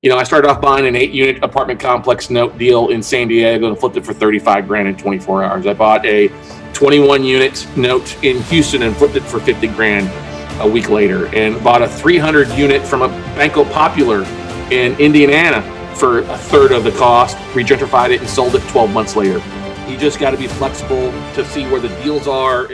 you 0.00 0.08
know, 0.08 0.16
I 0.16 0.22
started 0.22 0.48
off 0.48 0.60
buying 0.60 0.86
an 0.86 0.94
eight 0.94 1.10
unit 1.10 1.42
apartment 1.42 1.80
complex 1.80 2.30
note 2.30 2.56
deal 2.56 2.90
in 2.90 3.02
San 3.02 3.26
Diego 3.26 3.66
and 3.66 3.76
flipped 3.76 3.96
it 3.96 4.06
for 4.06 4.14
35 4.14 4.68
grand 4.68 4.86
in 4.86 4.96
24 4.96 5.42
hours. 5.42 5.66
I 5.66 5.74
bought 5.74 6.06
a 6.06 6.28
21 6.72 7.24
unit 7.24 7.66
note 7.76 8.16
in 8.22 8.40
Houston 8.42 8.82
and 8.82 8.96
flipped 8.96 9.16
it 9.16 9.24
for 9.24 9.40
50 9.40 9.66
grand 9.68 10.08
a 10.60 10.68
week 10.68 10.88
later 10.88 11.26
and 11.34 11.62
bought 11.64 11.82
a 11.82 11.88
300 11.88 12.48
unit 12.50 12.82
from 12.82 13.02
a 13.02 13.08
Banco 13.34 13.64
Popular 13.64 14.22
in 14.70 14.96
Indiana 15.00 15.62
for 15.96 16.20
a 16.20 16.38
third 16.38 16.70
of 16.70 16.84
the 16.84 16.92
cost, 16.92 17.36
regentrified 17.54 18.10
it 18.10 18.20
and 18.20 18.30
sold 18.30 18.54
it 18.54 18.62
12 18.68 18.92
months 18.92 19.16
later. 19.16 19.42
You 19.88 19.96
just 19.96 20.20
got 20.20 20.30
to 20.30 20.36
be 20.36 20.46
flexible 20.46 21.10
to 21.34 21.44
see 21.46 21.64
where 21.64 21.80
the 21.80 21.88
deals 22.04 22.28
are. 22.28 22.68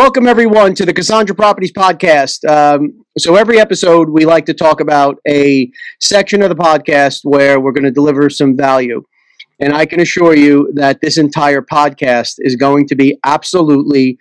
Welcome, 0.00 0.26
everyone, 0.26 0.74
to 0.76 0.86
the 0.86 0.94
Cassandra 0.94 1.36
Properties 1.36 1.72
Podcast. 1.72 2.48
Um, 2.48 3.04
so, 3.18 3.36
every 3.36 3.60
episode, 3.60 4.08
we 4.08 4.24
like 4.24 4.46
to 4.46 4.54
talk 4.54 4.80
about 4.80 5.18
a 5.28 5.70
section 6.00 6.40
of 6.40 6.48
the 6.48 6.54
podcast 6.54 7.20
where 7.22 7.60
we're 7.60 7.72
going 7.72 7.84
to 7.84 7.90
deliver 7.90 8.30
some 8.30 8.56
value. 8.56 9.04
And 9.58 9.74
I 9.74 9.84
can 9.84 10.00
assure 10.00 10.34
you 10.34 10.72
that 10.72 11.02
this 11.02 11.18
entire 11.18 11.60
podcast 11.60 12.36
is 12.38 12.56
going 12.56 12.88
to 12.88 12.94
be 12.94 13.18
absolutely 13.26 14.16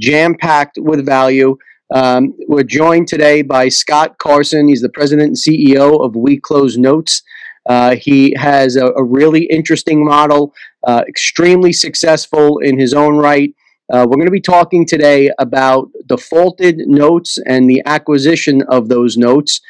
jam 0.00 0.34
packed 0.34 0.78
with 0.80 1.06
value. 1.06 1.56
Um, 1.94 2.34
we're 2.48 2.64
joined 2.64 3.06
today 3.06 3.42
by 3.42 3.68
Scott 3.68 4.18
Carson. 4.18 4.66
He's 4.66 4.82
the 4.82 4.88
president 4.88 5.28
and 5.28 5.36
CEO 5.36 6.04
of 6.04 6.16
We 6.16 6.40
Close 6.40 6.76
Notes. 6.76 7.22
Uh, 7.68 7.94
he 7.94 8.34
has 8.36 8.74
a, 8.74 8.86
a, 8.86 9.04
really 9.04 9.44
interesting 9.44 10.04
model, 10.04 10.52
uh, 10.88 11.04
extremely 11.06 11.72
successful 11.72 12.58
in 12.58 12.80
his 12.80 12.92
own 12.92 13.14
right. 13.14 13.54
Uh, 13.92 14.06
we're 14.08 14.16
going 14.16 14.26
to 14.26 14.30
be 14.30 14.40
talking 14.40 14.86
today 14.86 15.30
about 15.38 15.88
defaulted 16.06 16.78
notes 16.86 17.38
and 17.46 17.68
the 17.68 17.82
acquisition 17.86 18.62
of 18.68 18.88
those 18.88 19.16
notes, 19.16 19.60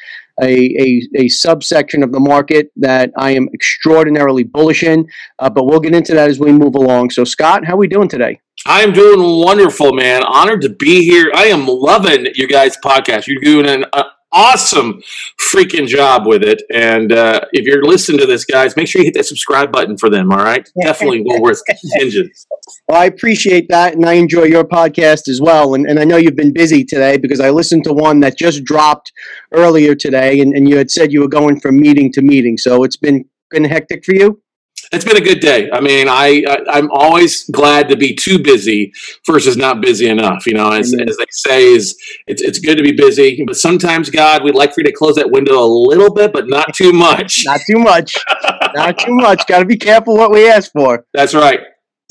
a, 0.41 0.53
a, 0.79 1.01
a 1.15 1.27
subsection 1.27 2.03
of 2.03 2.11
the 2.11 2.19
market 2.19 2.71
that 2.75 3.11
I 3.17 3.31
am 3.31 3.49
extraordinarily 3.53 4.43
bullish 4.43 4.83
in. 4.83 5.07
Uh, 5.39 5.49
but 5.49 5.65
we'll 5.65 5.79
get 5.79 5.95
into 5.95 6.13
that 6.13 6.29
as 6.29 6.39
we 6.39 6.51
move 6.51 6.75
along. 6.75 7.09
So, 7.09 7.23
Scott, 7.23 7.65
how 7.65 7.73
are 7.73 7.77
we 7.77 7.87
doing 7.87 8.07
today? 8.07 8.39
I 8.65 8.83
am 8.83 8.93
doing 8.93 9.43
wonderful, 9.43 9.93
man. 9.93 10.23
Honored 10.23 10.61
to 10.61 10.69
be 10.69 11.03
here. 11.03 11.31
I 11.33 11.45
am 11.45 11.65
loving 11.67 12.27
you 12.35 12.47
guys' 12.47 12.77
podcast. 12.77 13.25
You're 13.25 13.41
doing 13.41 13.67
an 13.67 13.85
uh, 13.91 14.03
awesome 14.31 15.01
freaking 15.39 15.87
job 15.87 16.25
with 16.25 16.43
it. 16.43 16.63
And 16.73 17.11
uh, 17.11 17.41
if 17.51 17.65
you're 17.65 17.83
listening 17.83 18.19
to 18.19 18.25
this, 18.25 18.45
guys, 18.45 18.75
make 18.75 18.87
sure 18.87 19.01
you 19.01 19.05
hit 19.05 19.13
that 19.15 19.25
subscribe 19.25 19.71
button 19.71 19.97
for 19.97 20.09
them. 20.09 20.31
All 20.31 20.43
right, 20.43 20.67
definitely 20.81 21.23
well 21.25 21.41
worth 21.41 21.61
engines. 21.99 22.47
Well, 22.87 23.01
I 23.01 23.05
appreciate 23.05 23.67
that, 23.69 23.95
and 23.95 24.05
I 24.05 24.13
enjoy 24.13 24.43
your 24.43 24.63
podcast 24.63 25.27
as 25.27 25.41
well. 25.41 25.73
And, 25.75 25.85
and 25.85 25.99
I 25.99 26.03
know 26.03 26.17
you've 26.17 26.35
been 26.35 26.53
busy 26.53 26.83
today 26.83 27.17
because 27.17 27.39
I 27.39 27.49
listened 27.49 27.83
to 27.85 27.93
one 27.93 28.19
that 28.21 28.37
just 28.37 28.63
dropped 28.63 29.11
earlier 29.51 29.95
today, 29.95 30.39
and, 30.39 30.55
and 30.55 30.67
you 30.69 30.77
had 30.77 30.91
said 30.91 31.11
you 31.11 31.21
were 31.21 31.27
going 31.27 31.59
from 31.59 31.79
meeting 31.79 32.11
to 32.13 32.21
meeting. 32.21 32.57
So 32.57 32.83
it's 32.83 32.97
been 32.97 33.25
been 33.49 33.65
hectic 33.65 34.05
for 34.05 34.13
you 34.13 34.41
it's 34.91 35.05
been 35.05 35.17
a 35.17 35.21
good 35.21 35.39
day. 35.39 35.69
I 35.71 35.79
mean, 35.79 36.07
I, 36.09 36.43
I 36.69 36.77
am 36.77 36.91
always 36.91 37.49
glad 37.49 37.87
to 37.89 37.95
be 37.95 38.13
too 38.13 38.39
busy 38.39 38.91
versus 39.25 39.55
not 39.55 39.81
busy 39.81 40.09
enough. 40.09 40.45
You 40.45 40.53
know, 40.53 40.71
as, 40.71 40.93
mm-hmm. 40.93 41.07
as 41.07 41.17
they 41.17 41.25
say, 41.29 41.65
is 41.65 41.97
it's 42.27 42.41
it's 42.41 42.59
good 42.59 42.75
to 42.75 42.83
be 42.83 42.91
busy, 42.91 43.41
but 43.45 43.55
sometimes 43.55 44.09
God, 44.09 44.43
we'd 44.43 44.55
like 44.55 44.73
for 44.73 44.81
you 44.81 44.85
to 44.85 44.91
close 44.91 45.15
that 45.15 45.31
window 45.31 45.59
a 45.63 45.65
little 45.65 46.13
bit, 46.13 46.33
but 46.33 46.49
not 46.49 46.73
too 46.73 46.91
much. 46.91 47.43
not 47.45 47.61
too 47.65 47.79
much. 47.79 48.13
not 48.73 48.97
too 48.97 49.13
much. 49.13 49.47
Got 49.47 49.59
to 49.59 49.65
be 49.65 49.77
careful 49.77 50.17
what 50.17 50.31
we 50.31 50.49
ask 50.49 50.71
for. 50.71 51.05
That's 51.13 51.33
right. 51.33 51.61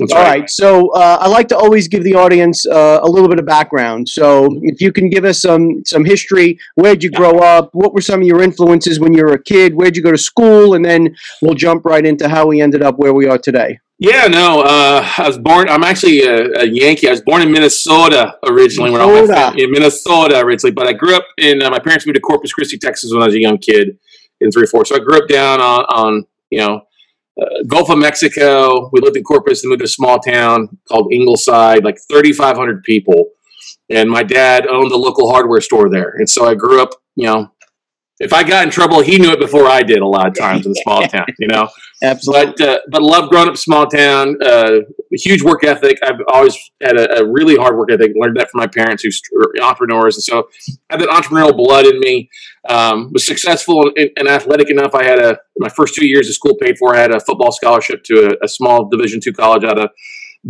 That's 0.00 0.12
All 0.12 0.22
right. 0.22 0.40
right. 0.40 0.50
So 0.50 0.90
uh, 0.92 1.18
I 1.20 1.28
like 1.28 1.48
to 1.48 1.56
always 1.56 1.86
give 1.86 2.04
the 2.04 2.14
audience 2.14 2.66
uh, 2.66 3.00
a 3.02 3.08
little 3.08 3.28
bit 3.28 3.38
of 3.38 3.44
background. 3.44 4.08
So 4.08 4.48
if 4.62 4.80
you 4.80 4.92
can 4.92 5.10
give 5.10 5.24
us 5.24 5.40
some 5.40 5.84
some 5.84 6.04
history, 6.04 6.58
where'd 6.74 7.02
you 7.02 7.10
grow 7.10 7.38
up? 7.38 7.70
What 7.74 7.92
were 7.92 8.00
some 8.00 8.20
of 8.20 8.26
your 8.26 8.42
influences 8.42 8.98
when 8.98 9.12
you 9.12 9.24
were 9.24 9.34
a 9.34 9.42
kid? 9.42 9.74
Where'd 9.74 9.96
you 9.96 10.02
go 10.02 10.10
to 10.10 10.18
school? 10.18 10.74
And 10.74 10.84
then 10.84 11.14
we'll 11.42 11.54
jump 11.54 11.84
right 11.84 12.04
into 12.04 12.28
how 12.28 12.46
we 12.46 12.60
ended 12.60 12.82
up 12.82 12.98
where 12.98 13.12
we 13.12 13.26
are 13.28 13.38
today. 13.38 13.78
Yeah, 13.98 14.28
no, 14.28 14.62
uh, 14.62 15.06
I 15.18 15.28
was 15.28 15.36
born. 15.36 15.68
I'm 15.68 15.84
actually 15.84 16.22
a, 16.22 16.62
a, 16.62 16.64
Yankee. 16.64 17.06
I 17.06 17.10
was 17.10 17.20
born 17.20 17.42
in 17.42 17.52
Minnesota 17.52 18.34
originally. 18.48 18.92
Minnesota. 18.92 19.12
When 19.12 19.30
I 19.30 19.50
was 19.50 19.62
in 19.62 19.70
Minnesota 19.70 20.40
originally, 20.40 20.72
but 20.72 20.86
I 20.86 20.94
grew 20.94 21.14
up 21.14 21.26
in. 21.36 21.62
Uh, 21.62 21.68
my 21.68 21.78
parents 21.78 22.06
moved 22.06 22.14
to 22.14 22.22
Corpus 22.22 22.50
Christi, 22.54 22.78
Texas, 22.78 23.12
when 23.12 23.22
I 23.22 23.26
was 23.26 23.34
a 23.34 23.40
young 23.40 23.58
kid 23.58 23.98
in 24.40 24.50
three 24.50 24.62
or 24.62 24.68
four. 24.68 24.86
So 24.86 24.96
I 24.96 25.00
grew 25.00 25.18
up 25.18 25.28
down 25.28 25.60
on, 25.60 25.84
on 25.90 26.24
you 26.48 26.60
know 26.60 26.80
uh, 27.40 27.62
Gulf 27.66 27.90
of 27.90 27.98
Mexico. 27.98 28.88
We 28.92 29.00
lived 29.00 29.16
in 29.16 29.24
Corpus 29.24 29.62
and 29.62 29.70
moved 29.70 29.80
to 29.80 29.84
a 29.84 29.88
small 29.88 30.18
town 30.18 30.68
called 30.88 31.12
Ingleside, 31.12 31.84
like 31.84 31.98
3,500 32.10 32.82
people. 32.82 33.30
And 33.90 34.08
my 34.08 34.22
dad 34.22 34.66
owned 34.66 34.92
a 34.92 34.96
local 34.96 35.30
hardware 35.30 35.60
store 35.60 35.90
there. 35.90 36.14
And 36.16 36.28
so 36.28 36.46
I 36.46 36.54
grew 36.54 36.80
up, 36.80 36.90
you 37.16 37.26
know, 37.26 37.52
if 38.20 38.34
I 38.34 38.44
got 38.44 38.64
in 38.64 38.70
trouble, 38.70 39.00
he 39.00 39.18
knew 39.18 39.30
it 39.30 39.40
before 39.40 39.66
I 39.66 39.82
did. 39.82 40.00
A 40.00 40.06
lot 40.06 40.28
of 40.28 40.34
times 40.34 40.66
in 40.66 40.72
the 40.72 40.80
small 40.82 41.02
town, 41.08 41.24
you 41.38 41.48
know. 41.48 41.68
Absolutely. 42.02 42.52
But 42.58 42.68
uh, 42.68 42.78
but 42.90 43.02
love 43.02 43.30
growing 43.30 43.48
up 43.48 43.56
small 43.56 43.86
town. 43.86 44.36
Uh, 44.44 44.80
huge 45.12 45.42
work 45.42 45.64
ethic. 45.64 45.98
I've 46.02 46.20
always 46.28 46.56
had 46.82 46.98
a, 46.98 47.20
a, 47.20 47.26
really 47.26 47.56
hard 47.56 47.76
work 47.76 47.90
ethic. 47.90 48.12
Learned 48.14 48.36
that 48.36 48.50
from 48.50 48.60
my 48.60 48.66
parents, 48.66 49.02
who 49.02 49.10
are 49.38 49.62
entrepreneurs, 49.62 50.16
and 50.16 50.22
so 50.22 50.48
I 50.90 50.96
have 50.96 51.00
that 51.00 51.08
entrepreneurial 51.08 51.56
blood 51.56 51.86
in 51.86 51.98
me. 51.98 52.30
Um, 52.68 53.10
was 53.12 53.26
successful 53.26 53.90
and, 53.96 54.10
and, 54.16 54.28
athletic 54.28 54.68
enough. 54.68 54.94
I 54.94 55.02
had 55.02 55.18
a 55.18 55.38
my 55.58 55.70
first 55.70 55.94
two 55.94 56.06
years 56.06 56.28
of 56.28 56.34
school 56.34 56.56
paid 56.60 56.76
for. 56.78 56.94
I 56.94 57.00
had 57.00 57.14
a 57.14 57.20
football 57.20 57.52
scholarship 57.52 58.04
to 58.04 58.36
a, 58.38 58.44
a 58.44 58.48
small 58.48 58.88
Division 58.88 59.20
two 59.20 59.32
college 59.32 59.64
out 59.64 59.78
of 59.78 59.90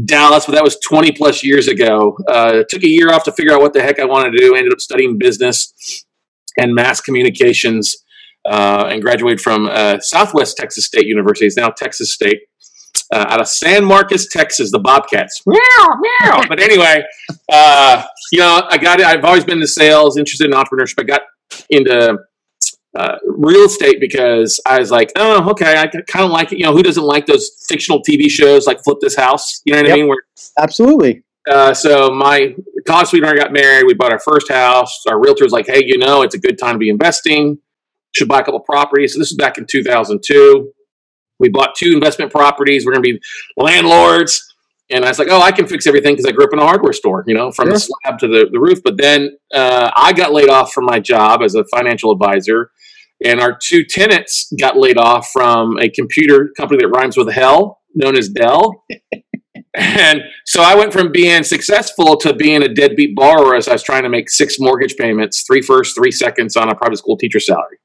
Dallas, 0.04 0.46
but 0.46 0.52
that 0.52 0.64
was 0.64 0.78
20 0.80 1.12
plus 1.12 1.44
years 1.44 1.68
ago. 1.68 2.16
Uh, 2.28 2.62
took 2.68 2.82
a 2.82 2.88
year 2.88 3.12
off 3.12 3.22
to 3.24 3.32
figure 3.32 3.52
out 3.52 3.60
what 3.60 3.72
the 3.72 3.82
heck 3.82 4.00
I 4.00 4.04
wanted 4.04 4.32
to 4.32 4.38
do. 4.38 4.56
Ended 4.56 4.72
up 4.72 4.80
studying 4.80 5.18
business 5.18 6.04
and 6.60 6.74
mass 6.74 7.00
communications 7.00 7.96
uh, 8.48 8.88
and 8.90 9.02
graduated 9.02 9.40
from 9.40 9.68
uh, 9.70 9.98
Southwest 10.00 10.56
Texas 10.56 10.86
State 10.86 11.06
University. 11.06 11.46
It's 11.46 11.56
now 11.56 11.70
Texas 11.70 12.12
State. 12.12 12.40
Uh, 13.12 13.26
out 13.28 13.40
of 13.40 13.48
San 13.48 13.84
Marcos, 13.84 14.28
Texas, 14.28 14.70
the 14.70 14.78
Bobcats. 14.78 15.42
Meow, 15.44 15.58
meow. 16.22 16.42
but 16.48 16.60
anyway, 16.60 17.02
uh, 17.52 18.04
you 18.32 18.38
know, 18.38 18.62
I 18.68 18.78
got 18.78 19.00
it. 19.00 19.06
I've 19.06 19.24
always 19.24 19.44
been 19.44 19.60
in 19.60 19.66
sales, 19.66 20.16
interested 20.16 20.46
in 20.46 20.52
entrepreneurship. 20.52 20.94
I 21.00 21.02
got 21.02 21.22
into 21.70 22.18
uh, 22.96 23.16
real 23.26 23.64
estate 23.64 23.98
because 24.00 24.60
I 24.64 24.78
was 24.78 24.90
like, 24.92 25.10
oh, 25.16 25.50
okay, 25.50 25.76
I 25.76 25.86
kind 25.86 26.24
of 26.24 26.30
like 26.30 26.52
it. 26.52 26.58
You 26.58 26.66
know, 26.66 26.72
who 26.72 26.84
doesn't 26.84 27.02
like 27.02 27.26
those 27.26 27.50
fictional 27.68 28.00
TV 28.08 28.30
shows 28.30 28.66
like 28.66 28.82
Flip 28.84 28.98
This 29.00 29.16
House? 29.16 29.60
You 29.64 29.72
know 29.72 29.80
what 29.80 29.88
yep. 29.88 29.94
I 29.94 29.98
mean? 29.98 30.08
Where, 30.08 30.22
Absolutely. 30.58 31.22
Uh, 31.50 31.74
so 31.74 32.10
my 32.10 32.54
college 32.86 33.08
sweetheart 33.08 33.36
got 33.36 33.52
married. 33.52 33.84
We 33.84 33.94
bought 33.94 34.12
our 34.12 34.20
first 34.20 34.50
house. 34.50 35.02
Our 35.08 35.20
realtor 35.20 35.44
was 35.44 35.52
like, 35.52 35.66
"Hey, 35.66 35.82
you 35.84 35.98
know, 35.98 36.22
it's 36.22 36.34
a 36.34 36.38
good 36.38 36.58
time 36.58 36.74
to 36.74 36.78
be 36.78 36.88
investing. 36.88 37.58
Should 38.12 38.28
buy 38.28 38.38
a 38.38 38.44
couple 38.44 38.60
properties." 38.60 39.14
So 39.14 39.18
this 39.18 39.32
is 39.32 39.36
back 39.36 39.58
in 39.58 39.66
2002. 39.68 40.72
We 41.40 41.48
bought 41.48 41.74
two 41.74 41.92
investment 41.92 42.30
properties. 42.30 42.86
We're 42.86 42.92
going 42.92 43.02
to 43.02 43.12
be 43.14 43.20
landlords. 43.56 44.46
And 44.90 45.04
I 45.04 45.08
was 45.08 45.18
like, 45.18 45.28
"Oh, 45.30 45.40
I 45.40 45.50
can 45.50 45.66
fix 45.66 45.88
everything 45.88 46.12
because 46.14 46.26
I 46.26 46.32
grew 46.32 46.44
up 46.44 46.52
in 46.52 46.60
a 46.60 46.64
hardware 46.64 46.92
store, 46.92 47.24
you 47.26 47.34
know, 47.34 47.50
from 47.50 47.70
the 47.70 47.80
slab 47.80 48.18
to 48.20 48.28
the, 48.28 48.48
the 48.52 48.60
roof." 48.60 48.80
But 48.84 48.96
then 48.96 49.36
uh, 49.52 49.90
I 49.96 50.12
got 50.12 50.32
laid 50.32 50.50
off 50.50 50.72
from 50.72 50.84
my 50.84 51.00
job 51.00 51.42
as 51.42 51.56
a 51.56 51.64
financial 51.64 52.12
advisor, 52.12 52.70
and 53.24 53.40
our 53.40 53.58
two 53.60 53.84
tenants 53.84 54.52
got 54.60 54.76
laid 54.76 54.98
off 54.98 55.30
from 55.32 55.78
a 55.80 55.88
computer 55.88 56.50
company 56.56 56.80
that 56.82 56.88
rhymes 56.88 57.16
with 57.16 57.32
hell, 57.32 57.80
known 57.94 58.16
as 58.16 58.28
Dell. 58.28 58.84
And 59.74 60.22
so 60.46 60.62
I 60.62 60.74
went 60.74 60.92
from 60.92 61.12
being 61.12 61.44
successful 61.44 62.16
to 62.18 62.34
being 62.34 62.62
a 62.62 62.68
deadbeat 62.68 63.14
borrower 63.14 63.54
as 63.54 63.68
I 63.68 63.72
was 63.72 63.82
trying 63.82 64.02
to 64.02 64.08
make 64.08 64.28
six 64.28 64.58
mortgage 64.58 64.96
payments, 64.96 65.44
three 65.46 65.62
first, 65.62 65.94
three 65.94 66.10
seconds 66.10 66.56
on 66.56 66.68
a 66.68 66.74
private 66.74 66.96
school 66.96 67.16
teacher 67.16 67.38
salary. 67.38 67.78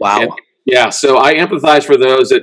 Wow. 0.00 0.22
And 0.22 0.30
yeah. 0.66 0.88
So 0.90 1.18
I 1.18 1.34
empathize 1.34 1.84
for 1.84 1.96
those 1.96 2.30
that 2.30 2.42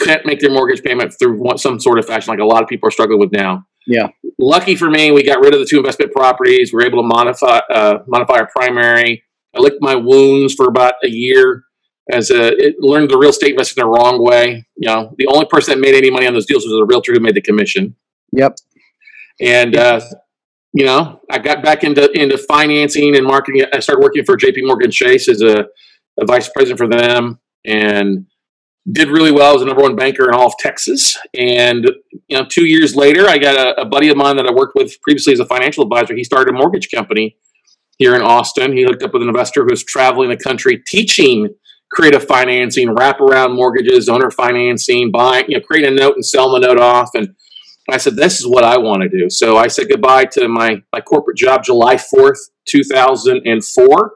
can't 0.00 0.26
make 0.26 0.40
their 0.40 0.50
mortgage 0.50 0.82
payment 0.82 1.14
through 1.18 1.40
some 1.56 1.78
sort 1.78 1.98
of 1.98 2.06
fashion, 2.06 2.32
like 2.32 2.40
a 2.40 2.44
lot 2.44 2.62
of 2.62 2.68
people 2.68 2.88
are 2.88 2.90
struggling 2.90 3.20
with 3.20 3.32
now. 3.32 3.64
Yeah. 3.86 4.08
Lucky 4.38 4.74
for 4.74 4.90
me, 4.90 5.10
we 5.12 5.22
got 5.22 5.40
rid 5.40 5.54
of 5.54 5.60
the 5.60 5.66
two 5.66 5.78
investment 5.78 6.12
properties. 6.12 6.72
We 6.72 6.78
were 6.78 6.86
able 6.86 7.02
to 7.02 7.06
modify 7.06 7.60
uh, 7.72 7.98
modify 8.08 8.38
our 8.38 8.48
primary. 8.48 9.22
I 9.54 9.60
licked 9.60 9.78
my 9.80 9.94
wounds 9.94 10.54
for 10.54 10.66
about 10.66 10.94
a 11.04 11.08
year 11.08 11.64
as 12.10 12.30
a 12.30 12.56
it, 12.56 12.76
learned 12.78 13.10
the 13.10 13.18
real 13.18 13.30
estate 13.30 13.52
investing 13.52 13.82
the 13.82 13.88
wrong 13.88 14.22
way. 14.22 14.66
You 14.76 14.88
know, 14.88 15.14
the 15.18 15.26
only 15.26 15.46
person 15.46 15.74
that 15.74 15.80
made 15.80 15.94
any 15.94 16.10
money 16.10 16.26
on 16.26 16.34
those 16.34 16.46
deals 16.46 16.64
was 16.64 16.72
the 16.72 16.86
realtor 16.86 17.12
who 17.12 17.20
made 17.20 17.34
the 17.34 17.42
commission. 17.42 17.96
Yep. 18.32 18.56
And 19.40 19.76
uh, 19.76 20.00
you 20.72 20.84
know, 20.84 21.20
I 21.30 21.38
got 21.38 21.62
back 21.62 21.84
into 21.84 22.10
into 22.12 22.38
financing 22.38 23.16
and 23.16 23.26
marketing. 23.26 23.64
I 23.72 23.80
started 23.80 24.02
working 24.02 24.24
for 24.24 24.36
J.P. 24.36 24.62
Morgan 24.62 24.90
Chase 24.90 25.28
as 25.28 25.42
a, 25.42 25.66
a 26.18 26.26
vice 26.26 26.48
president 26.48 26.78
for 26.78 26.88
them, 26.88 27.40
and 27.64 28.26
did 28.90 29.08
really 29.08 29.32
well 29.32 29.56
as 29.56 29.62
a 29.62 29.64
number 29.64 29.82
one 29.82 29.96
banker 29.96 30.28
in 30.28 30.34
all 30.34 30.46
of 30.46 30.54
Texas. 30.58 31.18
And 31.34 31.84
you 32.28 32.36
know, 32.36 32.46
two 32.48 32.66
years 32.66 32.94
later, 32.94 33.26
I 33.26 33.38
got 33.38 33.56
a, 33.56 33.82
a 33.82 33.84
buddy 33.84 34.08
of 34.08 34.16
mine 34.16 34.36
that 34.36 34.46
I 34.46 34.52
worked 34.52 34.74
with 34.74 35.00
previously 35.02 35.32
as 35.32 35.40
a 35.40 35.46
financial 35.46 35.84
advisor. 35.84 36.14
He 36.14 36.24
started 36.24 36.54
a 36.54 36.58
mortgage 36.58 36.90
company 36.90 37.36
here 37.98 38.14
in 38.14 38.22
Austin. 38.22 38.76
He 38.76 38.84
hooked 38.84 39.02
up 39.02 39.12
with 39.12 39.22
an 39.22 39.28
investor 39.28 39.62
who 39.62 39.70
was 39.70 39.84
traveling 39.84 40.30
the 40.30 40.36
country 40.36 40.82
teaching 40.86 41.54
creative 41.90 42.24
financing, 42.24 42.88
wraparound 42.88 43.54
mortgages, 43.54 44.08
owner 44.08 44.30
financing, 44.30 45.10
buying, 45.10 45.44
you 45.48 45.56
know, 45.56 45.60
create 45.60 45.86
a 45.86 45.90
note 45.90 46.14
and 46.14 46.24
sell 46.24 46.50
the 46.52 46.60
note 46.60 46.78
off. 46.78 47.10
And 47.14 47.34
I 47.90 47.96
said, 47.96 48.16
this 48.16 48.38
is 48.38 48.46
what 48.46 48.64
I 48.64 48.78
want 48.78 49.02
to 49.02 49.08
do. 49.08 49.28
So 49.28 49.56
I 49.56 49.66
said 49.66 49.88
goodbye 49.88 50.26
to 50.26 50.48
my, 50.48 50.82
my 50.92 51.00
corporate 51.00 51.36
job 51.36 51.64
July 51.64 51.96
4th, 51.96 52.38
2004, 52.68 54.12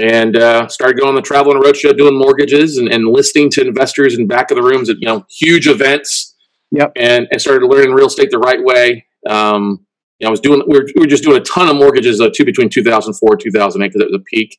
and 0.00 0.36
uh, 0.36 0.68
started 0.68 0.98
going 0.98 1.08
on 1.08 1.14
the 1.14 1.22
travel 1.22 1.52
and 1.52 1.62
roadshow 1.62 1.96
doing 1.96 2.16
mortgages 2.16 2.76
and, 2.76 2.88
and 2.88 3.08
listening 3.08 3.50
to 3.50 3.66
investors 3.66 4.16
in 4.16 4.26
back 4.26 4.50
of 4.50 4.56
the 4.56 4.62
rooms 4.62 4.90
at, 4.90 4.96
you 5.00 5.08
know, 5.08 5.24
huge 5.30 5.66
events. 5.66 6.34
Yep. 6.70 6.92
And, 6.96 7.26
and 7.30 7.40
started 7.40 7.66
learning 7.66 7.92
real 7.94 8.08
estate 8.08 8.30
the 8.30 8.38
right 8.38 8.62
way. 8.62 9.06
Um, 9.26 9.86
you 10.18 10.24
know, 10.24 10.28
I 10.28 10.30
was 10.30 10.40
doing, 10.40 10.62
we 10.68 10.78
were, 10.78 10.86
we 10.94 11.00
were 11.00 11.06
just 11.06 11.24
doing 11.24 11.38
a 11.38 11.44
ton 11.44 11.68
of 11.68 11.76
mortgages 11.76 12.20
uh, 12.20 12.28
too, 12.28 12.44
between 12.44 12.68
2004 12.68 13.32
and 13.32 13.40
2008 13.40 13.88
because 13.88 14.02
it 14.02 14.12
was 14.12 14.20
a 14.20 14.24
peak 14.24 14.58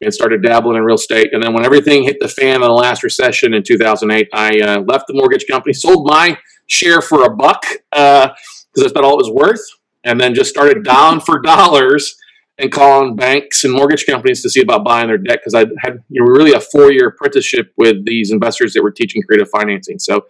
and 0.00 0.12
started 0.12 0.42
dabbling 0.42 0.76
in 0.76 0.82
real 0.82 0.96
estate. 0.96 1.30
And 1.32 1.42
then 1.42 1.52
when 1.52 1.64
everything 1.64 2.04
hit 2.04 2.16
the 2.20 2.28
fan 2.28 2.56
in 2.56 2.60
the 2.62 2.68
last 2.68 3.02
recession 3.02 3.54
in 3.54 3.62
2008, 3.62 4.28
I 4.32 4.60
uh, 4.60 4.80
left 4.80 5.06
the 5.06 5.14
mortgage 5.14 5.46
company, 5.50 5.72
sold 5.72 6.06
my 6.06 6.38
share 6.66 7.00
for 7.00 7.24
a 7.24 7.34
buck 7.34 7.62
because 7.90 8.28
uh, 8.28 8.34
that's 8.74 8.90
about 8.90 9.04
all 9.04 9.14
it 9.14 9.28
was 9.28 9.30
worth, 9.30 9.64
and 10.04 10.20
then 10.20 10.34
just 10.34 10.50
started 10.50 10.84
dialing 10.84 11.20
for 11.20 11.40
dollars 11.40 12.16
and 12.58 12.70
calling 12.70 13.16
banks 13.16 13.64
and 13.64 13.72
mortgage 13.72 14.06
companies 14.06 14.40
to 14.42 14.48
see 14.48 14.60
about 14.60 14.84
buying 14.84 15.08
their 15.08 15.18
debt 15.18 15.40
because 15.40 15.54
I 15.54 15.66
had 15.80 15.98
you 16.08 16.22
know, 16.22 16.26
really 16.26 16.52
a 16.52 16.60
four 16.60 16.92
year 16.92 17.08
apprenticeship 17.08 17.72
with 17.76 18.04
these 18.04 18.30
investors 18.30 18.74
that 18.74 18.82
were 18.82 18.92
teaching 18.92 19.22
creative 19.22 19.48
financing. 19.50 19.98
So 19.98 20.26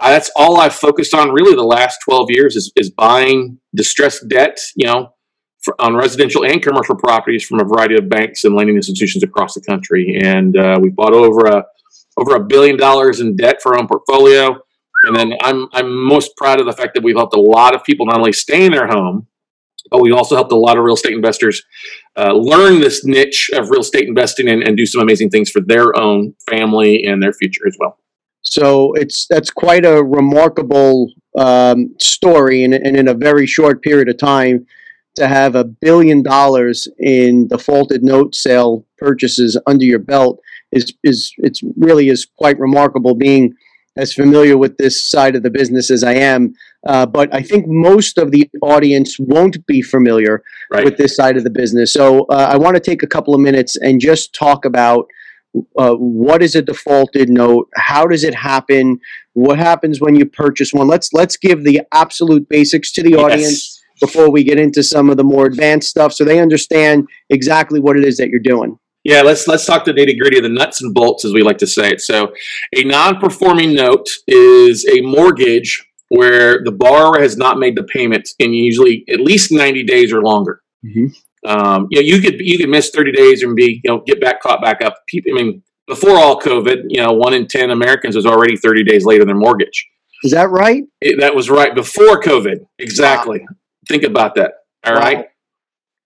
uh, 0.00 0.10
that's 0.10 0.30
all 0.34 0.60
I've 0.60 0.74
focused 0.74 1.12
on 1.12 1.30
really 1.30 1.54
the 1.54 1.62
last 1.62 1.98
12 2.04 2.30
years 2.30 2.56
is, 2.56 2.72
is 2.76 2.90
buying 2.90 3.58
distressed 3.74 4.28
debt, 4.28 4.58
you 4.76 4.86
know, 4.86 5.12
on 5.78 5.94
residential 5.94 6.44
and 6.44 6.62
commercial 6.62 6.96
properties 6.96 7.44
from 7.44 7.60
a 7.60 7.64
variety 7.64 7.96
of 7.96 8.08
banks 8.08 8.44
and 8.44 8.54
lending 8.54 8.76
institutions 8.76 9.22
across 9.22 9.54
the 9.54 9.60
country. 9.60 10.20
And 10.22 10.56
uh, 10.56 10.78
we 10.80 10.90
bought 10.90 11.12
over 11.12 11.46
a 11.46 11.64
over 12.16 12.34
a 12.34 12.44
billion 12.44 12.76
dollars 12.76 13.20
in 13.20 13.36
debt 13.36 13.62
for 13.62 13.74
our 13.74 13.80
own 13.80 13.86
portfolio. 13.86 14.58
And 15.04 15.14
then 15.14 15.34
I'm 15.42 15.68
I'm 15.72 16.04
most 16.04 16.36
proud 16.36 16.60
of 16.60 16.66
the 16.66 16.72
fact 16.72 16.94
that 16.94 17.04
we've 17.04 17.16
helped 17.16 17.34
a 17.34 17.40
lot 17.40 17.74
of 17.74 17.84
people 17.84 18.06
not 18.06 18.18
only 18.18 18.32
stay 18.32 18.64
in 18.64 18.72
their 18.72 18.88
home, 18.88 19.28
but 19.90 20.00
we 20.00 20.12
also 20.12 20.34
helped 20.34 20.52
a 20.52 20.56
lot 20.56 20.76
of 20.76 20.84
real 20.84 20.94
estate 20.94 21.14
investors 21.14 21.62
uh, 22.16 22.32
learn 22.32 22.80
this 22.80 23.04
niche 23.04 23.50
of 23.54 23.70
real 23.70 23.80
estate 23.80 24.08
investing 24.08 24.48
and, 24.48 24.62
and 24.62 24.76
do 24.76 24.86
some 24.86 25.00
amazing 25.00 25.30
things 25.30 25.50
for 25.50 25.60
their 25.60 25.96
own 25.96 26.34
family 26.50 27.04
and 27.04 27.22
their 27.22 27.32
future 27.32 27.66
as 27.66 27.76
well. 27.78 27.98
So 28.42 28.92
it's 28.94 29.26
that's 29.28 29.50
quite 29.50 29.84
a 29.84 30.02
remarkable 30.02 31.12
um, 31.38 31.94
story, 32.00 32.64
and, 32.64 32.74
and 32.74 32.96
in 32.96 33.08
a 33.08 33.14
very 33.14 33.46
short 33.46 33.82
period 33.82 34.08
of 34.08 34.18
time, 34.18 34.66
to 35.18 35.28
have 35.28 35.54
a 35.54 35.64
billion 35.64 36.22
dollars 36.22 36.88
in 36.98 37.48
defaulted 37.48 38.02
note 38.02 38.34
sale 38.34 38.84
purchases 38.98 39.58
under 39.66 39.84
your 39.84 39.98
belt 39.98 40.40
is 40.72 40.92
is 41.04 41.32
it's 41.38 41.60
really 41.76 42.08
is 42.08 42.26
quite 42.36 42.58
remarkable. 42.58 43.14
Being 43.14 43.54
as 43.96 44.12
familiar 44.12 44.56
with 44.56 44.76
this 44.76 45.04
side 45.04 45.34
of 45.34 45.42
the 45.42 45.50
business 45.50 45.90
as 45.90 46.04
I 46.04 46.14
am, 46.14 46.54
uh, 46.86 47.04
but 47.04 47.34
I 47.34 47.42
think 47.42 47.64
most 47.66 48.16
of 48.16 48.30
the 48.30 48.48
audience 48.62 49.18
won't 49.18 49.66
be 49.66 49.82
familiar 49.82 50.42
Right. 50.70 50.84
with 50.84 50.98
this 50.98 51.16
side 51.16 51.36
of 51.36 51.42
the 51.42 51.50
business. 51.50 51.92
So 51.92 52.24
uh, 52.26 52.48
I 52.52 52.56
want 52.58 52.76
to 52.76 52.80
take 52.80 53.02
a 53.02 53.08
couple 53.08 53.34
of 53.34 53.40
minutes 53.40 53.74
and 53.76 54.00
just 54.00 54.32
talk 54.34 54.64
about 54.64 55.08
uh, 55.76 55.94
what 55.94 56.42
is 56.42 56.54
a 56.54 56.62
defaulted 56.62 57.28
note, 57.28 57.68
how 57.74 58.06
does 58.06 58.22
it 58.22 58.34
happen, 58.34 59.00
what 59.32 59.58
happens 59.58 60.00
when 60.00 60.14
you 60.14 60.26
purchase 60.26 60.72
one. 60.72 60.86
Let's 60.86 61.12
let's 61.12 61.36
give 61.36 61.64
the 61.64 61.80
absolute 61.92 62.48
basics 62.48 62.92
to 62.92 63.02
the 63.02 63.14
audience 63.16 63.42
Yes. 63.42 63.77
Before 64.00 64.30
we 64.30 64.44
get 64.44 64.58
into 64.58 64.82
some 64.82 65.10
of 65.10 65.16
the 65.16 65.24
more 65.24 65.46
advanced 65.46 65.88
stuff, 65.88 66.12
so 66.12 66.24
they 66.24 66.40
understand 66.40 67.06
exactly 67.30 67.80
what 67.80 67.96
it 67.96 68.04
is 68.04 68.16
that 68.18 68.28
you're 68.28 68.40
doing. 68.40 68.78
Yeah, 69.04 69.22
let's 69.22 69.46
let's 69.46 69.64
talk 69.64 69.84
the 69.84 69.92
nitty 69.92 70.18
gritty 70.18 70.38
of 70.38 70.42
the 70.42 70.48
nuts 70.48 70.82
and 70.82 70.92
bolts, 70.92 71.24
as 71.24 71.32
we 71.32 71.42
like 71.42 71.58
to 71.58 71.66
say 71.66 71.90
it. 71.90 72.00
So, 72.00 72.32
a 72.76 72.84
non-performing 72.84 73.74
note 73.74 74.06
is 74.26 74.86
a 74.86 75.00
mortgage 75.00 75.84
where 76.08 76.62
the 76.64 76.72
borrower 76.72 77.20
has 77.20 77.36
not 77.36 77.58
made 77.58 77.76
the 77.76 77.84
payment 77.84 78.28
in 78.38 78.52
usually 78.52 79.04
at 79.08 79.20
least 79.20 79.52
ninety 79.52 79.84
days 79.84 80.12
or 80.12 80.22
longer. 80.22 80.60
Mhm. 80.84 81.12
Um, 81.46 81.86
you 81.90 82.00
know, 82.00 82.06
you 82.06 82.20
could 82.20 82.40
you 82.40 82.58
could 82.58 82.68
miss 82.68 82.90
thirty 82.90 83.12
days 83.12 83.42
and 83.42 83.54
be 83.54 83.80
you 83.84 83.90
know 83.90 84.02
get 84.06 84.20
back 84.20 84.42
caught 84.42 84.60
back 84.60 84.82
up. 84.82 84.96
People, 85.08 85.32
I 85.32 85.42
mean, 85.42 85.62
before 85.86 86.16
all 86.16 86.40
COVID, 86.40 86.84
you 86.88 87.00
know, 87.00 87.12
one 87.12 87.34
in 87.34 87.46
ten 87.46 87.70
Americans 87.70 88.16
was 88.16 88.26
already 88.26 88.56
thirty 88.56 88.84
days 88.84 89.04
late 89.04 89.20
on 89.20 89.26
their 89.26 89.36
mortgage. 89.36 89.88
Is 90.24 90.32
that 90.32 90.50
right? 90.50 90.82
It, 91.00 91.20
that 91.20 91.34
was 91.34 91.48
right 91.48 91.74
before 91.74 92.20
COVID. 92.20 92.66
Exactly. 92.78 93.46
Think 93.88 94.04
about 94.04 94.34
that. 94.36 94.52
All 94.86 94.94
Wow. 94.94 95.00
right. 95.00 95.18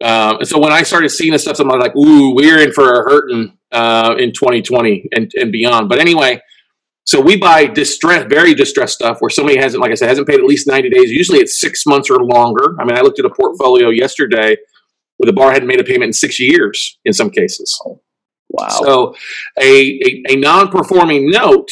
Um, 0.02 0.38
and 0.38 0.48
so 0.48 0.58
when 0.58 0.72
I 0.72 0.82
started 0.82 1.10
seeing 1.10 1.32
this 1.32 1.42
stuff, 1.42 1.60
I'm 1.60 1.68
like, 1.68 1.94
ooh, 1.96 2.34
we're 2.34 2.58
in 2.60 2.72
for 2.72 2.92
a 2.92 3.02
hurting 3.08 3.56
uh, 3.70 4.16
in 4.18 4.32
2020 4.32 5.08
and, 5.12 5.30
and 5.36 5.52
beyond. 5.52 5.88
But 5.88 5.98
anyway, 6.00 6.40
so 7.04 7.20
we 7.20 7.36
buy 7.36 7.66
distress, 7.66 8.26
very 8.28 8.54
distressed 8.54 8.94
stuff 8.94 9.18
where 9.20 9.30
somebody 9.30 9.58
hasn't, 9.58 9.80
like 9.80 9.92
I 9.92 9.94
said, 9.94 10.08
hasn't 10.08 10.26
paid 10.28 10.40
at 10.40 10.44
least 10.44 10.66
90 10.66 10.90
days. 10.90 11.10
Usually 11.10 11.38
it's 11.38 11.60
six 11.60 11.86
months 11.86 12.10
or 12.10 12.18
longer. 12.18 12.76
I 12.80 12.84
mean, 12.84 12.96
I 12.96 13.00
looked 13.00 13.18
at 13.20 13.24
a 13.24 13.30
portfolio 13.30 13.90
yesterday 13.90 14.56
where 15.18 15.26
the 15.26 15.32
bar 15.32 15.52
hadn't 15.52 15.68
made 15.68 15.80
a 15.80 15.84
payment 15.84 16.04
in 16.08 16.12
six 16.12 16.40
years 16.40 16.98
in 17.04 17.12
some 17.12 17.30
cases. 17.30 17.80
Wow. 18.48 18.68
So 18.68 19.14
a, 19.60 20.00
a, 20.04 20.22
a 20.30 20.36
non-performing 20.36 21.30
note 21.30 21.70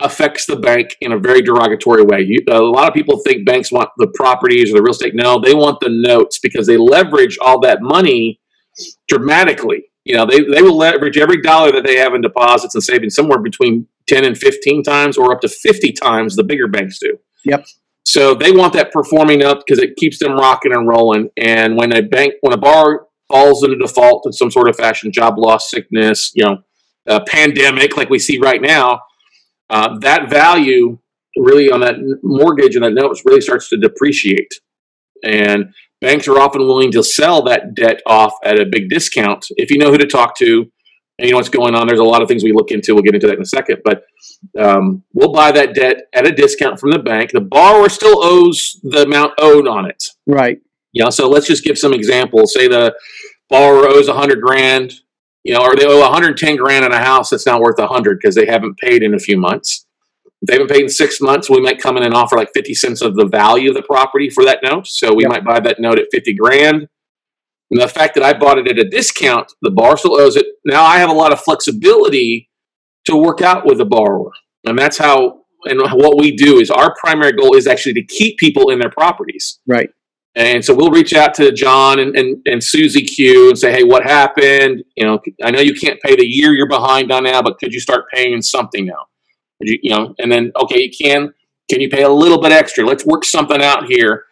affects 0.00 0.46
the 0.46 0.56
bank 0.56 0.96
in 1.00 1.12
a 1.12 1.18
very 1.18 1.42
derogatory 1.42 2.02
way. 2.02 2.22
You, 2.22 2.38
a 2.48 2.60
lot 2.60 2.88
of 2.88 2.94
people 2.94 3.20
think 3.22 3.46
banks 3.46 3.70
want 3.70 3.90
the 3.98 4.08
properties 4.08 4.70
or 4.70 4.76
the 4.76 4.82
real 4.82 4.92
estate. 4.92 5.14
No, 5.14 5.38
they 5.38 5.54
want 5.54 5.80
the 5.80 5.90
notes 5.90 6.38
because 6.38 6.66
they 6.66 6.76
leverage 6.76 7.38
all 7.40 7.60
that 7.60 7.82
money 7.82 8.40
dramatically. 9.08 9.84
You 10.04 10.14
know, 10.14 10.26
they, 10.26 10.40
they 10.40 10.62
will 10.62 10.76
leverage 10.76 11.18
every 11.18 11.42
dollar 11.42 11.72
that 11.72 11.84
they 11.84 11.96
have 11.96 12.14
in 12.14 12.22
deposits 12.22 12.74
and 12.74 12.82
savings 12.82 13.14
somewhere 13.14 13.40
between 13.40 13.86
10 14.08 14.24
and 14.24 14.38
15 14.38 14.82
times 14.82 15.18
or 15.18 15.32
up 15.32 15.40
to 15.40 15.48
50 15.48 15.92
times 15.92 16.36
the 16.36 16.44
bigger 16.44 16.68
banks 16.68 16.98
do. 16.98 17.18
Yep. 17.44 17.66
So 18.04 18.34
they 18.34 18.52
want 18.52 18.72
that 18.74 18.92
performing 18.92 19.42
up 19.42 19.64
because 19.66 19.82
it 19.82 19.96
keeps 19.96 20.20
them 20.20 20.36
rocking 20.36 20.72
and 20.72 20.86
rolling. 20.86 21.30
And 21.36 21.76
when 21.76 21.92
a 21.92 22.02
bank, 22.02 22.34
when 22.40 22.52
a 22.52 22.56
borrower 22.56 23.06
falls 23.28 23.64
into 23.64 23.76
default 23.76 24.24
in 24.26 24.32
some 24.32 24.50
sort 24.50 24.68
of 24.68 24.76
fashion, 24.76 25.10
job 25.10 25.38
loss, 25.38 25.70
sickness, 25.70 26.30
you 26.34 26.44
know, 26.44 27.20
pandemic 27.26 27.96
like 27.96 28.08
we 28.08 28.20
see 28.20 28.38
right 28.38 28.62
now, 28.62 29.00
uh, 29.70 29.98
that 30.00 30.30
value 30.30 30.98
really 31.36 31.70
on 31.70 31.80
that 31.80 31.96
mortgage 32.22 32.76
and 32.76 32.84
that 32.84 32.94
note 32.94 33.18
really 33.24 33.40
starts 33.40 33.68
to 33.68 33.76
depreciate. 33.76 34.54
And 35.22 35.74
banks 36.00 36.28
are 36.28 36.38
often 36.38 36.62
willing 36.62 36.92
to 36.92 37.02
sell 37.02 37.42
that 37.42 37.74
debt 37.74 38.00
off 38.06 38.34
at 38.44 38.60
a 38.60 38.66
big 38.66 38.88
discount 38.88 39.46
if 39.50 39.70
you 39.70 39.78
know 39.78 39.90
who 39.90 39.98
to 39.98 40.06
talk 40.06 40.36
to 40.38 40.70
and 41.18 41.26
you 41.26 41.32
know 41.32 41.38
what's 41.38 41.48
going 41.48 41.74
on. 41.74 41.86
There's 41.86 42.00
a 42.00 42.04
lot 42.04 42.22
of 42.22 42.28
things 42.28 42.44
we 42.44 42.52
look 42.52 42.70
into. 42.70 42.94
We'll 42.94 43.02
get 43.02 43.14
into 43.14 43.26
that 43.26 43.36
in 43.36 43.42
a 43.42 43.46
second. 43.46 43.78
But 43.84 44.04
um, 44.58 45.02
we'll 45.12 45.32
buy 45.32 45.52
that 45.52 45.74
debt 45.74 46.02
at 46.12 46.26
a 46.26 46.32
discount 46.32 46.78
from 46.78 46.90
the 46.90 46.98
bank. 46.98 47.30
The 47.32 47.40
borrower 47.40 47.88
still 47.88 48.22
owes 48.22 48.78
the 48.82 49.02
amount 49.02 49.32
owed 49.38 49.66
on 49.66 49.86
it. 49.86 50.02
right. 50.26 50.58
You 50.92 51.04
know, 51.04 51.10
so 51.10 51.28
let's 51.28 51.46
just 51.46 51.62
give 51.62 51.76
some 51.76 51.92
examples. 51.92 52.54
Say 52.54 52.68
the 52.68 52.94
borrower 53.50 53.86
owes 53.86 54.08
a 54.08 54.14
hundred 54.14 54.40
grand, 54.40 54.94
you 55.46 55.54
know, 55.54 55.60
or 55.62 55.76
they 55.76 55.86
owe 55.86 56.00
110 56.00 56.56
grand 56.56 56.84
on 56.84 56.92
a 56.92 56.98
house 56.98 57.30
that's 57.30 57.46
now 57.46 57.60
worth 57.60 57.78
a 57.78 57.86
hundred 57.86 58.18
because 58.20 58.34
they 58.34 58.46
haven't 58.46 58.78
paid 58.78 59.04
in 59.04 59.14
a 59.14 59.18
few 59.18 59.38
months. 59.38 59.86
If 60.42 60.48
they 60.48 60.54
haven't 60.54 60.70
paid 60.70 60.82
in 60.82 60.88
six 60.88 61.20
months, 61.20 61.48
we 61.48 61.60
might 61.60 61.80
come 61.80 61.96
in 61.96 62.02
and 62.02 62.14
offer 62.14 62.36
like 62.36 62.50
50 62.52 62.74
cents 62.74 63.00
of 63.00 63.14
the 63.14 63.26
value 63.26 63.68
of 63.70 63.76
the 63.76 63.82
property 63.82 64.28
for 64.28 64.44
that 64.44 64.58
note. 64.64 64.88
So 64.88 65.14
we 65.14 65.22
Yep. 65.22 65.30
might 65.30 65.44
buy 65.44 65.60
that 65.60 65.78
note 65.78 66.00
at 66.00 66.08
50 66.10 66.34
grand. 66.34 66.88
And 67.70 67.80
the 67.80 67.86
fact 67.86 68.14
that 68.16 68.24
I 68.24 68.32
bought 68.32 68.58
it 68.58 68.66
at 68.68 68.78
a 68.78 68.88
discount, 68.88 69.52
the 69.62 69.70
borrower 69.70 69.96
still 69.96 70.20
owes 70.20 70.34
it. 70.34 70.46
Now 70.64 70.82
I 70.82 70.98
have 70.98 71.10
a 71.10 71.14
lot 71.14 71.32
of 71.32 71.40
flexibility 71.40 72.50
to 73.04 73.16
work 73.16 73.40
out 73.40 73.64
with 73.64 73.78
the 73.78 73.84
borrower. 73.84 74.32
And 74.64 74.76
that's 74.76 74.98
how, 74.98 75.42
and 75.64 75.80
what 75.92 76.18
we 76.18 76.32
do 76.36 76.58
is 76.58 76.72
our 76.72 76.92
primary 76.98 77.32
goal 77.32 77.54
is 77.54 77.68
actually 77.68 77.94
to 77.94 78.04
keep 78.04 78.36
people 78.38 78.70
in 78.70 78.80
their 78.80 78.90
properties. 78.90 79.60
Right. 79.64 79.90
And 80.36 80.62
so 80.62 80.74
we'll 80.74 80.90
reach 80.90 81.14
out 81.14 81.32
to 81.34 81.50
John 81.50 81.98
and, 81.98 82.14
and, 82.14 82.42
and 82.44 82.62
Susie 82.62 83.02
Q 83.02 83.48
and 83.48 83.58
say, 83.58 83.72
hey, 83.72 83.84
what 83.84 84.02
happened? 84.02 84.84
You 84.94 85.06
know, 85.06 85.18
I 85.42 85.50
know 85.50 85.60
you 85.60 85.74
can't 85.74 86.00
pay 86.02 86.14
the 86.14 86.26
year 86.26 86.52
you're 86.52 86.68
behind 86.68 87.10
on 87.10 87.24
now, 87.24 87.40
but 87.40 87.58
could 87.58 87.72
you 87.72 87.80
start 87.80 88.04
paying 88.12 88.42
something 88.42 88.84
now? 88.84 89.06
Would 89.58 89.68
you, 89.70 89.78
you 89.82 89.90
know, 89.90 90.14
and 90.18 90.30
then, 90.30 90.52
okay, 90.62 90.82
you 90.82 90.90
can. 90.90 91.32
Can 91.70 91.80
you 91.80 91.88
pay 91.88 92.02
a 92.02 92.10
little 92.10 92.40
bit 92.40 92.52
extra? 92.52 92.84
Let's 92.86 93.06
work 93.06 93.24
something 93.24 93.62
out 93.62 93.86
here. 93.86 94.24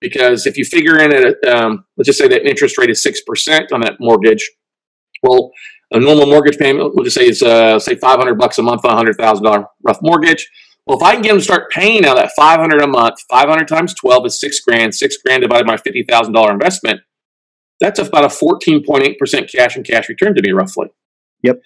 Because 0.00 0.46
if 0.46 0.58
you 0.58 0.64
figure 0.64 0.98
in 0.98 1.12
at, 1.12 1.44
um, 1.48 1.84
let's 1.96 2.08
just 2.08 2.18
say 2.18 2.26
that 2.26 2.44
interest 2.44 2.76
rate 2.76 2.90
is 2.90 3.06
6% 3.06 3.72
on 3.72 3.80
that 3.82 3.94
mortgage, 4.00 4.50
well, 5.22 5.52
a 5.92 6.00
normal 6.00 6.26
mortgage 6.26 6.58
payment, 6.58 6.92
we'll 6.96 7.04
just 7.04 7.16
say 7.16 7.28
is, 7.28 7.40
uh, 7.40 7.78
say 7.78 7.94
500 7.94 8.34
bucks 8.34 8.58
a 8.58 8.62
month 8.62 8.84
on 8.84 8.98
a 8.98 9.12
$100,000 9.12 9.66
rough 9.84 9.98
mortgage. 10.02 10.50
Well, 10.86 10.98
if 10.98 11.02
I 11.02 11.12
can 11.12 11.22
get 11.22 11.28
them 11.28 11.38
to 11.38 11.44
start 11.44 11.70
paying 11.70 12.02
now 12.02 12.14
that 12.14 12.32
500 12.34 12.82
a 12.82 12.86
month, 12.86 13.20
500 13.30 13.68
times 13.68 13.94
12 13.94 14.26
is 14.26 14.40
six 14.40 14.60
grand, 14.60 14.94
six 14.94 15.16
grand 15.16 15.42
divided 15.42 15.66
by 15.66 15.76
$50,000 15.76 16.50
investment, 16.50 17.00
that's 17.80 17.98
about 18.00 18.24
a 18.24 18.28
14.8% 18.28 19.52
cash 19.52 19.76
on 19.76 19.84
cash 19.84 20.08
return 20.08 20.34
to 20.34 20.42
me 20.42 20.52
roughly. 20.52 20.88
Yep. 21.42 21.60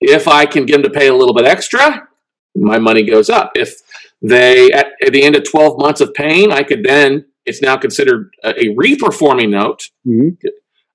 If 0.00 0.26
I 0.26 0.46
can 0.46 0.66
get 0.66 0.74
them 0.74 0.82
to 0.82 0.90
pay 0.90 1.08
a 1.08 1.14
little 1.14 1.34
bit 1.34 1.44
extra, 1.44 2.08
my 2.56 2.78
money 2.78 3.04
goes 3.04 3.30
up. 3.30 3.52
If 3.54 3.80
they, 4.22 4.72
at, 4.72 4.88
at 5.04 5.12
the 5.12 5.22
end 5.22 5.36
of 5.36 5.48
12 5.48 5.78
months 5.78 6.00
of 6.00 6.14
paying, 6.14 6.52
I 6.52 6.62
could 6.62 6.84
then, 6.84 7.26
it's 7.46 7.62
now 7.62 7.76
considered 7.76 8.32
a, 8.44 8.50
a 8.50 8.74
reperforming 8.74 9.50
note. 9.50 9.82
Mhm. 10.06 10.36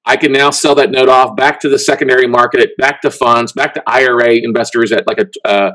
I 0.05 0.17
can 0.17 0.31
now 0.31 0.51
sell 0.51 0.75
that 0.75 0.91
note 0.91 1.09
off 1.09 1.35
back 1.35 1.59
to 1.61 1.69
the 1.69 1.79
secondary 1.79 2.27
market, 2.27 2.77
back 2.77 3.01
to 3.01 3.09
funds, 3.09 3.51
back 3.53 3.73
to 3.73 3.83
IRA 3.87 4.35
investors 4.35 4.91
at 4.91 5.07
like 5.07 5.17
a, 5.17 5.47
uh, 5.47 5.71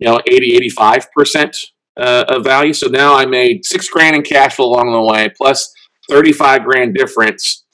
you 0.00 0.08
know, 0.08 0.20
80, 0.26 0.70
85% 0.70 1.66
uh, 2.00 2.24
of 2.28 2.44
value. 2.44 2.72
So 2.72 2.88
now 2.88 3.14
I 3.14 3.26
made 3.26 3.64
six 3.64 3.88
grand 3.88 4.16
in 4.16 4.22
cash 4.22 4.56
flow 4.56 4.66
along 4.66 4.92
the 4.92 5.02
way, 5.02 5.28
plus 5.36 5.72
35 6.08 6.64
grand 6.64 6.94
difference, 6.94 7.64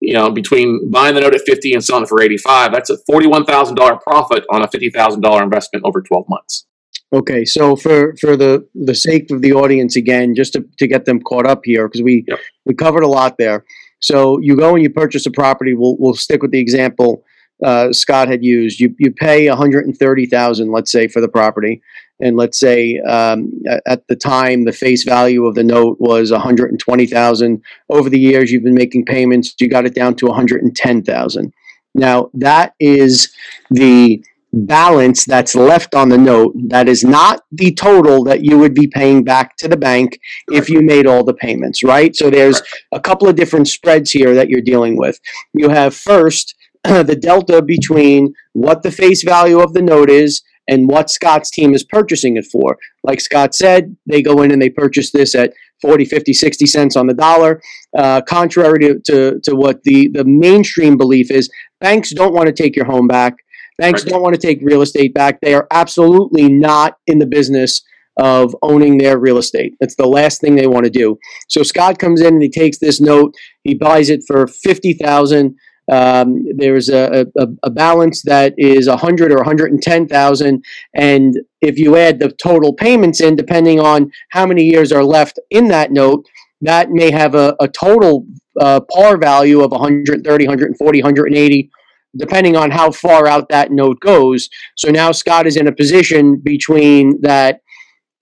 you 0.00 0.14
know, 0.14 0.30
between 0.30 0.90
buying 0.90 1.14
the 1.14 1.20
note 1.20 1.34
at 1.34 1.42
50 1.46 1.72
and 1.72 1.84
selling 1.84 2.02
it 2.04 2.08
for 2.08 2.20
85. 2.20 2.72
That's 2.72 2.90
a 2.90 2.98
$41,000 3.10 4.00
profit 4.02 4.44
on 4.50 4.62
a 4.62 4.68
$50,000 4.68 5.42
investment 5.42 5.84
over 5.84 6.02
12 6.02 6.24
months. 6.28 6.66
Okay, 7.10 7.46
so 7.46 7.74
for 7.74 8.14
for 8.20 8.36
the 8.36 8.68
the 8.74 8.94
sake 8.94 9.30
of 9.30 9.40
the 9.40 9.54
audience 9.54 9.96
again, 9.96 10.34
just 10.34 10.52
to, 10.52 10.66
to 10.78 10.86
get 10.86 11.06
them 11.06 11.22
caught 11.22 11.46
up 11.46 11.62
here, 11.64 11.88
because 11.88 12.02
we 12.02 12.22
Yep. 12.28 12.38
we 12.66 12.74
covered 12.74 13.02
a 13.02 13.08
lot 13.08 13.36
there. 13.38 13.64
So 14.00 14.38
you 14.42 14.54
go 14.56 14.74
and 14.74 14.82
you 14.82 14.90
purchase 14.90 15.24
a 15.24 15.30
property. 15.30 15.72
We'll 15.72 15.96
we'll 15.98 16.12
stick 16.12 16.42
with 16.42 16.50
the 16.50 16.60
example 16.60 17.24
uh, 17.64 17.92
Scott 17.92 18.28
had 18.28 18.44
used. 18.44 18.80
You 18.80 18.94
you 18.98 19.12
pay 19.12 19.48
one 19.48 19.58
hundred 19.58 19.86
and 19.86 19.96
thirty 19.96 20.26
thousand, 20.26 20.70
let's 20.70 20.92
say, 20.92 21.08
for 21.08 21.20
the 21.20 21.28
property, 21.28 21.80
and 22.20 22.36
let's 22.36 22.58
say 22.58 22.98
um, 23.00 23.52
at, 23.86 24.06
the 24.08 24.16
time 24.16 24.64
the 24.64 24.72
face 24.72 25.04
value 25.04 25.46
of 25.46 25.54
the 25.54 25.64
note 25.64 25.96
was 26.00 26.30
one 26.30 26.40
hundred 26.40 26.70
and 26.70 26.80
twenty 26.80 27.06
thousand. 27.06 27.62
Over 27.88 28.10
the 28.10 28.20
years, 28.20 28.50
you've 28.50 28.64
been 28.64 28.74
making 28.74 29.06
payments. 29.06 29.54
You 29.58 29.68
got 29.68 29.86
it 29.86 29.94
down 29.94 30.14
to 30.16 30.26
one 30.26 30.36
hundred 30.36 30.62
and 30.62 30.74
ten 30.74 31.02
thousand. 31.02 31.52
Now 31.94 32.30
that 32.34 32.74
is 32.78 33.32
the 33.70 34.22
balance 34.52 35.26
that's 35.26 35.54
left 35.54 35.94
on 35.94 36.08
the 36.08 36.16
note 36.16 36.54
that 36.68 36.88
is 36.88 37.04
not 37.04 37.42
the 37.52 37.72
total 37.74 38.24
that 38.24 38.42
you 38.42 38.58
would 38.58 38.74
be 38.74 38.86
paying 38.86 39.22
back 39.22 39.56
to 39.56 39.68
the 39.68 39.76
bank 39.76 40.18
if 40.50 40.70
you 40.70 40.80
made 40.80 41.06
all 41.06 41.22
the 41.22 41.34
payments, 41.34 41.82
right? 41.82 42.16
So 42.16 42.30
there's 42.30 42.62
a 42.92 43.00
couple 43.00 43.28
of 43.28 43.36
different 43.36 43.68
spreads 43.68 44.10
here 44.10 44.34
that 44.34 44.48
you're 44.48 44.62
dealing 44.62 44.96
with. 44.96 45.20
You 45.52 45.68
have 45.68 45.94
first 45.94 46.54
the 46.84 47.18
delta 47.20 47.62
between 47.62 48.34
what 48.52 48.82
the 48.82 48.90
face 48.90 49.22
value 49.22 49.60
of 49.60 49.72
the 49.74 49.82
note 49.82 50.10
is 50.10 50.42
and 50.68 50.88
what 50.88 51.10
Scott's 51.10 51.50
team 51.50 51.74
is 51.74 51.82
purchasing 51.82 52.36
it 52.36 52.46
for. 52.50 52.76
Like 53.02 53.20
Scott 53.20 53.54
said, 53.54 53.96
they 54.06 54.20
go 54.22 54.42
in 54.42 54.50
and 54.50 54.60
they 54.60 54.68
purchase 54.70 55.10
this 55.12 55.34
at 55.34 55.52
40, 55.80 56.04
50, 56.04 56.32
60 56.34 56.66
cents 56.66 56.96
on 56.96 57.06
the 57.06 57.14
dollar. 57.14 57.62
Uh, 57.96 58.20
contrary 58.20 58.78
to, 58.80 59.00
to, 59.06 59.40
to 59.44 59.54
what 59.54 59.82
the, 59.84 60.08
the 60.08 60.24
mainstream 60.24 60.96
belief 60.96 61.30
is, 61.30 61.48
banks 61.80 62.12
don't 62.12 62.34
want 62.34 62.48
to 62.48 62.52
take 62.52 62.76
your 62.76 62.84
home 62.84 63.06
back. 63.06 63.34
Banks 63.78 64.02
Right. 64.04 64.10
don't 64.10 64.22
want 64.22 64.34
to 64.34 64.40
take 64.40 64.58
real 64.60 64.82
estate 64.82 65.14
back. 65.14 65.40
They 65.40 65.54
are 65.54 65.66
absolutely 65.70 66.48
not 66.52 66.96
in 67.06 67.18
the 67.20 67.26
business 67.26 67.80
of 68.20 68.54
owning 68.62 68.98
their 68.98 69.16
real 69.18 69.38
estate. 69.38 69.74
That's 69.78 69.94
the 69.94 70.08
last 70.08 70.40
thing 70.40 70.56
they 70.56 70.66
want 70.66 70.84
to 70.84 70.90
do. 70.90 71.16
So 71.48 71.62
Scott 71.62 72.00
comes 72.00 72.20
in 72.20 72.34
and 72.34 72.42
he 72.42 72.50
takes 72.50 72.78
this 72.78 73.00
note. 73.00 73.32
He 73.62 73.74
buys 73.74 74.10
it 74.10 74.22
for 74.26 74.48
fifty 74.48 74.92
thousand. 74.92 75.54
Um, 75.90 76.44
there's 76.56 76.88
a, 76.88 77.26
a, 77.36 77.46
a 77.62 77.70
balance 77.70 78.22
that 78.22 78.54
is 78.58 78.86
a 78.88 78.96
hundred 78.96 79.32
or 79.32 79.36
one 79.36 79.46
hundred 79.46 79.72
and 79.72 79.82
ten 79.82 80.06
thousand, 80.06 80.64
and 80.94 81.34
if 81.60 81.78
you 81.78 81.96
add 81.96 82.18
the 82.18 82.30
total 82.32 82.72
payments 82.72 83.20
in, 83.20 83.36
depending 83.36 83.80
on 83.80 84.10
how 84.30 84.46
many 84.46 84.64
years 84.64 84.92
are 84.92 85.04
left 85.04 85.38
in 85.50 85.68
that 85.68 85.90
note, 85.90 86.24
that 86.60 86.90
may 86.90 87.10
have 87.10 87.34
a, 87.34 87.56
a 87.60 87.68
total 87.68 88.26
uh, 88.60 88.80
par 88.92 89.16
value 89.16 89.62
of 89.62 89.70
130, 89.70 90.46
140, 90.46 91.02
180, 91.02 91.70
depending 92.16 92.56
on 92.56 92.70
how 92.70 92.90
far 92.90 93.26
out 93.26 93.48
that 93.48 93.70
note 93.70 94.00
goes. 94.00 94.48
So 94.76 94.90
now 94.90 95.12
Scott 95.12 95.46
is 95.46 95.56
in 95.56 95.68
a 95.68 95.72
position 95.72 96.40
between 96.42 97.20
that 97.22 97.60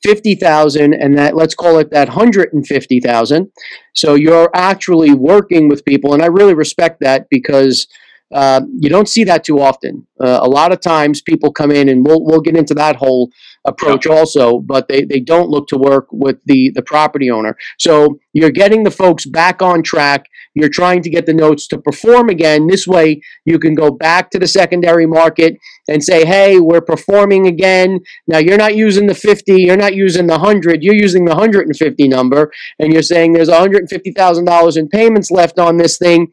50,000 0.03 0.95
and 0.95 1.19
that 1.19 1.35
let's 1.37 1.55
call 1.55 1.79
it 1.79 1.91
that 1.91 2.09
150,000. 2.09 3.53
So 3.95 4.15
you're 4.15 4.50
actually 4.55 5.15
working 5.15 5.69
with 5.69 5.85
people 5.85 6.15
and 6.15 6.23
I 6.23 6.26
really 6.26 6.55
respect 6.55 7.00
that 7.00 7.29
because 7.31 7.87
uh, 8.35 8.61
you 8.78 8.88
don't 8.88 9.09
see 9.09 9.25
that 9.25 9.45
too 9.45 9.61
often. 9.61 10.06
Uh, 10.21 10.40
a 10.42 10.49
lot 10.49 10.73
of 10.73 10.80
times 10.80 11.23
people 11.23 11.52
come 11.52 11.71
in 11.71 11.88
and 11.88 12.04
we'll 12.04 12.25
we'll 12.25 12.40
get 12.40 12.56
into 12.56 12.75
that 12.75 12.97
whole 12.97 13.30
approach 13.64 14.06
also, 14.06 14.59
but 14.59 14.88
they, 14.88 15.04
they 15.04 15.21
don't 15.21 15.49
look 15.49 15.68
to 15.68 15.76
work 15.76 16.06
with 16.11 16.38
the 16.45 16.71
the 16.75 16.83
property 16.83 17.30
owner. 17.30 17.56
So 17.78 18.18
you're 18.33 18.50
getting 18.50 18.83
the 18.83 18.90
folks 18.90 19.26
back 19.26 19.62
on 19.62 19.83
track. 19.83 20.26
You're 20.54 20.68
trying 20.71 21.02
to 21.02 21.11
get 21.11 21.26
the 21.26 21.35
notes 21.35 21.68
to 21.68 21.78
perform 21.78 22.28
again. 22.28 22.66
This 22.66 22.87
way 22.87 23.21
you 23.45 23.59
can 23.59 23.75
go 23.75 23.90
back 23.90 24.30
to 24.30 24.38
the 24.38 24.47
secondary 24.47 25.06
market 25.06 25.56
and 25.88 26.02
say, 26.02 26.25
hey, 26.25 26.59
we're 26.59 26.80
performing 26.80 27.47
again. 27.47 28.00
Now 28.26 28.38
you're 28.38 28.59
not 28.59 28.75
using 28.75 29.06
the 29.06 29.14
50, 29.14 29.61
you're 29.61 29.76
not 29.76 29.95
using 29.95 30.26
the 30.26 30.38
100, 30.38 30.83
you're 30.83 30.95
using 30.95 31.25
the 31.25 31.33
150 31.33 32.09
number, 32.09 32.50
and 32.78 32.92
you're 32.92 33.02
saying 33.02 33.33
there's 33.33 33.49
$150,000 33.49 34.76
in 34.76 34.88
payments 34.88 35.30
left 35.30 35.59
on 35.59 35.76
this 35.76 35.99
thing. 35.99 36.33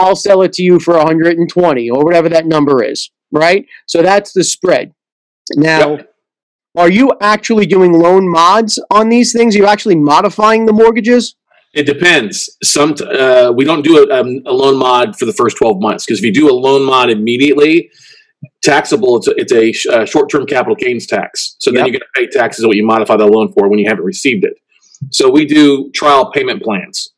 I'll 0.00 0.16
sell 0.16 0.42
it 0.42 0.52
to 0.54 0.62
you 0.62 0.80
for 0.80 0.94
120 0.96 1.90
or 1.90 2.04
whatever 2.04 2.28
that 2.30 2.46
number 2.46 2.82
is, 2.82 3.10
right? 3.30 3.66
So 3.86 4.02
that's 4.02 4.32
the 4.32 4.42
spread. 4.44 4.92
Now, 5.56 5.96
Yep. 5.96 6.12
are 6.76 6.90
you 6.90 7.12
actually 7.20 7.66
doing 7.66 7.92
loan 7.92 8.28
mods 8.28 8.78
on 8.90 9.08
these 9.10 9.32
things? 9.32 9.54
Are 9.54 9.58
you 9.58 9.66
actually 9.66 9.96
modifying 9.96 10.66
the 10.66 10.72
mortgages? 10.72 11.36
It 11.74 11.84
depends. 11.86 12.56
Some 12.64 12.94
uh, 13.00 13.52
we 13.54 13.64
don't 13.64 13.82
do 13.84 13.94
a, 14.02 14.20
um, 14.20 14.42
a 14.46 14.52
loan 14.52 14.76
mod 14.76 15.16
for 15.16 15.24
the 15.24 15.32
first 15.32 15.56
twelve 15.56 15.80
months 15.80 16.04
because 16.04 16.18
if 16.18 16.24
you 16.24 16.32
do 16.32 16.50
a 16.50 16.56
loan 16.66 16.82
mod 16.84 17.10
immediately, 17.10 17.90
taxable. 18.62 19.18
It's 19.18 19.28
a, 19.28 19.34
it's 19.36 19.52
a 19.52 19.72
sh- 19.72 19.86
uh, 19.86 20.04
short-term 20.04 20.46
capital 20.46 20.74
gains 20.74 21.06
tax. 21.06 21.56
So 21.60 21.70
then 21.70 21.84
Yep. 21.84 21.86
you 21.86 21.92
got 21.92 22.06
to 22.06 22.20
pay 22.20 22.26
taxes 22.26 22.64
on 22.64 22.68
what 22.68 22.76
you 22.76 22.84
modify 22.86 23.16
the 23.16 23.26
loan 23.26 23.52
for 23.52 23.68
when 23.68 23.78
you 23.78 23.88
haven't 23.88 24.04
received 24.04 24.44
it. 24.44 24.54
So 25.10 25.30
we 25.30 25.44
do 25.46 25.90
trial 25.92 26.30
payment 26.32 26.62
plans. 26.62 27.12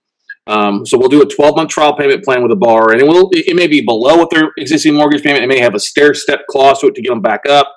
Um, 0.47 0.85
so 0.85 0.99
we'll 0.99 1.09
do 1.09 1.23
a 1.23 1.27
12-month 1.27 1.71
trial 1.71 1.97
payment 1.97 2.25
plan 2.25 2.43
with 2.43 2.51
a 2.51 2.57
borrower, 2.57 2.93
and 2.93 3.01
it 3.01 3.07
will 3.07 3.29
it 3.33 3.55
may 3.55 3.67
be 3.69 3.81
below 3.81 4.17
what 4.17 4.31
their 4.31 4.51
existing 4.57 4.95
mortgage 4.95 5.23
payment. 5.23 5.45
It 5.45 5.49
may 5.49 5.61
have 5.61 5.75
a 5.75 5.81
stair-step 5.81 6.47
clause 6.51 6.81
to 6.81 6.89
it 6.89 6.95
to 6.97 7.03
get 7.03 7.11
them 7.11 7.23
back 7.23 7.43
up. 7.49 7.73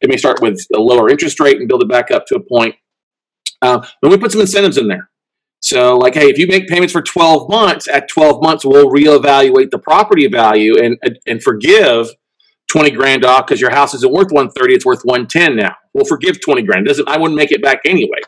It 0.00 0.08
may 0.08 0.16
start 0.16 0.40
with 0.40 0.60
a 0.74 0.78
lower 0.78 1.08
interest 1.08 1.40
rate 1.40 1.58
and 1.58 1.68
build 1.68 1.82
it 1.82 1.88
back 1.88 2.10
up 2.10 2.26
to 2.26 2.36
a 2.36 2.40
point. 2.40 2.74
Uh, 3.62 3.86
we 4.02 4.16
put 4.18 4.32
some 4.32 4.40
incentives 4.40 4.78
in 4.78 4.88
there. 4.88 5.10
So, 5.62 5.96
like, 5.96 6.14
hey, 6.14 6.30
if 6.30 6.38
you 6.38 6.46
make 6.46 6.68
payments 6.68 6.92
for 6.92 7.02
12 7.02 7.50
months, 7.50 7.86
at 7.86 8.08
12 8.08 8.42
months, 8.42 8.64
we'll 8.64 8.90
reevaluate 8.90 9.70
the 9.70 9.78
property 9.78 10.26
value 10.26 10.76
and 10.82 10.98
and 11.26 11.42
forgive 11.42 12.08
20 12.70 12.92
grand 12.92 13.24
off 13.24 13.46
because 13.46 13.60
your 13.60 13.70
house 13.70 13.94
isn't 13.94 14.12
worth 14.12 14.30
130, 14.30 14.74
it's 14.74 14.86
worth 14.86 15.02
110 15.04 15.56
now. 15.56 15.74
We'll 15.92 16.06
forgive 16.06 16.40
20 16.40 16.62
grand. 16.62 16.86
Doesn't 16.86 17.08
I 17.08 17.18
wouldn't 17.18 17.36
make 17.36 17.52
it 17.52 17.62
back 17.62 17.80
anyway. 17.84 18.20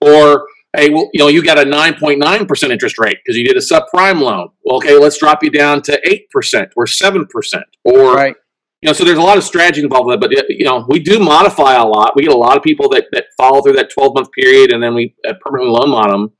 Or 0.00 0.46
hey, 0.76 0.90
well, 0.90 1.08
you 1.12 1.18
know, 1.18 1.28
you 1.28 1.42
got 1.42 1.58
a 1.58 1.64
9.9% 1.64 2.70
interest 2.70 2.98
rate 2.98 3.18
because 3.24 3.36
you 3.36 3.44
did 3.46 3.56
a 3.56 3.60
subprime 3.60 4.20
loan. 4.20 4.48
Well, 4.64 4.76
okay, 4.76 4.96
let's 4.98 5.18
drop 5.18 5.42
you 5.42 5.50
down 5.50 5.82
to 5.82 6.00
8% 6.34 6.70
or 6.76 6.84
7%. 6.86 7.62
Or 7.84 8.14
Right. 8.14 8.34
you 8.82 8.86
know, 8.88 8.92
so 8.92 9.04
there's 9.04 9.18
a 9.18 9.22
lot 9.22 9.38
of 9.38 9.44
strategy 9.44 9.82
involved 9.82 10.06
with 10.06 10.20
that, 10.20 10.28
but 10.28 10.48
you 10.50 10.64
know, 10.64 10.84
we 10.88 10.98
do 11.00 11.18
modify 11.18 11.74
a 11.74 11.84
lot. 11.84 12.14
We 12.14 12.22
get 12.22 12.32
a 12.32 12.36
lot 12.36 12.56
of 12.56 12.62
people 12.62 12.88
that, 12.90 13.06
that 13.12 13.26
follow 13.36 13.62
through 13.62 13.74
that 13.74 13.90
12 13.90 14.14
month 14.14 14.28
period 14.32 14.72
and 14.72 14.82
then 14.82 14.94
we 14.94 15.14
uh, 15.26 15.34
permanently 15.40 15.72
loan 15.78 15.92
on 15.92 16.10
them. 16.10 16.32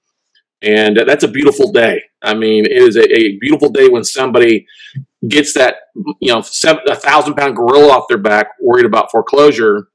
And 0.63 0.97
that's 1.07 1.23
a 1.25 1.29
beautiful 1.29 1.71
day. 1.71 2.03
I 2.23 2.35
mean, 2.35 2.65
it 2.65 2.73
is 2.73 2.97
a, 2.97 3.03
a 3.05 3.37
beautiful 3.39 3.69
day 3.69 3.89
when 3.89 4.05
somebody 4.05 4.67
gets 5.29 5.53
that, 5.55 5.77
you 6.21 6.33
know, 6.33 6.41
seven, 6.41 6.83
a 6.89 6.95
thousand 6.95 7.35
pound 7.35 7.57
gorilla 7.57 7.93
off 7.93 8.09
their 8.09 8.19
back, 8.19 8.49
worried 8.61 8.87
about 8.87 9.11
foreclosure. 9.11 9.89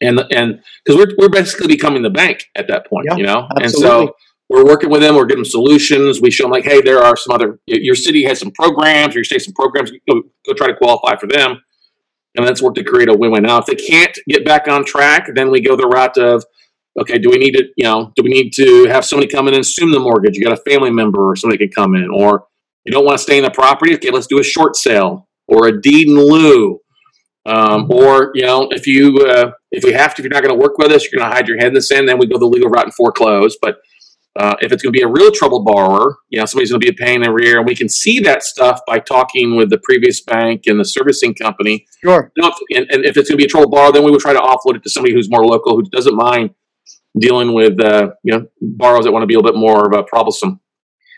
And, 0.00 0.20
and 0.30 0.60
because 0.84 0.98
we're, 0.98 1.14
we're 1.18 1.28
basically 1.28 1.66
becoming 1.66 2.02
the 2.02 2.10
bank 2.10 2.44
at 2.56 2.68
that 2.68 2.86
point, 2.86 3.06
Yeah, 3.10 3.16
you 3.16 3.24
know? 3.24 3.48
And 3.60 3.70
so 3.70 4.14
we're 4.48 4.64
working 4.64 4.90
with 4.90 5.02
them. 5.02 5.16
We're 5.16 5.26
getting 5.26 5.44
solutions. 5.44 6.20
We 6.20 6.30
show 6.30 6.44
them 6.44 6.52
like, 6.52 6.64
hey, 6.64 6.80
there 6.80 7.02
are 7.02 7.16
some 7.16 7.34
other. 7.34 7.58
Your 7.66 7.94
city 7.94 8.24
has 8.24 8.38
some 8.38 8.50
programs. 8.52 9.14
Or 9.14 9.18
your 9.18 9.24
state 9.24 9.36
has 9.36 9.44
some 9.44 9.54
programs. 9.54 9.90
Go, 10.08 10.22
go 10.46 10.54
try 10.54 10.68
to 10.68 10.76
qualify 10.76 11.16
for 11.16 11.26
them, 11.26 11.60
and 12.34 12.46
let's 12.46 12.62
work 12.62 12.74
to 12.76 12.84
create 12.84 13.10
a 13.10 13.14
win-win. 13.14 13.42
Now, 13.42 13.58
if 13.58 13.66
they 13.66 13.74
can't 13.74 14.16
get 14.26 14.44
back 14.44 14.68
on 14.68 14.84
track, 14.84 15.28
then 15.34 15.50
we 15.50 15.60
go 15.60 15.76
the 15.76 15.86
route 15.86 16.16
of, 16.16 16.44
okay, 16.98 17.18
do 17.18 17.28
we 17.28 17.36
need 17.36 17.52
to, 17.52 17.64
you 17.76 17.84
know, 17.84 18.12
do 18.16 18.22
we 18.22 18.30
need 18.30 18.52
to 18.54 18.86
have 18.86 19.04
somebody 19.04 19.30
come 19.30 19.48
in 19.48 19.54
and 19.54 19.60
assume 19.60 19.90
the 19.90 20.00
mortgage? 20.00 20.36
You 20.36 20.44
got 20.44 20.58
a 20.58 20.70
family 20.70 20.90
member 20.90 21.28
or 21.28 21.36
somebody 21.36 21.58
can 21.58 21.70
come 21.70 21.94
in, 21.94 22.08
or 22.08 22.46
you 22.84 22.92
don't 22.92 23.04
want 23.04 23.18
to 23.18 23.22
stay 23.22 23.36
in 23.36 23.44
the 23.44 23.50
property. 23.50 23.94
Okay, 23.96 24.10
let's 24.10 24.26
do 24.26 24.38
a 24.38 24.44
short 24.44 24.76
sale 24.76 25.28
or 25.46 25.66
a 25.66 25.80
deed 25.80 26.08
in 26.08 26.14
lieu. 26.14 26.80
Um, 27.44 27.90
or 27.90 28.30
you 28.34 28.46
know, 28.46 28.68
if 28.70 28.86
you 28.86 29.18
uh, 29.26 29.52
if 29.70 29.84
we 29.84 29.92
have 29.92 30.14
to, 30.14 30.22
if 30.22 30.24
you're 30.24 30.32
not 30.32 30.42
going 30.42 30.56
to 30.56 30.60
work 30.62 30.78
with 30.78 30.90
us, 30.92 31.04
you're 31.10 31.18
going 31.18 31.30
to 31.30 31.34
hide 31.34 31.48
your 31.48 31.58
head 31.58 31.68
in 31.68 31.74
the 31.74 31.82
sand. 31.82 32.08
Then 32.08 32.18
we 32.18 32.26
go 32.26 32.38
the 32.38 32.46
legal 32.46 32.70
route 32.70 32.84
and 32.84 32.94
foreclose. 32.94 33.56
But 33.60 33.78
uh, 34.38 34.54
if 34.60 34.72
it's 34.72 34.82
going 34.82 34.92
to 34.92 34.98
be 34.98 35.02
a 35.02 35.08
real 35.08 35.32
troubled 35.32 35.64
borrower, 35.64 36.16
you 36.28 36.38
know, 36.38 36.44
somebody's 36.44 36.70
going 36.70 36.80
to 36.80 36.86
be 36.86 36.92
a 36.92 37.04
pain 37.04 37.16
in 37.16 37.22
the 37.22 37.32
rear, 37.32 37.58
and 37.58 37.66
we 37.66 37.74
can 37.74 37.88
see 37.88 38.20
that 38.20 38.42
stuff 38.42 38.80
by 38.86 38.98
talking 38.98 39.56
with 39.56 39.68
the 39.68 39.78
previous 39.82 40.22
bank 40.22 40.62
and 40.66 40.78
the 40.78 40.84
servicing 40.84 41.34
company. 41.34 41.86
Sure. 42.02 42.30
You 42.36 42.42
know, 42.42 42.52
if- 42.68 42.78
and, 42.78 42.90
and 42.90 43.04
if 43.04 43.16
it's 43.16 43.28
going 43.28 43.36
to 43.38 43.42
be 43.42 43.44
a 43.44 43.48
troubled 43.48 43.72
borrower, 43.72 43.92
then 43.92 44.04
we 44.04 44.10
would 44.10 44.20
try 44.20 44.32
to 44.32 44.38
offload 44.38 44.76
it 44.76 44.82
to 44.84 44.90
somebody 44.90 45.12
who's 45.12 45.30
more 45.30 45.44
local, 45.44 45.76
who 45.76 45.82
doesn't 45.90 46.14
mind 46.14 46.50
dealing 47.18 47.52
with 47.52 47.80
uh, 47.80 48.10
you 48.22 48.32
know 48.32 48.46
borrowers 48.60 49.04
that 49.04 49.12
want 49.12 49.22
to 49.22 49.26
be 49.26 49.34
a 49.34 49.38
little 49.38 49.52
bit 49.52 49.58
more 49.58 49.92
uh, 49.94 50.02
troublesome. 50.08 50.60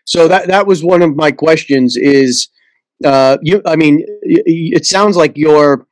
So 0.07 0.29
that 0.29 0.49
that 0.49 0.67
was 0.67 0.83
one 0.83 1.03
of 1.03 1.15
my 1.15 1.31
questions. 1.31 1.97
Is 1.97 2.49
uh, 3.05 3.37
you? 3.43 3.61
I 3.67 3.77
mean, 3.77 4.03
it 4.23 4.87
sounds 4.87 5.17
like 5.17 5.37
you're 5.37 5.87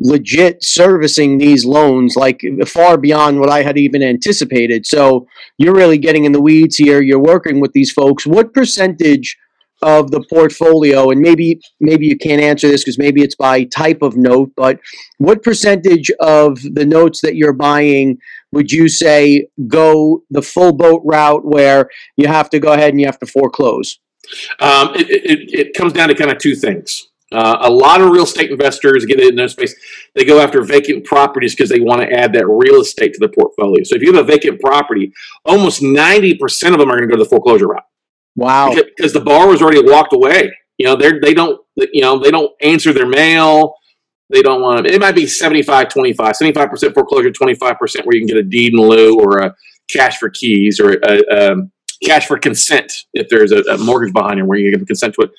legit 0.00 0.64
servicing 0.64 1.38
these 1.38 1.64
loans 1.64 2.16
like 2.16 2.42
far 2.66 2.96
beyond 2.96 3.38
what 3.38 3.50
I 3.50 3.62
had 3.62 3.78
even 3.78 4.02
anticipated. 4.02 4.86
So 4.86 5.26
you're 5.58 5.74
really 5.74 5.98
getting 5.98 6.24
in 6.24 6.32
the 6.32 6.40
weeds 6.40 6.76
here. 6.76 7.02
You're 7.02 7.22
working 7.22 7.60
with 7.60 7.72
these 7.72 7.92
folks. 7.92 8.26
What 8.26 8.54
percentage 8.54 9.36
of 9.82 10.10
the 10.10 10.22
portfolio, 10.28 11.10
and 11.10 11.20
maybe 11.20 11.60
maybe 11.80 12.06
you 12.06 12.16
can't 12.16 12.42
answer 12.42 12.68
this 12.68 12.82
because 12.82 12.98
maybe 12.98 13.22
it's 13.22 13.34
by 13.34 13.64
type 13.64 14.02
of 14.02 14.16
note, 14.16 14.52
but 14.56 14.78
what 15.18 15.42
percentage 15.42 16.10
of 16.20 16.60
the 16.62 16.84
notes 16.84 17.20
that 17.22 17.36
you're 17.36 17.54
buying 17.54 18.18
would 18.52 18.70
you 18.70 18.88
say 18.88 19.46
go 19.68 20.22
the 20.30 20.42
full 20.42 20.72
boat 20.72 21.02
route 21.04 21.44
where 21.44 21.88
you 22.16 22.26
have 22.26 22.50
to 22.50 22.58
go 22.58 22.72
ahead 22.72 22.90
and 22.90 23.00
you 23.00 23.06
have 23.06 23.18
to 23.20 23.26
foreclose? 23.26 24.00
Um, 24.60 24.94
it, 24.94 25.08
it, 25.08 25.38
it 25.52 25.74
comes 25.74 25.92
down 25.92 26.08
to 26.08 26.14
kind 26.14 26.30
of 26.30 26.38
two 26.38 26.54
things. 26.54 27.09
Uh, 27.32 27.58
a 27.60 27.70
lot 27.70 28.00
of 28.00 28.10
real 28.10 28.24
estate 28.24 28.50
investors 28.50 29.04
get 29.06 29.20
in 29.20 29.36
this 29.36 29.52
space. 29.52 29.74
They 30.16 30.24
go 30.24 30.40
after 30.40 30.62
vacant 30.62 31.04
properties 31.04 31.54
because 31.54 31.70
they 31.70 31.78
want 31.78 32.02
to 32.02 32.12
add 32.12 32.32
that 32.32 32.48
real 32.48 32.80
estate 32.80 33.12
to 33.14 33.20
the 33.20 33.28
portfolio. 33.28 33.84
So 33.84 33.94
if 33.94 34.02
you 34.02 34.12
have 34.12 34.24
a 34.24 34.26
vacant 34.26 34.60
property, 34.60 35.12
almost 35.44 35.80
90% 35.80 36.38
of 36.72 36.78
them 36.78 36.90
are 36.90 36.96
going 36.96 37.08
to 37.08 37.14
go 37.14 37.16
to 37.16 37.22
the 37.22 37.30
foreclosure 37.30 37.68
route. 37.68 37.84
Wow. 38.34 38.70
Because, 38.70 38.90
because 38.96 39.12
the 39.12 39.20
borrower's 39.20 39.62
already 39.62 39.82
walked 39.82 40.12
away. 40.12 40.52
You 40.78 40.86
know, 40.86 40.96
they're, 40.96 41.20
they 41.20 41.34
don't, 41.34 41.60
you 41.76 42.02
know, 42.02 42.18
they 42.18 42.30
don't 42.30 42.50
answer 42.62 42.92
their 42.92 43.06
mail. 43.06 43.74
They 44.30 44.42
don't 44.42 44.62
want 44.62 44.86
to, 44.86 44.92
it 44.92 45.00
might 45.00 45.14
be 45.14 45.26
75, 45.26 45.88
25, 45.88 46.34
75% 46.34 46.94
foreclosure, 46.94 47.30
25% 47.30 48.06
where 48.06 48.16
you 48.16 48.20
can 48.20 48.26
get 48.26 48.36
a 48.36 48.42
deed 48.42 48.72
in 48.72 48.80
lieu 48.80 49.18
or 49.20 49.38
a 49.38 49.54
cash 49.90 50.18
for 50.18 50.30
keys 50.30 50.80
or 50.80 50.92
a, 50.92 50.98
a 51.02 51.52
um, 51.52 51.72
cash 52.04 52.26
for 52.26 52.38
consent 52.38 52.92
if 53.12 53.28
there's 53.28 53.52
a, 53.52 53.60
a 53.62 53.78
mortgage 53.78 54.12
behind 54.12 54.38
you 54.38 54.46
where 54.46 54.58
you 54.58 54.74
get 54.74 54.86
consent 54.86 55.14
to 55.14 55.22
it. 55.22 55.30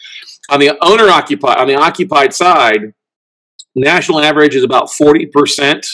On 0.50 0.60
the 0.60 0.78
owner 0.82 1.10
occupied, 1.10 1.58
on 1.58 1.68
the 1.68 1.76
occupied 1.76 2.34
side, 2.34 2.94
national 3.76 4.20
average 4.20 4.56
is 4.56 4.64
about 4.64 4.90
40%, 4.90 5.86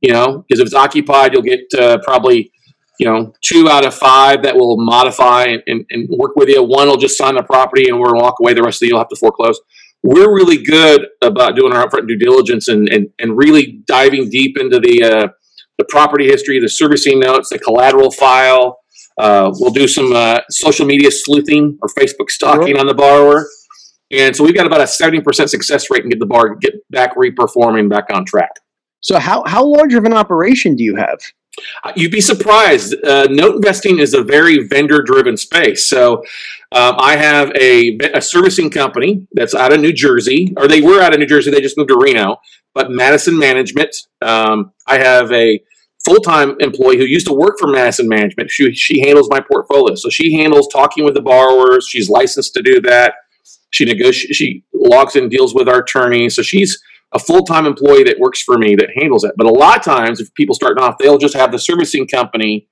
you 0.00 0.12
know, 0.12 0.44
because 0.46 0.60
if 0.60 0.66
it's 0.66 0.74
occupied, 0.74 1.32
you'll 1.32 1.42
get 1.42 1.72
uh, 1.78 1.98
probably, 2.02 2.52
you 2.98 3.06
know, 3.06 3.32
two 3.42 3.68
out 3.68 3.86
of 3.86 3.94
five 3.94 4.42
that 4.42 4.56
will 4.56 4.76
modify 4.78 5.44
and, 5.44 5.62
and, 5.66 5.86
and 5.90 6.08
work 6.10 6.36
with 6.36 6.48
you. 6.48 6.62
One 6.62 6.88
will 6.88 6.96
just 6.96 7.16
sign 7.16 7.36
the 7.36 7.42
property 7.42 7.88
and 7.88 7.98
we'll 7.98 8.14
walk 8.14 8.36
away. 8.40 8.54
The 8.54 8.62
rest 8.62 8.76
of 8.76 8.80
the 8.80 8.88
you'll 8.88 8.98
have 8.98 9.08
to 9.08 9.16
foreclose. 9.16 9.60
We're 10.02 10.32
really 10.32 10.62
good 10.62 11.06
about 11.22 11.56
doing 11.56 11.72
our 11.72 11.88
upfront 11.88 12.06
due 12.06 12.18
diligence 12.18 12.68
and, 12.68 12.88
and, 12.88 13.08
and 13.18 13.36
really 13.36 13.82
diving 13.86 14.28
deep 14.30 14.58
into 14.58 14.78
the, 14.78 15.02
uh, 15.02 15.28
the 15.78 15.84
property 15.88 16.26
history, 16.26 16.60
the 16.60 16.68
servicing 16.68 17.18
notes, 17.18 17.48
the 17.48 17.58
collateral 17.58 18.10
file. 18.10 18.78
Uh, 19.18 19.50
we'll 19.54 19.72
do 19.72 19.88
some 19.88 20.12
uh, 20.12 20.40
social 20.50 20.86
media 20.86 21.10
sleuthing 21.10 21.78
or 21.80 21.88
Facebook 21.88 22.30
stalking 22.30 22.78
on 22.78 22.86
the 22.86 22.94
borrower. 22.94 23.48
And 24.12 24.34
so 24.36 24.44
we've 24.44 24.54
got 24.54 24.66
about 24.66 24.80
a 24.80 24.84
70% 24.84 25.48
success 25.48 25.90
rate 25.90 26.02
and 26.02 26.10
get 26.10 26.20
the 26.20 26.26
bar 26.26 26.54
get 26.54 26.74
back 26.90 27.16
reperforming 27.16 27.88
back 27.88 28.06
on 28.12 28.24
track. 28.24 28.50
So 29.00 29.18
how 29.18 29.44
how 29.46 29.64
large 29.64 29.94
of 29.94 30.04
an 30.04 30.12
operation 30.12 30.76
do 30.76 30.84
you 30.84 30.96
have? 30.96 31.18
Uh, 31.84 31.92
You'd 31.96 32.12
be 32.12 32.20
surprised. 32.20 32.94
Uh, 33.04 33.28
note 33.30 33.56
investing 33.56 33.98
is 33.98 34.14
a 34.14 34.22
very 34.22 34.66
vendor 34.66 35.02
driven 35.02 35.36
space. 35.36 35.86
So 35.86 36.18
um, 36.72 36.96
I 36.98 37.16
have 37.16 37.50
a, 37.54 37.98
a 38.14 38.20
servicing 38.20 38.70
company 38.70 39.26
that's 39.32 39.54
out 39.54 39.72
of 39.72 39.80
New 39.80 39.92
Jersey, 39.92 40.52
or 40.56 40.68
they 40.68 40.82
were 40.82 41.00
out 41.00 41.14
of 41.14 41.20
New 41.20 41.26
Jersey. 41.26 41.50
They 41.50 41.60
just 41.60 41.78
moved 41.78 41.88
to 41.88 41.98
Reno, 41.98 42.36
but 42.74 42.90
Madison 42.90 43.38
Management. 43.38 43.96
Um, 44.22 44.72
I 44.86 44.98
have 44.98 45.32
a 45.32 45.60
full 46.04 46.20
time 46.20 46.56
employee 46.60 46.98
who 46.98 47.04
used 47.04 47.26
to 47.26 47.32
work 47.32 47.56
for 47.58 47.68
Madison 47.68 48.08
Management. 48.08 48.50
She, 48.50 48.72
she 48.74 49.00
handles 49.00 49.28
my 49.30 49.40
portfolio. 49.40 49.94
So 49.94 50.10
she 50.10 50.34
handles 50.34 50.68
talking 50.72 51.04
with 51.04 51.14
the 51.14 51.22
borrowers. 51.22 51.86
She's 51.88 52.10
licensed 52.10 52.54
to 52.54 52.62
do 52.62 52.80
that. 52.82 53.14
She 53.76 53.84
negotiates, 53.84 54.36
she 54.36 54.64
logs 54.74 55.16
in 55.16 55.28
deals 55.28 55.54
with 55.54 55.68
our 55.68 55.80
attorney. 55.80 56.30
So 56.30 56.42
she's 56.42 56.80
a 57.12 57.18
full 57.18 57.44
time 57.44 57.66
employee 57.66 58.04
that 58.04 58.18
works 58.18 58.42
for 58.42 58.56
me 58.56 58.74
that 58.76 58.88
handles 58.96 59.22
it. 59.22 59.32
But 59.36 59.46
a 59.46 59.50
lot 59.50 59.76
of 59.76 59.84
times, 59.84 60.18
if 60.20 60.32
people 60.34 60.54
starting 60.54 60.82
off, 60.82 60.96
they'll 60.98 61.18
just 61.18 61.34
have 61.34 61.52
the 61.52 61.58
servicing 61.58 62.06
company 62.08 62.68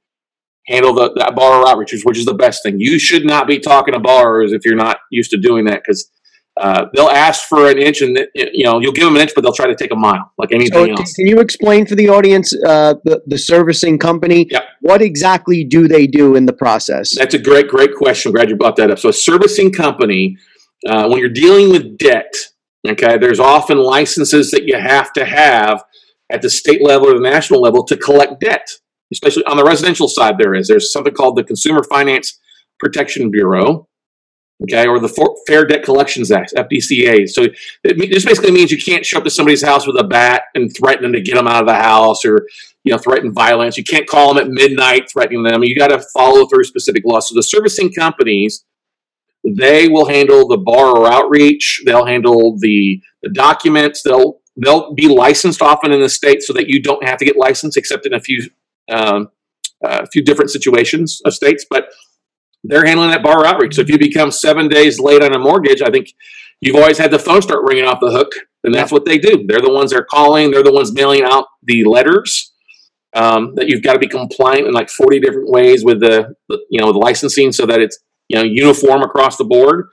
handle 0.66 0.94
the 0.94 1.12
that 1.16 1.34
borrower 1.34 1.68
outreach, 1.68 1.94
which 2.04 2.18
is 2.18 2.24
the 2.24 2.34
best 2.34 2.62
thing. 2.62 2.76
You 2.78 2.98
should 2.98 3.26
not 3.26 3.46
be 3.46 3.58
talking 3.58 3.92
to 3.92 4.00
borrowers 4.00 4.52
if 4.52 4.64
you're 4.64 4.76
not 4.76 4.96
used 5.10 5.30
to 5.32 5.36
doing 5.36 5.66
that 5.66 5.82
because 5.84 6.10
uh, 6.56 6.86
they'll 6.94 7.08
ask 7.08 7.48
for 7.48 7.68
an 7.68 7.78
inch, 7.78 8.00
and 8.00 8.16
you 8.34 8.64
know 8.64 8.80
you'll 8.80 8.92
give 8.92 9.04
them 9.04 9.16
an 9.16 9.22
inch, 9.22 9.32
but 9.34 9.42
they'll 9.42 9.52
try 9.52 9.66
to 9.66 9.74
take 9.74 9.92
a 9.92 9.96
mile, 9.96 10.32
like 10.38 10.50
So 10.50 10.56
anything 10.56 10.86
can, 10.86 10.98
else. 10.98 11.12
can 11.12 11.26
you 11.26 11.40
explain 11.40 11.84
for 11.84 11.96
the 11.96 12.08
audience 12.08 12.54
uh, 12.64 12.94
the 13.04 13.22
the 13.26 13.38
servicing 13.38 13.98
company? 13.98 14.46
Yep. 14.50 14.64
What 14.80 15.02
exactly 15.02 15.64
do 15.64 15.88
they 15.88 16.06
do 16.06 16.36
in 16.36 16.46
the 16.46 16.52
process? 16.52 17.14
That's 17.16 17.34
a 17.34 17.40
great, 17.40 17.68
great 17.68 17.94
question. 17.96 18.32
Glad 18.32 18.50
you 18.50 18.56
brought 18.56 18.76
that 18.76 18.90
up. 18.90 18.98
So, 19.00 19.08
a 19.08 19.12
servicing 19.12 19.72
company, 19.72 20.36
uh, 20.86 21.08
when 21.08 21.18
you're 21.18 21.28
dealing 21.28 21.70
with 21.70 21.98
debt, 21.98 22.32
okay, 22.86 23.18
there's 23.18 23.40
often 23.40 23.78
licenses 23.78 24.50
that 24.50 24.64
you 24.64 24.78
have 24.78 25.12
to 25.14 25.24
have 25.24 25.84
at 26.30 26.42
the 26.42 26.50
state 26.50 26.82
level 26.82 27.08
or 27.08 27.14
the 27.14 27.30
national 27.30 27.60
level 27.60 27.84
to 27.84 27.96
collect 27.96 28.40
debt, 28.40 28.68
especially 29.12 29.44
on 29.44 29.56
the 29.56 29.64
residential 29.64 30.08
side. 30.08 30.36
There 30.38 30.54
is. 30.54 30.68
There's 30.68 30.92
something 30.92 31.14
called 31.14 31.36
the 31.36 31.44
Consumer 31.44 31.82
Finance 31.84 32.38
Protection 32.78 33.30
Bureau, 33.30 33.88
okay, 34.62 34.86
or 34.86 34.98
the 34.98 35.36
Fair 35.46 35.64
Debt 35.64 35.84
Collections 35.84 36.30
Act, 36.30 36.52
FDCA. 36.56 37.28
So, 37.28 37.48
it 37.84 38.10
this 38.10 38.24
basically 38.24 38.52
means 38.52 38.70
you 38.70 38.82
can't 38.82 39.06
show 39.06 39.18
up 39.18 39.24
to 39.24 39.30
somebody's 39.30 39.64
house 39.64 39.86
with 39.86 39.98
a 39.98 40.04
bat 40.04 40.44
and 40.54 40.74
threaten 40.76 41.02
them 41.02 41.12
to 41.12 41.20
get 41.20 41.36
them 41.36 41.46
out 41.46 41.62
of 41.62 41.66
the 41.66 41.74
house 41.74 42.24
or 42.24 42.46
you 42.84 42.92
know, 42.92 42.98
threaten 42.98 43.32
violence. 43.32 43.76
You 43.76 43.84
can't 43.84 44.06
call 44.06 44.34
them 44.34 44.44
at 44.44 44.50
midnight 44.50 45.10
threatening 45.10 45.42
them. 45.42 45.64
You 45.64 45.74
got 45.74 45.88
to 45.88 46.04
follow 46.14 46.46
through 46.46 46.64
specific 46.64 47.02
laws. 47.04 47.28
So 47.28 47.34
the 47.34 47.42
servicing 47.42 47.92
companies, 47.92 48.64
they 49.44 49.88
will 49.88 50.06
handle 50.06 50.48
the 50.48 50.56
borrower 50.56 51.06
outreach. 51.06 51.82
They'll 51.84 52.06
handle 52.06 52.56
the, 52.58 53.00
the 53.22 53.30
documents. 53.30 54.02
They'll 54.02 54.40
they'll 54.56 54.94
be 54.94 55.08
licensed 55.08 55.60
often 55.60 55.92
in 55.92 56.00
the 56.00 56.08
state 56.08 56.42
so 56.42 56.52
that 56.52 56.68
you 56.68 56.80
don't 56.80 57.04
have 57.04 57.18
to 57.18 57.24
get 57.24 57.36
licensed, 57.36 57.76
except 57.76 58.06
in 58.06 58.14
a 58.14 58.20
few 58.20 58.48
um, 58.90 59.28
a 59.82 60.06
few 60.06 60.22
different 60.22 60.50
situations 60.50 61.20
of 61.24 61.34
states. 61.34 61.66
But 61.68 61.88
they're 62.62 62.86
handling 62.86 63.10
that 63.10 63.22
borrower 63.22 63.46
outreach. 63.46 63.74
So 63.74 63.82
if 63.82 63.90
you 63.90 63.98
become 63.98 64.30
seven 64.30 64.68
days 64.68 64.98
late 64.98 65.22
on 65.22 65.34
a 65.34 65.38
mortgage, 65.38 65.82
I 65.82 65.90
think 65.90 66.08
you've 66.60 66.76
always 66.76 66.96
had 66.96 67.10
the 67.10 67.18
phone 67.18 67.42
start 67.42 67.64
ringing 67.64 67.84
off 67.84 68.00
the 68.00 68.10
hook, 68.10 68.32
and 68.62 68.74
that's 68.74 68.92
what 68.92 69.04
they 69.04 69.18
do. 69.18 69.44
They're 69.46 69.60
the 69.60 69.72
ones 69.72 69.90
that 69.90 70.00
are 70.00 70.04
calling. 70.04 70.50
They're 70.50 70.62
the 70.62 70.72
ones 70.72 70.92
mailing 70.92 71.22
out 71.22 71.46
the 71.62 71.84
letters 71.84 72.52
um, 73.14 73.54
that 73.56 73.68
you've 73.68 73.82
got 73.82 73.92
to 73.92 73.98
be 73.98 74.08
compliant 74.08 74.66
in 74.66 74.72
like 74.72 74.90
40 74.90 75.20
different 75.20 75.50
ways 75.50 75.84
with 75.84 76.00
the 76.00 76.34
you 76.70 76.80
know 76.80 76.92
the 76.92 76.98
licensing 76.98 77.52
so 77.52 77.66
that 77.66 77.80
it's 77.80 77.98
you 78.28 78.36
know 78.36 78.42
uniform 78.44 79.02
across 79.02 79.36
the 79.36 79.44
board 79.44 79.86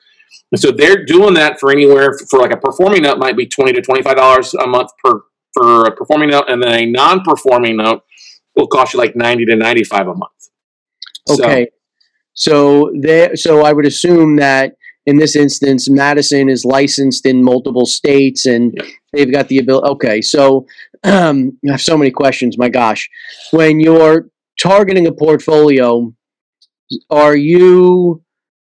and 0.51 0.59
so 0.59 0.71
they're 0.71 1.05
doing 1.05 1.33
that 1.33 1.59
for 1.59 1.71
anywhere 1.71 2.17
for 2.29 2.39
like 2.39 2.51
a 2.51 2.57
performing 2.57 3.03
note 3.03 3.17
might 3.17 3.37
be 3.37 3.45
20 3.45 3.73
to 3.73 3.81
25 3.81 4.15
dollars 4.15 4.53
a 4.53 4.67
month 4.67 4.89
per 5.03 5.21
for 5.53 5.85
a 5.85 5.95
performing 5.95 6.29
note 6.29 6.45
and 6.47 6.61
then 6.63 6.73
a 6.73 6.85
non-performing 6.85 7.75
note 7.77 8.01
will 8.55 8.67
cost 8.67 8.93
you 8.93 8.99
like 8.99 9.15
90 9.15 9.45
to 9.45 9.55
95 9.55 10.07
a 10.07 10.15
month 10.15 10.31
Okay. 11.29 11.67
So 12.33 12.91
they 12.99 13.31
so 13.35 13.63
I 13.63 13.73
would 13.73 13.85
assume 13.85 14.37
that 14.37 14.73
in 15.05 15.17
this 15.17 15.35
instance, 15.35 15.89
Madison 15.89 16.49
is 16.49 16.63
licensed 16.63 17.25
in 17.25 17.43
multiple 17.43 17.85
states 17.85 18.45
and 18.45 18.73
Yeah. 18.75 18.85
they've 19.13 19.31
got 19.31 19.47
the 19.47 19.57
ability. 19.59 19.87
Okay. 19.89 20.21
So 20.21 20.65
um, 21.03 21.57
I 21.67 21.71
have 21.71 21.81
so 21.81 21.97
many 21.97 22.11
questions. 22.11 22.57
My 22.57 22.69
gosh. 22.69 23.09
When 23.51 23.79
you're 23.79 24.29
targeting 24.59 25.07
a 25.07 25.11
portfolio, 25.11 26.13
are 27.09 27.35
you 27.35 28.23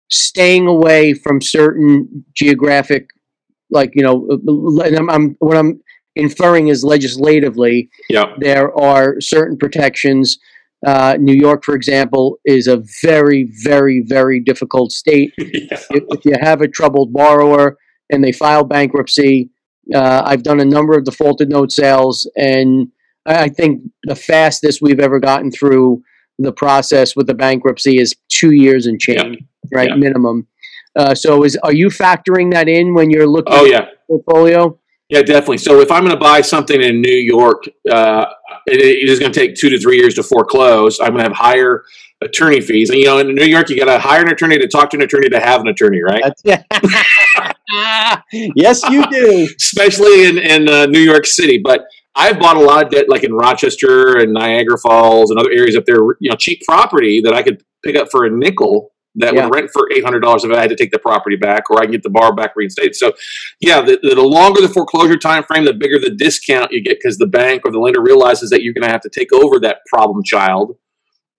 staying 0.10 0.68
away 0.68 1.14
from 1.14 1.42
certain 1.42 2.26
geographic, 2.34 3.08
like, 3.70 3.92
you 3.94 4.04
know, 4.04 4.28
and 4.86 4.96
I'm, 4.96 5.10
I'm 5.10 5.36
what 5.40 5.58
I'm 5.58 5.82
inferring 6.16 6.70
is 6.70 6.84
legislatively, 6.84 7.90
yeah 8.10 8.34
there 8.40 8.78
are 8.80 9.20
certain 9.20 9.58
protections. 9.58 10.38
Uh, 10.86 11.18
New 11.20 11.34
York, 11.34 11.64
for 11.64 11.76
example, 11.76 12.38
is 12.46 12.68
a 12.68 12.84
very, 13.02 13.52
very, 13.64 14.04
very 14.06 14.40
difficult 14.40 14.92
state. 14.92 15.34
yeah 15.38 15.80
If, 15.90 16.04
if 16.10 16.26
you 16.26 16.36
have 16.40 16.62
a 16.62 16.68
troubled 16.68 17.12
borrower 17.12 17.78
and 18.12 18.24
they 18.24 18.32
file 18.32 18.64
bankruptcy, 18.64 19.50
uh, 19.94 20.22
I've 20.26 20.44
done 20.44 20.60
a 20.60 20.66
number 20.66 20.98
of 20.98 21.04
defaulted 21.04 21.50
note 21.50 21.72
sales, 21.72 22.30
and 22.36 22.90
I 23.26 23.44
I 23.44 23.48
think 23.50 23.82
the 24.04 24.16
fastest 24.16 24.82
we've 24.82 25.00
ever 25.00 25.20
gotten 25.20 25.52
through 25.52 26.04
the 26.40 26.52
process 26.52 27.16
with 27.16 27.28
the 27.28 27.34
bankruptcy 27.34 28.00
is 28.00 28.16
two 28.30 28.52
years 28.52 28.86
and 28.86 29.00
change, 29.00 29.40
right? 29.74 29.90
Yeah. 29.90 29.96
Minimum. 29.96 30.48
Uh, 30.96 31.14
so, 31.14 31.44
is 31.44 31.56
are 31.58 31.74
you 31.74 31.88
factoring 31.88 32.52
that 32.54 32.68
in 32.68 32.94
when 32.94 33.10
you're 33.10 33.28
looking 33.28 33.54
oh 33.54 33.66
at 33.66 33.72
yeah 33.72 33.86
portfolio? 34.08 34.78
Yeah, 35.10 35.22
definitely. 35.22 35.60
So 35.60 35.80
if 35.80 35.90
I'm 35.90 36.02
going 36.04 36.14
to 36.14 36.20
buy 36.20 36.42
something 36.42 36.82
in 36.82 37.00
New 37.00 37.16
York, 37.16 37.64
uh, 37.90 38.26
it, 38.66 38.82
it 38.82 39.10
is 39.10 39.20
going 39.20 39.32
to 39.32 39.40
take 39.40 39.56
two 39.56 39.70
to 39.70 39.80
three 39.80 39.98
years 39.98 40.16
to 40.16 40.24
foreclose. 40.24 41.00
I'm 41.00 41.12
going 41.12 41.20
to 41.20 41.24
have 41.24 41.34
higher 41.34 41.86
attorney 42.22 42.60
fees. 42.60 42.90
And 42.90 43.00
you 43.00 43.06
know, 43.06 43.20
in 43.20 43.34
New 43.34 43.46
York, 43.46 43.70
you 43.70 43.78
got 43.78 43.86
to 43.86 44.00
hire 44.00 44.22
an 44.22 44.30
attorney 44.30 44.58
to 44.58 44.68
talk 44.68 44.90
to 44.90 44.98
an 44.98 45.04
attorney 45.04 45.30
to 45.30 45.40
have 45.40 45.62
an 45.62 45.68
attorney, 45.70 46.02
right? 46.02 46.22
That's- 46.44 47.54
yes, 48.32 48.84
you 48.90 49.06
do. 49.10 49.48
Especially 49.58 50.26
in 50.26 50.38
in 50.38 50.70
uh, 50.70 50.86
New 50.88 51.00
York 51.00 51.26
City. 51.26 51.60
But 51.64 51.86
I've 52.18 52.40
bought 52.40 52.58
a 52.58 52.62
lot 52.62 52.84
of 52.86 52.92
debt, 52.92 53.08
like 53.10 53.24
in 53.24 53.34
Rochester 53.34 54.18
and 54.18 54.34
Niagara 54.34 54.78
Falls 54.78 55.30
and 55.32 55.40
other 55.40 55.52
areas 55.52 55.76
up 55.76 55.86
there. 55.86 56.00
You 56.20 56.32
know, 56.32 56.36
cheap 56.36 56.62
property 56.68 57.22
that 57.22 57.34
I 57.34 57.44
could 57.44 57.64
pick 57.86 57.96
up 57.96 58.10
for 58.12 58.26
a 58.26 58.30
nickel. 58.30 58.92
That 59.20 59.34
Yeah. 59.34 59.46
would 59.46 59.56
rent 59.56 59.70
for 59.74 59.88
eight 59.92 60.04
hundred 60.04 60.20
dollars 60.20 60.44
if 60.44 60.52
I 60.52 60.60
had 60.62 60.70
to 60.70 60.76
take 60.76 60.92
the 60.92 61.00
property 61.00 61.36
back, 61.38 61.70
or 61.72 61.80
I 61.80 61.84
can 61.84 61.92
get 61.92 62.04
the 62.04 62.10
bar 62.10 62.36
back 62.36 62.52
reinstated. 62.56 62.96
So, 62.96 63.14
yeah, 63.60 63.82
the, 63.82 63.98
the 64.04 64.22
longer 64.22 64.62
the 64.62 64.70
foreclosure 64.70 65.18
time 65.18 65.44
frame, 65.44 65.66
the 65.66 65.74
bigger 65.74 65.98
the 66.00 66.12
discount 66.12 66.72
you 66.72 66.84
get 66.84 66.98
because 67.02 67.18
the 67.18 67.26
bank 67.28 67.64
or 67.66 67.72
the 67.72 67.80
lender 67.80 68.02
realizes 68.02 68.50
that 68.52 68.62
you're 68.62 68.74
going 68.76 68.86
to 68.86 68.92
have 68.92 69.02
to 69.02 69.10
take 69.10 69.34
over 69.34 69.60
that 69.62 69.78
problem 69.92 70.24
child 70.24 70.78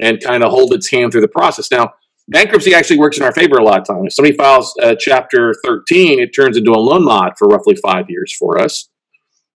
and 0.00 0.20
kind 0.20 0.42
of 0.42 0.50
hold 0.50 0.72
its 0.74 0.90
hand 0.90 1.12
through 1.12 1.20
the 1.20 1.28
process. 1.28 1.70
Now, 1.70 1.92
bankruptcy 2.28 2.74
actually 2.74 2.98
works 2.98 3.16
in 3.18 3.22
our 3.24 3.32
favor 3.32 3.58
a 3.58 3.64
lot 3.64 3.80
of 3.80 3.86
times. 3.86 4.06
If 4.08 4.14
somebody 4.14 4.36
files 4.36 4.74
uh, 4.82 4.94
Chapter 4.98 5.54
13, 5.64 6.18
it 6.20 6.30
turns 6.34 6.56
into 6.56 6.72
a 6.72 6.78
loan 6.80 7.04
mod 7.04 7.32
for 7.38 7.46
roughly 7.48 7.76
five 7.76 8.06
years 8.08 8.34
for 8.36 8.58
us. 8.58 8.88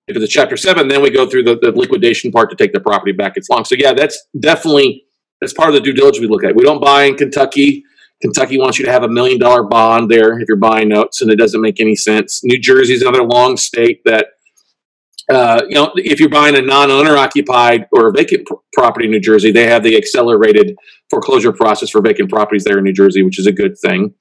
If 0.08 0.16
it's 0.16 0.26
a 0.26 0.28
Chapter 0.28 0.58
7, 0.58 0.88
then 0.88 1.02
we 1.02 1.10
go 1.10 1.28
through 1.30 1.44
the, 1.44 1.58
the 1.58 1.72
liquidation 1.72 2.32
part 2.32 2.50
to 2.50 2.56
take 2.56 2.74
the 2.74 2.80
property 2.80 3.12
back. 3.12 3.34
It's 3.36 3.50
long. 3.50 3.64
So, 3.66 3.76
yeah, 3.78 3.94
that's 3.94 4.28
definitely 4.40 5.06
that's 5.40 5.54
part 5.54 5.70
of 5.70 5.76
the 5.76 5.82
due 5.82 5.94
diligence 5.94 6.22
we 6.22 6.28
look 6.28 6.44
at. 6.44 6.56
We 6.56 6.64
don't 6.64 6.82
buy 6.82 7.04
in 7.04 7.16
Kentucky. 7.16 7.84
Kentucky 8.22 8.60
wants 8.60 8.78
you 8.78 8.86
to 8.86 8.92
have 8.92 9.04
a 9.04 9.08
million 9.08 9.40
dollar 9.40 9.64
bond 9.64 10.10
there 10.10 10.40
if 10.40 10.48
you're 10.48 10.58
buying 10.58 10.90
notes, 10.90 11.22
and 11.22 11.32
it 11.32 11.38
doesn't 11.38 11.62
make 11.62 11.80
any 11.80 11.96
sense. 11.96 12.44
New 12.44 12.60
Jersey 12.60 12.94
is 12.94 13.02
another 13.02 13.24
long 13.24 13.58
state 13.58 14.02
that 14.06 14.28
uh, 15.32 15.62
you 15.70 15.76
know, 15.76 15.92
if 15.96 16.20
you're 16.20 16.30
buying 16.30 16.58
a 16.58 16.62
non-owner 16.62 17.16
occupied 17.16 17.88
or 17.94 18.10
a 18.10 18.12
vacant 18.12 18.46
pr- 18.46 18.56
property 18.74 19.06
in 19.06 19.12
New 19.12 19.20
Jersey, 19.20 19.52
they 19.52 19.66
have 19.66 19.82
the 19.82 19.96
accelerated 19.96 20.76
foreclosure 21.10 21.54
process 21.54 21.90
for 21.90 22.02
vacant 22.02 22.30
properties 22.30 22.66
there 22.66 22.78
in 22.78 22.84
New 22.84 22.94
Jersey, 22.94 23.24
which 23.24 23.40
is 23.40 23.48
a 23.48 23.52
good 23.52 23.78
thing. 23.78 24.14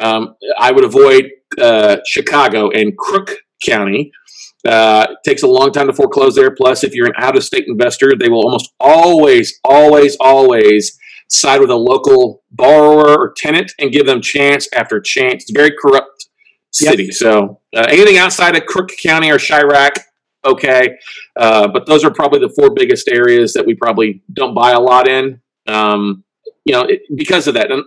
Um, 0.00 0.34
I 0.58 0.72
would 0.72 0.84
avoid 0.84 1.30
uh, 1.58 1.98
Chicago 2.06 2.70
and 2.70 2.96
Crook 2.98 3.36
County. 3.64 4.12
Uh, 4.68 5.06
takes 5.24 5.42
a 5.42 5.46
long 5.46 5.72
time 5.72 5.86
to 5.86 5.94
foreclose 5.94 6.34
there. 6.34 6.50
Plus, 6.50 6.84
if 6.84 6.92
you're 6.94 7.06
an 7.06 7.14
out-of-state 7.16 7.64
investor, 7.66 8.12
they 8.20 8.28
will 8.28 8.44
almost 8.44 8.68
always, 8.78 9.58
always, 9.64 10.14
always 10.20 10.98
side 11.28 11.60
with 11.60 11.70
a 11.70 11.80
local 11.92 12.42
borrower 12.50 13.10
or 13.18 13.34
tenant 13.34 13.72
and 13.78 13.92
give 13.92 14.04
them 14.04 14.20
chance 14.20 14.68
after 14.74 15.00
chance. 15.00 15.44
It's 15.44 15.50
a 15.50 15.58
very 15.58 15.72
corrupt 15.80 16.28
city. 16.70 17.04
Yep. 17.04 17.14
So, 17.14 17.60
uh, 17.74 17.86
anything 17.88 18.18
outside 18.18 18.56
of 18.56 18.66
Crook 18.66 18.90
County 19.02 19.30
or 19.30 19.38
Chiraq, 19.38 19.92
okay. 20.44 20.96
Uh, 21.34 21.68
but 21.68 21.86
those 21.86 22.04
are 22.04 22.12
probably 22.12 22.40
the 22.40 22.52
four 22.58 22.70
biggest 22.74 23.08
areas 23.08 23.54
that 23.54 23.64
we 23.64 23.74
probably 23.74 24.22
don't 24.34 24.54
buy 24.54 24.72
a 24.72 24.80
lot 24.80 25.08
in. 25.08 25.40
Um, 25.66 26.24
you 26.68 26.74
know, 26.74 26.82
it, 26.82 27.00
because 27.16 27.48
of 27.48 27.54
that. 27.54 27.70
And 27.70 27.84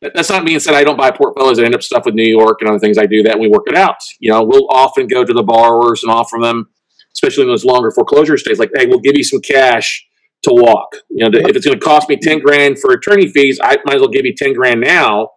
that's 0.00 0.28
not 0.28 0.44
being 0.44 0.58
said 0.58 0.74
I 0.74 0.82
don't 0.82 0.98
buy 0.98 1.12
portfolios. 1.12 1.58
I 1.60 1.64
end 1.64 1.74
up 1.74 1.84
stuff 1.84 2.04
with 2.04 2.14
New 2.14 2.28
York 2.28 2.58
and 2.60 2.68
other 2.68 2.80
things. 2.80 2.98
I 2.98 3.06
do 3.06 3.22
that 3.22 3.32
and 3.32 3.40
we 3.40 3.48
work 3.48 3.64
it 3.66 3.76
out. 3.76 3.96
You 4.18 4.32
know, 4.32 4.42
we'll 4.42 4.68
often 4.70 5.06
go 5.06 5.24
to 5.24 5.32
the 5.32 5.44
borrowers 5.44 6.02
and 6.02 6.10
offer 6.10 6.36
them, 6.40 6.68
especially 7.14 7.44
in 7.44 7.48
those 7.48 7.64
longer 7.64 7.92
foreclosure 7.92 8.36
stays, 8.36 8.58
like, 8.58 8.72
hey, 8.74 8.86
we'll 8.86 8.98
give 8.98 9.16
you 9.16 9.22
some 9.22 9.40
cash 9.40 10.04
to 10.42 10.50
walk. 10.52 10.88
You 11.10 11.24
know, 11.24 11.30
to, 11.30 11.48
if 11.48 11.54
it's 11.54 11.64
going 11.64 11.78
to 11.78 11.84
cost 11.84 12.08
me 12.08 12.16
10 12.16 12.40
grand 12.40 12.80
for 12.80 12.90
attorney 12.92 13.28
fees, 13.28 13.60
I 13.62 13.76
might 13.84 13.94
as 13.94 14.00
well 14.00 14.10
give 14.10 14.26
you 14.26 14.34
10 14.36 14.52
grand 14.54 14.80
now 14.80 15.28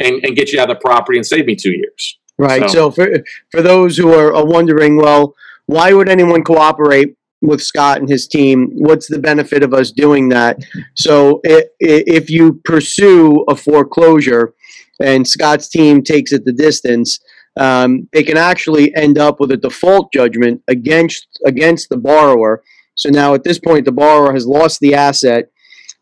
and, 0.00 0.20
and 0.24 0.34
get 0.34 0.52
you 0.52 0.60
out 0.60 0.68
of 0.68 0.76
the 0.76 0.80
property 0.80 1.18
and 1.18 1.26
save 1.26 1.46
me 1.46 1.54
two 1.54 1.70
years. 1.70 2.18
Right. 2.38 2.62
So, 2.62 2.68
so 2.68 2.90
for, 2.90 3.08
for 3.52 3.62
those 3.62 3.96
who 3.96 4.12
are 4.12 4.44
wondering, 4.44 4.96
well, 4.96 5.34
why 5.66 5.92
would 5.92 6.08
anyone 6.08 6.42
cooperate 6.42 7.14
with 7.42 7.62
Scott 7.62 7.98
and 7.98 8.08
his 8.08 8.26
team? 8.26 8.70
What's 8.74 9.08
the 9.08 9.18
benefit 9.18 9.62
of 9.62 9.74
us 9.74 9.90
doing 9.90 10.28
that? 10.30 10.58
So 10.94 11.40
if 11.44 12.30
you 12.30 12.60
pursue 12.64 13.44
a 13.48 13.56
foreclosure 13.56 14.54
and 15.00 15.26
Scott's 15.26 15.68
team 15.68 16.02
takes 16.02 16.32
it 16.32 16.44
the 16.44 16.52
distance, 16.52 17.18
um, 17.58 18.08
they 18.12 18.22
can 18.22 18.38
actually 18.38 18.94
end 18.94 19.18
up 19.18 19.40
with 19.40 19.50
a 19.50 19.56
default 19.56 20.12
judgment 20.12 20.62
against 20.68 21.26
against 21.44 21.90
the 21.90 21.98
borrower. 21.98 22.62
So 22.94 23.10
now 23.10 23.34
at 23.34 23.44
this 23.44 23.58
point, 23.58 23.84
the 23.84 23.92
borrower 23.92 24.32
has 24.32 24.46
lost 24.46 24.80
the 24.80 24.94
asset. 24.94 25.46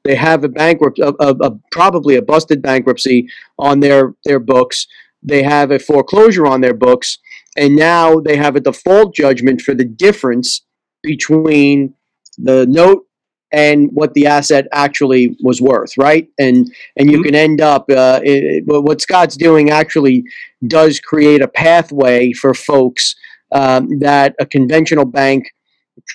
They 0.04 0.14
have 0.14 0.44
a 0.44 0.48
bankrupt, 0.48 0.98
a, 0.98 1.14
a, 1.20 1.34
a, 1.42 1.58
probably 1.72 2.16
a 2.16 2.22
busted 2.22 2.62
bankruptcy 2.62 3.28
on 3.58 3.80
their 3.80 4.14
their 4.24 4.38
books. 4.38 4.86
They 5.22 5.42
have 5.42 5.70
a 5.70 5.78
foreclosure 5.78 6.46
on 6.46 6.60
their 6.60 6.74
books 6.74 7.18
and 7.56 7.76
now 7.76 8.20
they 8.20 8.36
have 8.36 8.56
a 8.56 8.60
default 8.60 9.14
judgment 9.14 9.60
for 9.60 9.74
the 9.74 9.84
difference 9.84 10.62
between 11.02 11.94
the 12.38 12.66
note 12.66 13.06
and 13.52 13.90
what 13.92 14.14
the 14.14 14.26
asset 14.26 14.66
actually 14.72 15.36
was 15.42 15.60
worth, 15.60 15.96
right? 15.98 16.28
And 16.38 16.72
and 16.96 17.10
you 17.10 17.18
mm-hmm. 17.18 17.24
can 17.24 17.34
end 17.34 17.60
up. 17.60 17.90
Uh, 17.90 18.20
it, 18.22 18.64
what 18.66 19.00
Scott's 19.00 19.36
doing 19.36 19.70
actually 19.70 20.24
does 20.66 21.00
create 21.00 21.42
a 21.42 21.48
pathway 21.48 22.32
for 22.32 22.54
folks 22.54 23.14
um, 23.52 23.98
that 23.98 24.34
a 24.38 24.46
conventional 24.46 25.04
bank 25.04 25.52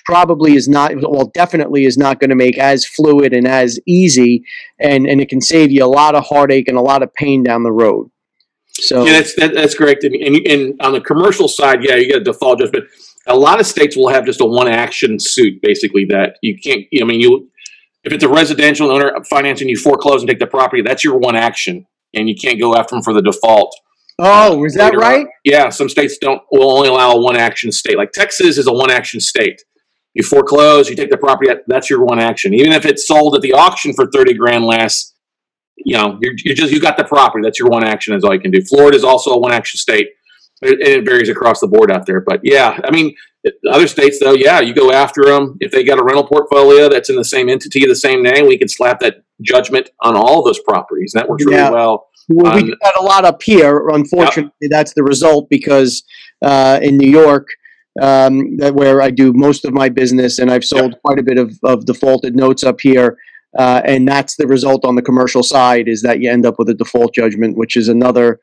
probably 0.06 0.54
is 0.54 0.68
not. 0.68 0.92
Well, 0.96 1.30
definitely 1.34 1.84
is 1.84 1.98
not 1.98 2.20
going 2.20 2.30
to 2.30 2.36
make 2.36 2.58
as 2.58 2.86
fluid 2.86 3.32
and 3.34 3.46
as 3.46 3.78
easy, 3.86 4.44
and 4.80 5.06
and 5.06 5.20
it 5.20 5.28
can 5.28 5.40
save 5.40 5.70
you 5.70 5.84
a 5.84 5.86
lot 5.86 6.14
of 6.14 6.24
heartache 6.24 6.68
and 6.68 6.78
a 6.78 6.82
lot 6.82 7.02
of 7.02 7.12
pain 7.14 7.42
down 7.42 7.62
the 7.62 7.72
road. 7.72 8.10
So 8.72 9.04
yeah, 9.04 9.12
that's 9.12 9.34
that, 9.36 9.54
that's 9.54 9.74
correct. 9.74 10.04
And, 10.04 10.14
and, 10.14 10.46
and 10.46 10.80
on 10.80 10.92
the 10.92 11.00
commercial 11.00 11.48
side, 11.48 11.84
yeah, 11.84 11.96
you 11.96 12.08
get 12.08 12.22
a 12.22 12.24
default 12.24 12.60
judgment. 12.60 12.86
A 13.26 13.36
lot 13.36 13.60
of 13.60 13.66
states 13.66 13.96
will 13.96 14.08
have 14.08 14.24
just 14.24 14.40
a 14.40 14.44
one 14.44 14.68
action 14.68 15.18
suit, 15.18 15.60
basically 15.62 16.04
that 16.06 16.36
you 16.42 16.56
can't. 16.58 16.84
I 17.00 17.04
mean, 17.04 17.20
you 17.20 17.50
if 18.04 18.12
it's 18.12 18.22
a 18.22 18.28
residential 18.28 18.90
owner 18.90 19.12
financing, 19.28 19.68
you 19.68 19.76
foreclose 19.76 20.22
and 20.22 20.28
take 20.28 20.38
the 20.38 20.46
property. 20.46 20.80
That's 20.80 21.02
your 21.02 21.18
one 21.18 21.34
action, 21.34 21.86
and 22.14 22.28
you 22.28 22.36
can't 22.36 22.60
go 22.60 22.76
after 22.76 22.94
them 22.94 23.02
for 23.02 23.12
the 23.12 23.22
default. 23.22 23.74
Oh, 24.18 24.64
is 24.64 24.74
that 24.74 24.96
right? 24.96 25.26
Yeah, 25.44 25.68
some 25.68 25.88
states 25.88 26.16
don't 26.18 26.40
will 26.50 26.70
only 26.70 26.88
allow 26.88 27.12
a 27.12 27.20
one 27.20 27.36
action 27.36 27.72
state. 27.72 27.98
Like 27.98 28.12
Texas 28.12 28.58
is 28.58 28.66
a 28.66 28.72
one 28.72 28.90
action 28.90 29.20
state. 29.20 29.62
You 30.14 30.22
foreclose, 30.22 30.88
you 30.88 30.96
take 30.96 31.10
the 31.10 31.18
property. 31.18 31.50
That's 31.66 31.90
your 31.90 32.02
one 32.02 32.20
action. 32.20 32.54
Even 32.54 32.72
if 32.72 32.86
it's 32.86 33.06
sold 33.06 33.34
at 33.34 33.42
the 33.42 33.52
auction 33.52 33.92
for 33.92 34.06
thirty 34.06 34.32
grand 34.34 34.64
less, 34.64 35.12
you 35.76 35.96
know, 35.96 36.18
you're, 36.22 36.32
you're 36.44 36.54
just 36.54 36.72
you 36.72 36.80
got 36.80 36.96
the 36.96 37.04
property. 37.04 37.42
That's 37.42 37.58
your 37.58 37.68
one 37.68 37.84
action. 37.84 38.14
Is 38.14 38.24
all 38.24 38.32
you 38.32 38.40
can 38.40 38.52
do. 38.52 38.62
Florida 38.62 38.96
is 38.96 39.04
also 39.04 39.32
a 39.32 39.38
one 39.38 39.52
action 39.52 39.78
state. 39.78 40.06
It, 40.62 40.80
it 40.80 41.04
varies 41.04 41.28
across 41.28 41.60
the 41.60 41.66
board 41.66 41.90
out 41.92 42.06
there, 42.06 42.20
but 42.20 42.40
yeah, 42.42 42.80
I 42.82 42.90
mean, 42.90 43.14
other 43.70 43.86
states 43.86 44.18
though, 44.20 44.32
yeah, 44.32 44.60
you 44.60 44.74
go 44.74 44.90
after 44.90 45.24
them 45.24 45.56
if 45.60 45.70
they 45.70 45.84
got 45.84 45.98
a 45.98 46.04
rental 46.04 46.26
portfolio 46.26 46.88
that's 46.88 47.10
in 47.10 47.16
the 47.16 47.24
same 47.24 47.48
entity, 47.48 47.86
the 47.86 47.94
same 47.94 48.22
name. 48.22 48.46
We 48.46 48.58
can 48.58 48.68
slap 48.68 49.00
that 49.00 49.22
judgment 49.42 49.90
on 50.00 50.16
all 50.16 50.42
those 50.44 50.60
properties. 50.60 51.12
That 51.14 51.28
works 51.28 51.44
really 51.44 51.58
yeah. 51.58 51.70
well. 51.70 52.08
Well, 52.28 52.56
we 52.56 52.74
got 52.82 52.98
a 52.98 53.02
lot 53.02 53.24
up 53.24 53.42
here. 53.42 53.88
Unfortunately, 53.88 54.52
yep. 54.60 54.70
that's 54.70 54.94
the 54.94 55.04
result 55.04 55.48
because 55.48 56.02
uh, 56.44 56.80
in 56.82 56.96
New 56.96 57.08
York, 57.08 57.46
um, 58.02 58.56
that 58.56 58.74
where 58.74 59.00
I 59.00 59.10
do 59.10 59.32
most 59.32 59.64
of 59.64 59.72
my 59.72 59.88
business, 59.88 60.38
and 60.38 60.50
I've 60.50 60.64
sold 60.64 60.92
yep. 60.92 61.02
quite 61.02 61.18
a 61.18 61.22
bit 61.22 61.38
of, 61.38 61.56
of 61.62 61.86
defaulted 61.86 62.34
notes 62.34 62.64
up 62.64 62.80
here. 62.80 63.16
Uh, 63.56 63.80
and 63.86 64.06
that's 64.06 64.36
the 64.36 64.46
result 64.46 64.84
on 64.84 64.96
the 64.96 65.02
commercial 65.02 65.42
side 65.42 65.88
is 65.88 66.02
that 66.02 66.20
you 66.20 66.30
end 66.30 66.44
up 66.44 66.56
with 66.58 66.68
a 66.68 66.74
default 66.74 67.14
judgment, 67.14 67.56
which 67.56 67.76
is 67.76 67.88
another 67.88 68.38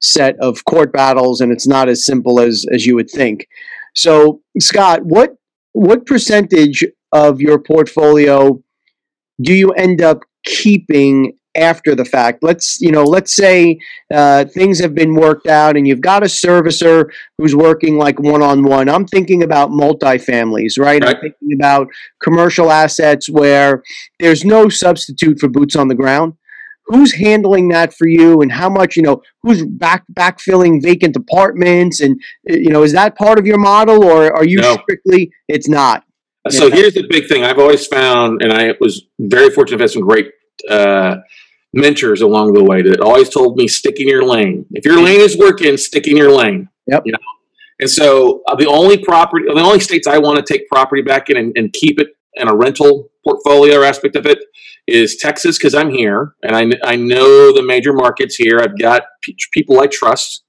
set 0.00 0.36
of 0.40 0.64
court 0.64 0.92
battles, 0.92 1.40
and 1.40 1.52
it's 1.52 1.66
not 1.66 1.88
as 1.88 2.04
simple 2.04 2.40
as 2.40 2.66
as 2.72 2.86
you 2.86 2.94
would 2.94 3.10
think. 3.10 3.46
So, 3.94 4.40
Scott, 4.58 5.04
what 5.04 5.34
what 5.72 6.06
percentage 6.06 6.84
of 7.12 7.40
your 7.40 7.58
portfolio 7.58 8.62
do 9.40 9.54
you 9.54 9.70
end 9.72 10.00
up 10.02 10.20
keeping 10.44 11.32
after 11.56 11.94
the 11.94 12.04
fact. 12.04 12.42
Let's 12.42 12.80
you 12.80 12.90
know, 12.90 13.04
let's 13.04 13.34
say 13.34 13.78
uh, 14.12 14.44
things 14.44 14.78
have 14.80 14.94
been 14.94 15.14
worked 15.14 15.46
out, 15.46 15.76
and 15.76 15.86
you've 15.86 16.00
got 16.00 16.22
a 16.22 16.26
servicer 16.26 17.10
who's 17.38 17.54
working 17.54 17.98
like 17.98 18.18
one 18.20 18.42
on 18.42 18.64
one. 18.64 18.88
I'm 18.88 19.06
thinking 19.06 19.42
about 19.42 19.70
multifamilies, 19.70 20.78
right? 20.78 21.02
right? 21.02 21.16
I'm 21.16 21.20
thinking 21.20 21.52
about 21.54 21.88
commercial 22.22 22.70
assets 22.70 23.28
where 23.28 23.82
there's 24.18 24.44
no 24.44 24.68
substitute 24.68 25.40
for 25.40 25.48
boots 25.48 25.76
on 25.76 25.88
the 25.88 25.94
ground. 25.94 26.34
Who's 26.90 27.14
handling 27.14 27.68
that 27.68 27.94
for 27.94 28.08
you, 28.08 28.42
and 28.42 28.50
how 28.50 28.68
much 28.68 28.96
you 28.96 29.02
know? 29.02 29.22
Who's 29.42 29.64
back 29.64 30.04
backfilling 30.12 30.82
vacant 30.82 31.16
apartments, 31.16 32.00
and 32.00 32.20
you 32.44 32.70
know, 32.70 32.82
is 32.82 32.92
that 32.92 33.16
part 33.16 33.38
of 33.38 33.46
your 33.46 33.58
model, 33.58 34.04
or 34.04 34.34
are 34.34 34.44
you 34.44 34.58
no. 34.58 34.76
strictly? 34.82 35.32
It's 35.48 35.68
not. 35.68 36.04
So 36.48 36.66
yeah. 36.66 36.74
here's 36.74 36.94
the 36.94 37.06
big 37.08 37.28
thing 37.28 37.44
I've 37.44 37.58
always 37.58 37.86
found, 37.86 38.42
and 38.42 38.52
I 38.52 38.74
was 38.80 39.06
very 39.18 39.50
fortunate 39.50 39.78
to 39.78 39.84
have 39.84 39.90
some 39.90 40.02
great 40.02 40.30
uh, 40.68 41.16
mentors 41.72 42.22
along 42.22 42.54
the 42.54 42.64
way 42.64 42.82
that 42.82 43.00
always 43.00 43.28
told 43.28 43.56
me 43.56 43.68
stick 43.68 44.00
in 44.00 44.08
your 44.08 44.24
lane. 44.24 44.66
If 44.72 44.84
your 44.84 45.00
lane 45.00 45.20
is 45.20 45.36
working, 45.36 45.76
stick 45.76 46.06
in 46.06 46.16
your 46.16 46.32
lane. 46.32 46.68
Yep. 46.86 47.02
You 47.04 47.12
know? 47.12 47.18
And 47.80 47.90
so 47.90 48.42
uh, 48.46 48.56
the 48.56 48.66
only 48.66 48.98
property, 48.98 49.46
the 49.46 49.60
only 49.60 49.80
states 49.80 50.06
I 50.06 50.18
want 50.18 50.44
to 50.44 50.52
take 50.52 50.68
property 50.68 51.02
back 51.02 51.30
in 51.30 51.36
and, 51.36 51.52
and 51.56 51.72
keep 51.72 52.00
it 52.00 52.08
in 52.34 52.48
a 52.48 52.54
rental 52.54 53.10
portfolio 53.24 53.82
aspect 53.82 54.16
of 54.16 54.26
it 54.26 54.38
is 54.90 55.16
Texas 55.16 55.58
because 55.58 55.74
I'm 55.74 55.90
here 55.90 56.34
and 56.42 56.56
I, 56.56 56.92
I 56.92 56.96
know 56.96 57.52
the 57.52 57.62
major 57.62 57.92
markets 57.92 58.36
here. 58.36 58.60
I've 58.60 58.78
got 58.78 59.02
p- 59.22 59.36
people 59.52 59.80
I 59.80 59.86
trust. 59.86 60.44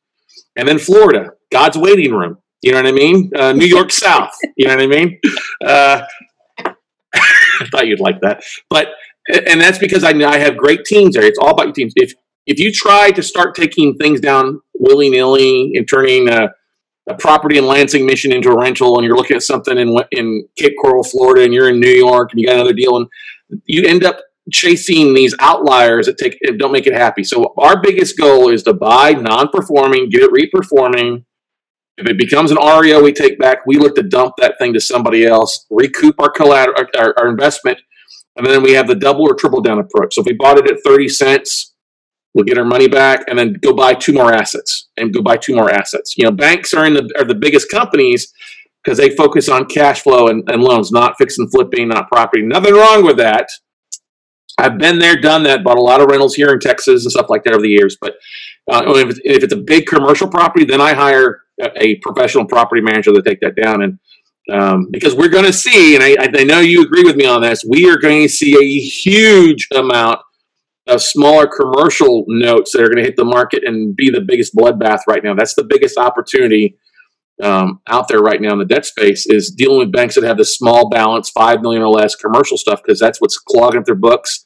And 0.55 0.67
then 0.67 0.79
Florida, 0.79 1.31
God's 1.51 1.77
waiting 1.77 2.13
room. 2.13 2.37
You 2.61 2.71
know 2.71 2.77
what 2.77 2.87
I 2.87 2.91
mean? 2.91 3.31
Uh, 3.35 3.53
New 3.53 3.65
York 3.65 3.91
South. 3.91 4.33
You 4.55 4.67
know 4.67 4.75
what 4.75 4.83
I 4.83 4.87
mean? 4.87 5.19
Uh, 5.65 6.03
I 7.13 7.65
thought 7.71 7.87
you'd 7.87 7.99
like 7.99 8.21
that. 8.21 8.43
But 8.69 8.89
and 9.29 9.59
that's 9.59 9.77
because 9.77 10.03
I, 10.03 10.11
I 10.11 10.37
have 10.37 10.57
great 10.57 10.85
teams 10.85 11.15
there. 11.15 11.25
It's 11.25 11.39
all 11.39 11.51
about 11.51 11.67
your 11.67 11.73
teams. 11.73 11.93
If 11.95 12.13
if 12.47 12.59
you 12.59 12.71
try 12.71 13.11
to 13.11 13.23
start 13.23 13.55
taking 13.55 13.95
things 13.95 14.19
down 14.19 14.61
willy 14.73 15.09
nilly 15.09 15.73
and 15.75 15.87
turning 15.87 16.27
a, 16.27 16.49
a, 17.07 17.13
property 17.15 17.57
in 17.57 17.67
Lansing, 17.67 18.05
Michigan 18.05 18.35
into 18.35 18.49
a 18.49 18.57
rental, 18.57 18.97
and 18.97 19.05
you're 19.05 19.15
looking 19.15 19.37
at 19.37 19.43
something 19.43 19.77
in 19.77 19.95
in 20.11 20.47
Cape 20.55 20.73
Coral, 20.81 21.03
Florida, 21.03 21.43
and 21.43 21.53
you're 21.53 21.69
in 21.69 21.79
New 21.79 21.89
York, 21.89 22.31
and 22.31 22.39
you 22.39 22.47
got 22.47 22.55
another 22.55 22.73
deal, 22.73 22.97
and 22.97 23.07
you 23.65 23.87
end 23.87 24.03
up 24.03 24.19
chasing 24.51 25.13
these 25.13 25.35
outliers 25.39 26.05
that 26.05 26.17
take 26.17 26.37
don't 26.57 26.71
make 26.71 26.87
it 26.87 26.93
happy. 26.93 27.23
So 27.23 27.53
our 27.57 27.81
biggest 27.81 28.17
goal 28.17 28.49
is 28.49 28.63
to 28.63 28.73
buy 28.73 29.11
non-performing, 29.11 30.09
get 30.09 30.23
it 30.23 30.31
reperforming. 30.31 31.23
If 31.97 32.07
it 32.07 32.17
becomes 32.17 32.51
an 32.51 32.57
REO, 32.57 33.01
we 33.03 33.13
take 33.13 33.37
back. 33.37 33.59
We 33.65 33.77
look 33.77 33.95
to 33.95 34.03
dump 34.03 34.35
that 34.37 34.55
thing 34.59 34.73
to 34.73 34.81
somebody 34.81 35.25
else, 35.25 35.65
recoup 35.69 36.15
our 36.19 36.31
collateral, 36.31 36.85
our, 36.97 37.13
our 37.17 37.27
investment, 37.27 37.79
and 38.35 38.45
then 38.45 38.63
we 38.63 38.71
have 38.73 38.87
the 38.87 38.95
double 38.95 39.29
or 39.29 39.35
triple 39.35 39.61
down 39.61 39.79
approach. 39.79 40.15
So 40.15 40.21
if 40.21 40.27
we 40.27 40.33
bought 40.33 40.57
it 40.57 40.71
at 40.71 40.77
30 40.83 41.09
cents 41.09 41.71
We'll 42.33 42.45
get 42.45 42.57
our 42.57 42.65
money 42.65 42.87
back 42.87 43.25
and 43.27 43.37
then 43.37 43.53
go 43.61 43.73
buy 43.73 43.93
two 43.93 44.13
more 44.13 44.33
assets 44.33 44.89
and 44.95 45.13
go 45.13 45.21
buy 45.21 45.35
two 45.35 45.53
more 45.53 45.69
assets. 45.69 46.15
You 46.17 46.25
know, 46.25 46.31
banks 46.31 46.73
are 46.73 46.85
in 46.85 46.93
the 46.93 47.09
are 47.17 47.25
the 47.25 47.35
biggest 47.35 47.69
companies 47.69 48.31
because 48.83 48.97
they 48.97 49.15
focus 49.15 49.49
on 49.49 49.65
cash 49.65 50.01
flow 50.01 50.27
and, 50.27 50.49
and 50.49 50.63
loans, 50.63 50.91
not 50.91 51.15
fixing 51.17 51.49
flipping, 51.49 51.89
not 51.89 52.07
property. 52.09 52.41
Nothing 52.41 52.73
wrong 52.73 53.03
with 53.03 53.17
that. 53.17 53.49
I've 54.61 54.77
been 54.77 54.99
there, 54.99 55.19
done 55.19 55.43
that, 55.43 55.63
bought 55.63 55.77
a 55.77 55.81
lot 55.81 56.01
of 56.01 56.07
rentals 56.07 56.35
here 56.35 56.49
in 56.49 56.59
Texas 56.59 57.03
and 57.03 57.11
stuff 57.11 57.29
like 57.29 57.43
that 57.43 57.53
over 57.53 57.61
the 57.61 57.69
years. 57.69 57.97
But 57.99 58.13
uh, 58.71 58.83
if, 58.87 59.09
it's, 59.09 59.19
if 59.23 59.43
it's 59.43 59.53
a 59.53 59.57
big 59.57 59.85
commercial 59.87 60.27
property, 60.27 60.65
then 60.65 60.81
I 60.81 60.93
hire 60.93 61.41
a, 61.61 61.83
a 61.83 61.95
professional 61.97 62.45
property 62.45 62.81
manager 62.81 63.11
to 63.11 63.21
take 63.21 63.39
that 63.41 63.55
down. 63.55 63.81
And 63.81 63.99
um, 64.51 64.87
because 64.91 65.15
we're 65.15 65.29
going 65.29 65.45
to 65.45 65.53
see, 65.53 65.95
and 65.95 66.03
I, 66.03 66.15
I 66.19 66.43
know 66.43 66.59
you 66.59 66.83
agree 66.83 67.03
with 67.03 67.15
me 67.15 67.25
on 67.25 67.41
this, 67.41 67.63
we 67.67 67.89
are 67.89 67.97
going 67.97 68.21
to 68.23 68.29
see 68.29 68.55
a 68.55 68.79
huge 68.79 69.67
amount 69.73 70.19
of 70.87 71.01
smaller 71.01 71.47
commercial 71.47 72.25
notes 72.27 72.71
that 72.71 72.81
are 72.81 72.87
going 72.87 72.97
to 72.97 73.03
hit 73.03 73.15
the 73.15 73.25
market 73.25 73.63
and 73.65 73.95
be 73.95 74.09
the 74.09 74.21
biggest 74.21 74.55
bloodbath 74.55 75.01
right 75.07 75.23
now. 75.23 75.33
That's 75.33 75.55
the 75.55 75.63
biggest 75.63 75.97
opportunity 75.97 76.77
um, 77.41 77.81
out 77.87 78.07
there 78.07 78.19
right 78.19 78.41
now 78.41 78.53
in 78.53 78.59
the 78.59 78.65
debt 78.65 78.85
space 78.85 79.25
is 79.25 79.51
dealing 79.51 79.79
with 79.79 79.91
banks 79.91 80.15
that 80.15 80.23
have 80.23 80.37
the 80.37 80.45
small 80.45 80.89
balance, 80.89 81.29
five 81.29 81.61
million 81.61 81.81
or 81.81 81.89
less 81.89 82.15
commercial 82.15 82.57
stuff, 82.57 82.81
because 82.83 82.99
that's 82.99 83.19
what's 83.19 83.37
clogging 83.37 83.79
up 83.79 83.85
their 83.85 83.95
books. 83.95 84.45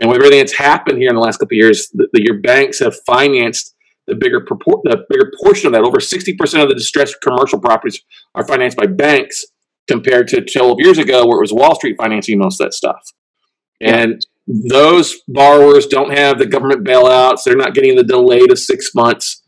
And 0.00 0.08
with 0.08 0.16
everything 0.18 0.38
that's 0.38 0.56
happened 0.56 0.98
here 0.98 1.10
in 1.10 1.14
the 1.14 1.20
last 1.20 1.38
couple 1.38 1.54
of 1.54 1.58
years, 1.58 1.88
the, 1.92 2.08
the, 2.12 2.22
your 2.22 2.40
banks 2.40 2.78
have 2.78 2.94
financed 3.06 3.74
the 4.06 4.14
bigger 4.14 4.40
purport, 4.40 4.80
the 4.84 5.04
bigger 5.08 5.30
portion 5.42 5.66
of 5.66 5.72
that. 5.74 5.82
Over 5.82 6.00
sixty 6.00 6.34
percent 6.34 6.62
of 6.62 6.68
the 6.68 6.74
distressed 6.74 7.16
commercial 7.22 7.60
properties 7.60 8.02
are 8.34 8.46
financed 8.46 8.76
by 8.76 8.86
banks, 8.86 9.44
compared 9.90 10.28
to 10.28 10.40
12 10.40 10.78
years 10.80 10.98
ago, 10.98 11.26
where 11.26 11.38
it 11.38 11.40
was 11.40 11.52
Wall 11.52 11.74
Street 11.74 11.96
financing 12.00 12.38
most 12.38 12.60
of 12.60 12.66
that 12.66 12.74
stuff. 12.74 13.12
And 13.80 14.24
those 14.46 15.16
borrowers 15.26 15.86
don't 15.86 16.16
have 16.16 16.38
the 16.38 16.46
government 16.46 16.84
bailouts; 16.86 17.44
they're 17.44 17.56
not 17.56 17.74
getting 17.74 17.96
the 17.96 18.04
delay 18.04 18.46
to 18.46 18.56
six 18.56 18.94
months. 18.94 19.42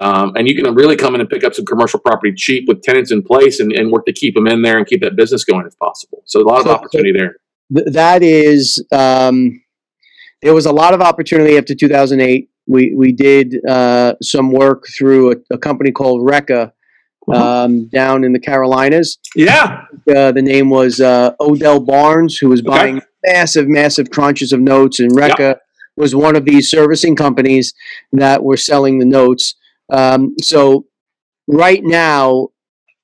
Um, 0.00 0.32
and 0.36 0.48
you 0.48 0.60
can 0.60 0.74
really 0.74 0.96
come 0.96 1.14
in 1.14 1.20
and 1.20 1.30
pick 1.30 1.44
up 1.44 1.54
some 1.54 1.64
commercial 1.64 2.00
property 2.00 2.32
cheap 2.34 2.64
with 2.66 2.82
tenants 2.82 3.12
in 3.12 3.22
place 3.22 3.60
and, 3.60 3.72
and 3.72 3.92
work 3.92 4.06
to 4.06 4.12
keep 4.12 4.34
them 4.34 4.48
in 4.48 4.62
there 4.62 4.76
and 4.76 4.86
keep 4.86 5.02
that 5.02 5.14
business 5.16 5.44
going 5.44 5.66
if 5.66 5.78
possible. 5.78 6.22
So 6.26 6.40
a 6.40 6.42
lot 6.42 6.60
of 6.60 6.64
So- 6.64 6.72
opportunity 6.72 7.12
there. 7.12 7.36
Th- 7.74 7.86
that 7.92 8.22
is 8.22 8.84
um, 8.92 9.62
there 10.44 10.54
was 10.54 10.66
a 10.66 10.72
lot 10.72 10.94
of 10.94 11.00
opportunity 11.00 11.56
after 11.56 11.74
2008 11.74 12.48
we 12.66 12.94
we 12.94 13.12
did 13.12 13.64
uh, 13.66 14.14
some 14.22 14.50
work 14.50 14.86
through 14.96 15.32
a, 15.32 15.36
a 15.50 15.58
company 15.58 15.90
called 15.90 16.26
Reca 16.26 16.72
um, 17.32 17.86
down 17.86 18.24
in 18.24 18.32
the 18.32 18.38
Carolinas. 18.38 19.18
Yeah. 19.34 19.84
Uh, 20.08 20.32
the 20.32 20.42
name 20.42 20.70
was 20.70 21.00
uh, 21.00 21.34
Odell 21.40 21.80
Barnes, 21.80 22.36
who 22.36 22.48
was 22.48 22.62
buying 22.62 23.00
massive, 23.24 23.68
massive 23.68 24.08
tranches 24.08 24.52
of 24.52 24.60
notes, 24.60 25.00
and 25.00 25.10
Recca 25.12 25.56
was 25.96 26.14
one 26.14 26.36
of 26.36 26.44
these 26.44 26.70
servicing 26.70 27.16
companies 27.16 27.72
that 28.12 28.42
were 28.42 28.56
selling 28.56 28.98
the 28.98 29.06
notes. 29.06 29.54
Um, 29.90 30.34
so 30.40 30.86
right 31.46 31.82
now, 31.82 32.48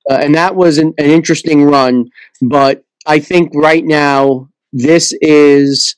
uh, 0.09 0.19
and 0.21 0.35
that 0.35 0.55
was 0.55 0.77
an, 0.77 0.93
an 0.97 1.09
interesting 1.09 1.63
run, 1.63 2.09
but 2.41 2.83
I 3.07 3.19
think 3.19 3.51
right 3.55 3.83
now 3.83 4.49
this 4.73 5.13
is 5.21 5.95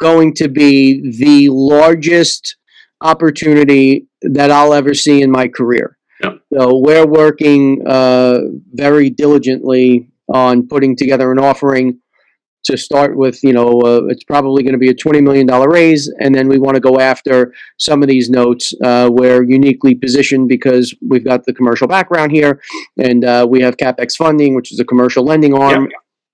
going 0.00 0.34
to 0.34 0.48
be 0.48 1.16
the 1.18 1.48
largest 1.50 2.56
opportunity 3.02 4.06
that 4.22 4.50
I'll 4.50 4.74
ever 4.74 4.94
see 4.94 5.22
in 5.22 5.30
my 5.30 5.48
career. 5.48 5.96
Yep. 6.22 6.40
So 6.52 6.78
we're 6.78 7.06
working 7.06 7.82
uh, 7.86 8.40
very 8.72 9.08
diligently 9.10 10.10
on 10.32 10.68
putting 10.68 10.96
together 10.96 11.32
an 11.32 11.38
offering 11.38 12.00
to 12.64 12.76
start 12.76 13.16
with. 13.16 13.42
You 13.42 13.54
know, 13.54 13.80
uh, 13.80 14.04
it's 14.08 14.24
probably 14.24 14.62
going 14.62 14.74
to 14.74 14.78
be 14.78 14.90
a 14.90 14.94
twenty 14.94 15.20
million 15.20 15.46
dollar 15.46 15.68
raise, 15.68 16.12
and 16.20 16.34
then 16.34 16.46
we 16.48 16.58
want 16.58 16.74
to 16.74 16.80
go 16.80 16.98
after 16.98 17.54
some 17.78 18.02
of 18.02 18.08
these 18.08 18.28
notes. 18.28 18.74
Uh, 18.84 19.08
we're 19.10 19.42
uniquely 19.44 19.94
positioned 19.94 20.48
because 20.48 20.94
we've 21.06 21.24
got 21.24 21.44
the 21.46 21.54
commercial 21.54 21.88
background 21.88 22.32
here, 22.32 22.60
and 22.98 23.24
uh, 23.24 23.46
we 23.48 23.62
have 23.62 23.76
capex 23.78 24.14
funding, 24.14 24.54
which 24.54 24.72
is 24.72 24.80
a 24.80 24.84
commercial 24.84 25.24
lending 25.24 25.54
arm. 25.54 25.88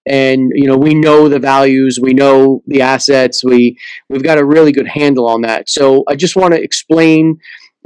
And 0.07 0.53
you 0.55 0.67
know 0.67 0.77
we 0.77 0.95
know 0.95 1.29
the 1.29 1.39
values, 1.39 1.99
we 2.01 2.15
know 2.15 2.63
the 2.67 2.83
assets, 2.83 3.43
we 3.45 3.77
we've 4.09 4.23
got 4.23 4.39
a 4.39 4.45
really 4.45 4.73
good 4.73 4.89
handle 4.89 5.27
on 5.29 5.43
that. 5.43 5.69
So 5.69 6.05
I 6.09 6.15
just 6.15 6.37
want 6.37 6.55
to 6.55 6.63
explain 6.63 7.39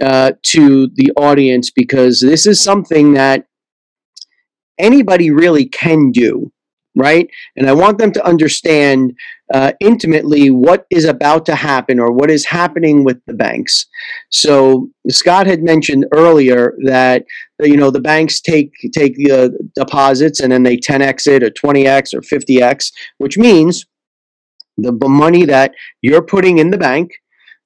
uh, 0.02 0.32
to 0.42 0.88
the 0.94 1.12
audience 1.16 1.70
because 1.70 2.20
this 2.20 2.46
is 2.46 2.62
something 2.62 3.14
that 3.14 3.46
anybody 4.78 5.30
really 5.30 5.66
can 5.66 6.10
do, 6.10 6.50
right? 6.96 7.28
And 7.56 7.68
I 7.68 7.72
want 7.72 7.98
them 7.98 8.12
to 8.12 8.26
understand 8.26 9.14
uh, 9.52 9.72
intimately 9.80 10.50
what 10.50 10.86
is 10.90 11.04
about 11.04 11.46
to 11.46 11.54
happen 11.54 11.98
or 11.98 12.12
what 12.12 12.30
is 12.30 12.44
happening 12.46 13.04
with 13.04 13.20
the 13.26 13.34
banks. 13.34 13.86
So 14.30 14.90
Scott 15.08 15.46
had 15.46 15.62
mentioned 15.62 16.06
earlier 16.12 16.74
that 16.84 17.24
you 17.60 17.76
know 17.76 17.90
the 17.90 18.00
banks 18.00 18.40
take 18.40 18.72
take 18.92 19.16
the 19.16 19.32
uh, 19.32 19.48
deposits 19.74 20.40
and 20.40 20.52
then 20.52 20.62
they 20.62 20.76
10x 20.76 21.26
it 21.26 21.42
or 21.42 21.50
20x 21.50 22.14
or 22.14 22.20
50x, 22.20 22.92
which 23.18 23.36
means 23.36 23.86
the 24.76 25.08
money 25.08 25.44
that 25.44 25.74
you're 26.00 26.22
putting 26.22 26.58
in 26.58 26.70
the 26.70 26.78
bank, 26.78 27.10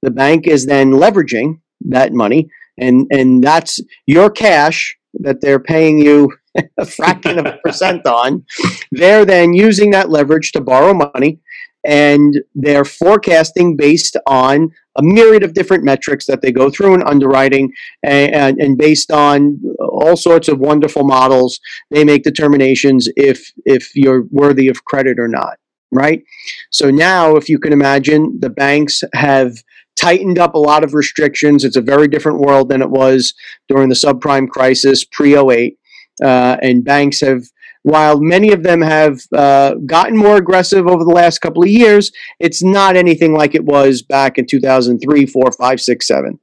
the 0.03 0.11
bank 0.11 0.47
is 0.47 0.67
then 0.67 0.93
leveraging 0.93 1.61
that 1.83 2.13
money, 2.13 2.49
and 2.79 3.07
and 3.11 3.43
that's 3.43 3.81
your 4.07 4.31
cash 4.31 4.97
that 5.21 5.41
they're 5.41 5.61
paying 5.61 5.99
you 5.99 6.33
a 6.79 6.87
fraction 6.87 7.39
of 7.39 7.47
a 7.47 7.59
percent 7.65 8.07
on. 8.07 8.45
They're 8.91 9.25
then 9.25 9.55
using 9.55 9.91
that 9.91 10.11
leverage 10.11 10.53
to 10.53 10.61
borrow 10.61 10.95
money, 10.95 11.41
and 11.85 12.41
they're 12.55 12.85
forecasting 12.85 13.77
based 13.77 14.17
on 14.27 14.71
a 14.97 15.03
myriad 15.03 15.43
of 15.43 15.55
different 15.55 15.85
metrics 15.85 16.27
that 16.27 16.41
they 16.41 16.53
go 16.53 16.71
through 16.71 16.95
in 16.95 17.03
underwriting, 17.03 17.73
and, 18.05 18.59
and 18.59 18.79
based 18.79 19.11
on 19.11 19.61
all 19.81 20.17
sorts 20.17 20.49
of 20.49 20.61
wonderful 20.61 21.05
models, 21.05 21.59
they 21.91 22.05
make 22.05 22.23
determinations 22.23 23.09
if 23.17 23.53
if 23.65 23.95
you're 23.95 24.25
worthy 24.31 24.69
of 24.69 24.85
credit 24.85 25.19
or 25.19 25.29
not. 25.29 25.59
Right. 25.93 26.25
So 26.71 26.91
now, 26.91 27.37
if 27.37 27.49
you 27.49 27.59
can 27.59 27.73
imagine, 27.73 28.39
the 28.41 28.51
banks 28.51 29.05
have 29.15 29.53
tightened 29.97 30.39
up 30.41 30.55
a 30.55 30.59
lot 30.59 30.83
of 30.83 30.93
restrictions. 30.93 31.65
It's 31.65 31.77
a 31.77 31.81
very 31.81 32.09
different 32.09 32.41
world 32.41 32.69
than 32.69 32.83
it 32.83 32.91
was 32.91 33.33
during 33.69 33.89
the 33.89 33.95
subprime 33.95 34.49
crisis 34.49 35.05
pre 35.05 35.37
08. 35.37 35.77
Uh, 36.23 36.57
and 36.63 36.85
banks 36.85 37.21
have, 37.21 37.43
while 37.83 38.21
many 38.21 38.53
of 38.53 38.63
them 38.63 38.81
have 38.81 39.21
uh, 39.33 39.75
gotten 39.87 40.17
more 40.17 40.37
aggressive 40.37 40.87
over 40.87 41.05
the 41.05 41.11
last 41.11 41.41
couple 41.41 41.63
of 41.63 41.69
years, 41.69 42.13
it's 42.39 42.63
not 42.63 42.97
anything 42.97 43.35
like 43.35 43.55
it 43.55 43.65
was 43.65 44.03
back 44.03 44.39
in 44.39 44.47
2003, 44.47 45.27
4, 45.27 45.53
5, 45.53 45.81
6, 45.81 46.07
7. 46.07 46.41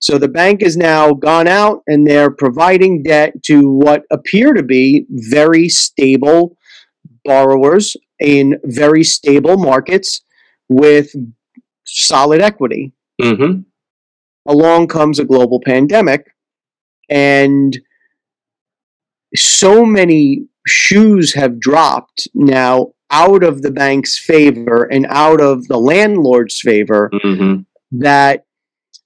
So 0.00 0.16
the 0.16 0.28
bank 0.28 0.62
has 0.62 0.76
now 0.76 1.12
gone 1.12 1.48
out 1.48 1.82
and 1.88 2.06
they're 2.06 2.30
providing 2.30 3.02
debt 3.02 3.42
to 3.46 3.68
what 3.68 4.04
appear 4.12 4.52
to 4.54 4.62
be 4.62 5.06
very 5.10 5.68
stable 5.68 6.56
borrowers 7.24 7.96
in 8.20 8.58
very 8.64 9.02
stable 9.02 9.56
markets 9.56 10.22
with 10.68 11.10
solid 11.84 12.40
equity 12.40 12.92
Mm-hmm. 13.20 13.62
along 14.46 14.86
comes 14.86 15.18
a 15.18 15.24
global 15.24 15.60
pandemic 15.60 16.24
and 17.10 17.76
so 19.34 19.84
many 19.84 20.46
shoes 20.66 21.34
have 21.34 21.60
dropped 21.60 22.28
now 22.34 22.92
out 23.10 23.42
of 23.42 23.62
the 23.62 23.70
bank's 23.70 24.18
favor 24.18 24.84
and 24.84 25.06
out 25.08 25.40
of 25.40 25.66
the 25.68 25.78
landlord's 25.78 26.60
favor 26.60 27.10
Mm-hmm. 27.24 27.62
that 28.00 28.44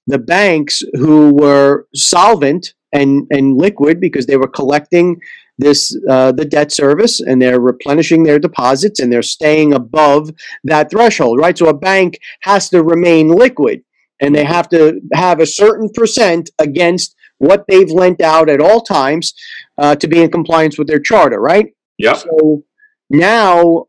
the 0.07 0.19
banks 0.19 0.81
who 0.95 1.33
were 1.33 1.87
solvent 1.95 2.73
and, 2.91 3.25
and 3.31 3.57
liquid 3.57 4.01
because 4.01 4.25
they 4.25 4.35
were 4.35 4.49
collecting 4.49 5.19
this 5.57 5.95
uh, 6.09 6.31
the 6.33 6.43
debt 6.45 6.71
service 6.71 7.19
and 7.21 7.41
they're 7.41 7.59
replenishing 7.61 8.23
their 8.23 8.39
deposits 8.39 8.99
and 8.99 9.13
they're 9.13 9.21
staying 9.21 9.73
above 9.73 10.31
that 10.63 10.89
threshold 10.91 11.39
right 11.39 11.57
so 11.57 11.67
a 11.67 11.73
bank 11.73 12.17
has 12.41 12.69
to 12.69 12.83
remain 12.83 13.29
liquid 13.29 13.83
and 14.19 14.35
they 14.35 14.43
have 14.43 14.67
to 14.67 14.99
have 15.13 15.39
a 15.39 15.45
certain 15.45 15.89
percent 15.93 16.49
against 16.59 17.15
what 17.37 17.65
they've 17.67 17.89
lent 17.91 18.21
out 18.21 18.49
at 18.49 18.61
all 18.61 18.81
times 18.81 19.33
uh, 19.77 19.95
to 19.95 20.07
be 20.07 20.21
in 20.21 20.31
compliance 20.31 20.77
with 20.77 20.87
their 20.87 20.99
charter 20.99 21.39
right 21.39 21.73
Yeah. 21.97 22.13
so 22.13 22.63
now 23.09 23.85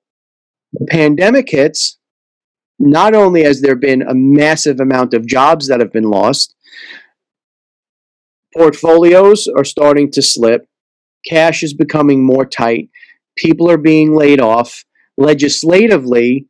the 0.73 0.87
pandemic 0.87 1.49
hits. 1.51 1.99
Not 2.81 3.15
only 3.15 3.45
has 3.45 3.61
there 3.61 3.77
been 3.77 4.03
a 4.03 4.15
massive 4.15 4.81
amount 4.81 5.15
of 5.15 5.27
jobs 5.27 5.69
that 5.69 5.79
have 5.79 5.93
been 5.93 6.11
lost, 6.11 6.57
portfolios 8.57 9.49
are 9.49 9.65
starting 9.65 10.11
to 10.13 10.23
slip, 10.23 10.67
cash 11.29 11.63
is 11.63 11.73
becoming 11.75 12.25
more 12.25 12.45
tight, 12.45 12.89
people 13.37 13.71
are 13.71 13.79
being 13.79 14.15
laid 14.15 14.41
off. 14.41 14.85
Legislatively, 15.17 16.47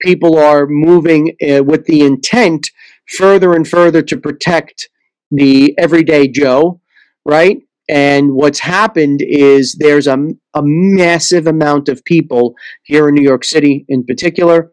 people 0.00 0.38
are 0.38 0.66
moving 0.66 1.36
uh, 1.46 1.62
with 1.62 1.84
the 1.84 2.00
intent 2.02 2.70
further 3.06 3.52
and 3.52 3.68
further 3.68 4.00
to 4.02 4.16
protect 4.16 4.88
the 5.30 5.74
everyday 5.78 6.28
Joe, 6.28 6.80
right? 7.24 7.58
And 7.88 8.32
what's 8.32 8.58
happened 8.58 9.20
is 9.22 9.76
there's 9.78 10.06
a, 10.08 10.16
a 10.54 10.62
massive 10.64 11.46
amount 11.46 11.88
of 11.88 12.04
people 12.04 12.54
here 12.82 13.08
in 13.08 13.14
New 13.14 13.22
York 13.22 13.44
City, 13.44 13.84
in 13.88 14.04
particular, 14.04 14.72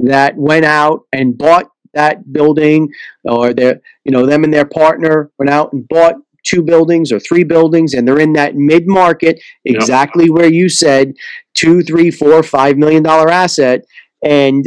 that 0.00 0.36
went 0.36 0.64
out 0.64 1.00
and 1.12 1.36
bought 1.36 1.66
that 1.92 2.32
building 2.32 2.88
or 3.24 3.52
their, 3.52 3.80
you 4.04 4.10
know, 4.12 4.26
them 4.26 4.44
and 4.44 4.52
their 4.52 4.64
partner 4.64 5.30
went 5.38 5.50
out 5.50 5.72
and 5.72 5.86
bought 5.88 6.14
two 6.44 6.62
buildings 6.62 7.12
or 7.12 7.20
three 7.20 7.44
buildings 7.44 7.94
and 7.94 8.06
they're 8.06 8.18
in 8.20 8.32
that 8.34 8.54
mid 8.54 8.86
market, 8.86 9.40
Yep. 9.64 9.76
exactly 9.76 10.28
where 10.30 10.48
you 10.50 10.68
said 10.68 11.12
two, 11.54 11.82
three, 11.82 12.10
four, 12.10 12.42
five 12.42 12.76
million 12.76 13.02
dollar 13.02 13.30
asset. 13.30 13.84
And 14.24 14.64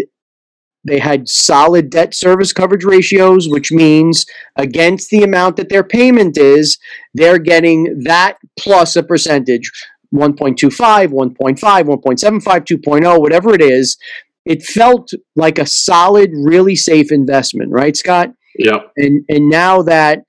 they 0.87 0.99
had 0.99 1.27
solid 1.27 1.89
debt 1.89 2.13
service 2.13 2.53
coverage 2.53 2.85
ratios, 2.85 3.49
which 3.49 3.71
means 3.71 4.25
against 4.55 5.09
the 5.09 5.23
amount 5.23 5.57
that 5.57 5.69
their 5.69 5.83
payment 5.83 6.37
is, 6.37 6.77
they're 7.13 7.39
getting 7.39 8.03
that 8.05 8.37
plus 8.57 8.95
a 8.95 9.03
percentage 9.03 9.69
1.25, 10.15 11.09
1.5, 11.09 11.35
1.75, 11.57 12.41
2.0, 12.41 13.19
whatever 13.19 13.53
it 13.53 13.61
is. 13.61 13.97
It 14.45 14.63
felt 14.63 15.11
like 15.35 15.59
a 15.59 15.65
solid, 15.65 16.31
really 16.33 16.77
safe 16.77 17.11
investment, 17.11 17.71
right, 17.71 17.95
Scott? 17.95 18.29
Yeah. 18.57 18.79
And 18.95 19.25
and 19.27 19.49
now 19.49 19.81
that 19.83 20.23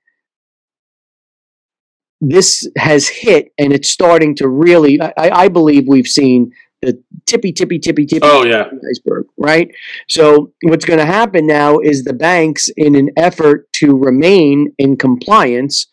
this 2.21 2.67
has 2.77 3.07
hit 3.07 3.53
and 3.57 3.71
it's 3.71 3.89
starting 3.89 4.35
to 4.35 4.49
really, 4.49 4.99
I, 5.01 5.13
I 5.17 5.47
believe 5.47 5.87
we've 5.87 6.05
seen 6.05 6.51
the 6.81 7.01
tippy, 7.29 7.51
tippy, 7.51 7.79
tippy, 7.79 8.05
tippy 8.05 8.21
Oh 8.23 8.43
yeah. 8.43 8.65
iceberg, 8.89 9.25
right? 9.37 9.69
So 10.07 10.51
what's 10.63 10.85
going 10.85 10.99
to 10.99 11.05
happen 11.05 11.45
now 11.45 11.79
is 11.79 12.03
the 12.03 12.13
banks, 12.13 12.69
in 12.75 12.95
an 12.95 13.09
effort 13.15 13.71
to 13.73 13.97
remain 13.97 14.73
in 14.77 14.97
compliance, 14.97 15.87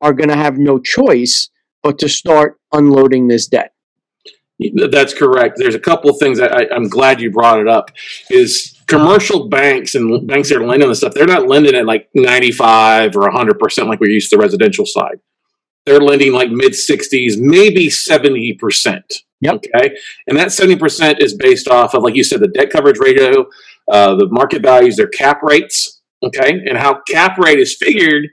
are 0.00 0.12
going 0.12 0.28
to 0.30 0.36
have 0.36 0.58
no 0.58 0.78
choice 0.78 1.50
but 1.82 1.98
to 1.98 2.08
start 2.08 2.58
unloading 2.72 3.28
this 3.28 3.46
debt. 3.46 3.72
That's 4.90 5.14
correct. 5.14 5.54
There's 5.56 5.76
a 5.76 5.80
couple 5.80 6.10
of 6.10 6.18
things 6.18 6.38
that 6.38 6.52
I, 6.52 6.66
I'm 6.74 6.88
glad 6.88 7.20
you 7.20 7.30
brought 7.30 7.60
it 7.60 7.68
up. 7.68 7.90
Is 8.30 8.76
commercial 8.86 9.48
banks 9.48 9.94
and 9.94 10.26
banks 10.26 10.48
that 10.48 10.58
are 10.58 10.66
lending 10.66 10.88
this 10.88 10.98
stuff, 10.98 11.14
they're 11.14 11.26
not 11.26 11.46
lending 11.46 11.74
at 11.74 11.86
like 11.86 12.08
95 12.14 13.16
or 13.16 13.20
100 13.20 13.58
percent 13.58 13.88
like 13.88 14.00
we're 14.00 14.10
used 14.10 14.30
to 14.30 14.36
the 14.36 14.42
residential 14.42 14.84
side. 14.86 15.20
They're 15.86 16.00
lending 16.00 16.32
like 16.32 16.50
mid 16.50 16.72
60s, 16.72 17.38
maybe 17.38 17.88
70 17.88 18.54
percent. 18.54 19.12
Yep. 19.40 19.54
Okay, 19.74 19.96
and 20.26 20.36
that 20.36 20.52
70 20.52 20.76
percent 20.76 21.22
is 21.22 21.34
based 21.34 21.68
off 21.68 21.94
of, 21.94 22.02
like 22.02 22.16
you 22.16 22.24
said, 22.24 22.40
the 22.40 22.48
debt 22.48 22.70
coverage 22.70 22.98
ratio, 22.98 23.46
uh, 23.90 24.16
the 24.16 24.28
market 24.30 24.62
values, 24.62 24.96
their 24.96 25.08
cap 25.08 25.40
rates. 25.42 26.02
Okay, 26.24 26.50
and 26.66 26.76
how 26.76 27.00
cap 27.08 27.38
rate 27.38 27.60
is 27.60 27.76
figured 27.80 28.26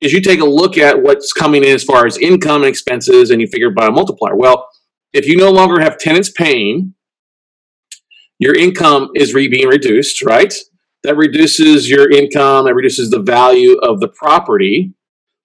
is 0.00 0.12
you 0.12 0.20
take 0.20 0.40
a 0.40 0.44
look 0.44 0.78
at 0.78 1.02
what's 1.02 1.32
coming 1.32 1.62
in 1.62 1.70
as 1.70 1.84
far 1.84 2.06
as 2.06 2.16
income 2.18 2.62
and 2.62 2.68
expenses, 2.68 3.30
and 3.30 3.40
you 3.40 3.46
figure 3.46 3.70
by 3.70 3.86
a 3.86 3.90
multiplier. 3.90 4.36
Well, 4.36 4.68
if 5.12 5.26
you 5.26 5.36
no 5.36 5.50
longer 5.50 5.80
have 5.80 5.98
tenants 5.98 6.30
paying, 6.30 6.94
your 8.38 8.54
income 8.54 9.10
is 9.14 9.34
re- 9.34 9.48
being 9.48 9.68
reduced, 9.68 10.22
right? 10.22 10.52
That 11.02 11.16
reduces 11.16 11.88
your 11.88 12.10
income, 12.10 12.64
that 12.66 12.74
reduces 12.74 13.10
the 13.10 13.20
value 13.20 13.76
of 13.78 14.00
the 14.00 14.08
property. 14.08 14.94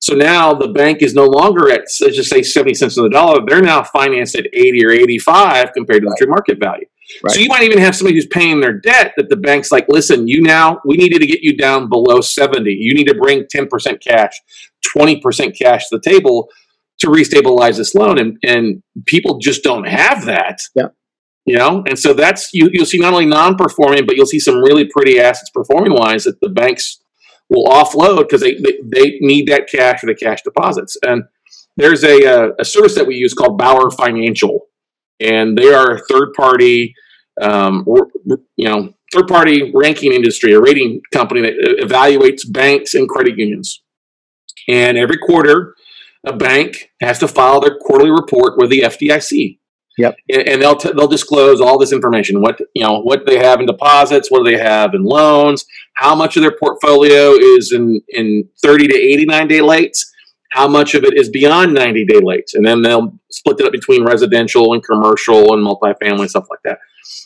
So 0.05 0.13
now 0.13 0.53
the 0.53 0.67
bank 0.67 1.01
is 1.01 1.15
no 1.15 1.25
longer 1.25 1.71
at, 1.71 1.79
let's 1.99 2.15
just 2.15 2.29
say, 2.29 2.43
70 2.43 2.75
cents 2.75 2.95
on 2.99 3.05
the 3.05 3.09
dollar. 3.09 3.43
They're 3.43 3.59
now 3.59 3.81
financed 3.81 4.35
at 4.35 4.45
80 4.53 4.85
or 4.85 4.91
85 4.91 5.73
compared 5.73 6.03
to 6.03 6.07
the 6.07 6.15
true 6.19 6.29
market 6.29 6.59
value. 6.59 6.85
Right. 7.23 7.33
So 7.33 7.39
you 7.39 7.49
might 7.49 7.63
even 7.63 7.79
have 7.79 7.95
somebody 7.95 8.15
who's 8.15 8.27
paying 8.27 8.59
their 8.59 8.79
debt 8.79 9.13
that 9.17 9.29
the 9.29 9.35
bank's 9.35 9.71
like, 9.71 9.87
listen, 9.89 10.27
you 10.27 10.43
now, 10.43 10.79
we 10.85 10.95
needed 10.95 11.21
to 11.21 11.25
get 11.25 11.41
you 11.41 11.57
down 11.57 11.89
below 11.89 12.21
70. 12.21 12.69
You 12.69 12.93
need 12.93 13.07
to 13.07 13.15
bring 13.15 13.45
10% 13.45 13.67
cash, 13.99 14.39
20% 14.95 15.57
cash 15.57 15.89
to 15.89 15.97
the 15.97 16.07
table 16.07 16.49
to 16.99 17.07
restabilize 17.07 17.77
this 17.77 17.95
loan. 17.95 18.19
And, 18.19 18.37
and 18.45 18.83
people 19.07 19.39
just 19.39 19.63
don't 19.63 19.87
have 19.87 20.25
that. 20.25 20.59
Yeah. 20.75 20.89
You 21.47 21.57
know, 21.57 21.83
and 21.87 21.97
so 21.97 22.13
that's 22.13 22.53
you. 22.53 22.69
You'll 22.71 22.85
see 22.85 22.99
not 22.99 23.13
only 23.13 23.25
non-performing, 23.25 24.05
but 24.05 24.15
you'll 24.15 24.27
see 24.27 24.39
some 24.39 24.61
really 24.61 24.85
pretty 24.85 25.19
assets 25.19 25.49
performing-wise 25.51 26.25
that 26.25 26.39
the 26.41 26.49
banks 26.49 26.99
will 27.49 27.65
offload 27.65 28.19
because 28.19 28.41
they, 28.41 28.55
they 28.55 29.17
need 29.21 29.47
that 29.47 29.67
cash 29.69 29.99
for 29.99 30.07
the 30.07 30.15
cash 30.15 30.41
deposits. 30.41 30.97
And 31.05 31.23
there's 31.77 32.03
a 32.03 32.25
uh, 32.25 32.49
a 32.59 32.65
service 32.65 32.95
that 32.95 33.07
we 33.07 33.15
use 33.15 33.33
called 33.33 33.57
Bauer 33.57 33.91
Financial, 33.91 34.61
and 35.19 35.57
they 35.57 35.73
are 35.73 35.95
a 35.95 35.99
third-party, 35.99 36.93
um, 37.41 37.85
r- 37.89 38.07
r- 38.31 38.37
you 38.55 38.67
know, 38.67 38.93
third-party 39.13 39.71
ranking 39.75 40.13
industry, 40.13 40.53
a 40.53 40.61
rating 40.61 41.01
company 41.13 41.41
that 41.41 41.53
uh, 41.53 41.85
evaluates 41.85 42.41
banks 42.49 42.93
and 42.93 43.09
credit 43.09 43.37
unions. 43.37 43.81
And 44.67 44.97
every 44.97 45.17
quarter, 45.17 45.75
a 46.25 46.33
bank 46.33 46.91
has 47.01 47.19
to 47.19 47.27
file 47.27 47.59
their 47.59 47.77
quarterly 47.77 48.09
report 48.09 48.57
with 48.57 48.69
the 48.69 48.81
FDIC. 48.81 49.59
Yep. 49.97 50.17
And, 50.29 50.47
and 50.47 50.61
they'll 50.61 50.75
t- 50.75 50.91
they'll 50.95 51.07
disclose 51.07 51.61
all 51.61 51.77
this 51.77 51.93
information. 51.93 52.41
What 52.41 52.59
you 52.73 52.83
know, 52.83 53.01
what 53.01 53.25
they 53.25 53.37
have 53.37 53.59
in 53.59 53.65
deposits, 53.65 54.29
what 54.29 54.43
do 54.43 54.51
they 54.51 54.61
have 54.61 54.93
in 54.93 55.03
loans, 55.03 55.65
how 55.93 56.13
much 56.15 56.35
of 56.35 56.41
their 56.41 56.57
portfolio 56.57 57.31
is 57.31 57.71
in 57.71 58.01
in 58.09 58.49
thirty 58.61 58.87
to 58.87 58.95
eighty 58.95 59.25
nine 59.25 59.47
day 59.47 59.59
lates, 59.59 59.99
how 60.51 60.67
much 60.67 60.95
of 60.95 61.03
it 61.05 61.17
is 61.17 61.29
beyond 61.29 61.73
ninety 61.73 62.05
day 62.05 62.19
lates, 62.19 62.55
and 62.55 62.65
then 62.65 62.81
they'll 62.81 63.17
split 63.31 63.59
it 63.59 63.65
up 63.65 63.71
between 63.71 64.03
residential 64.03 64.73
and 64.73 64.83
commercial 64.83 65.53
and 65.53 65.65
multifamily 65.65 66.21
and 66.21 66.29
stuff 66.29 66.47
like 66.49 66.59
that. 66.65 66.79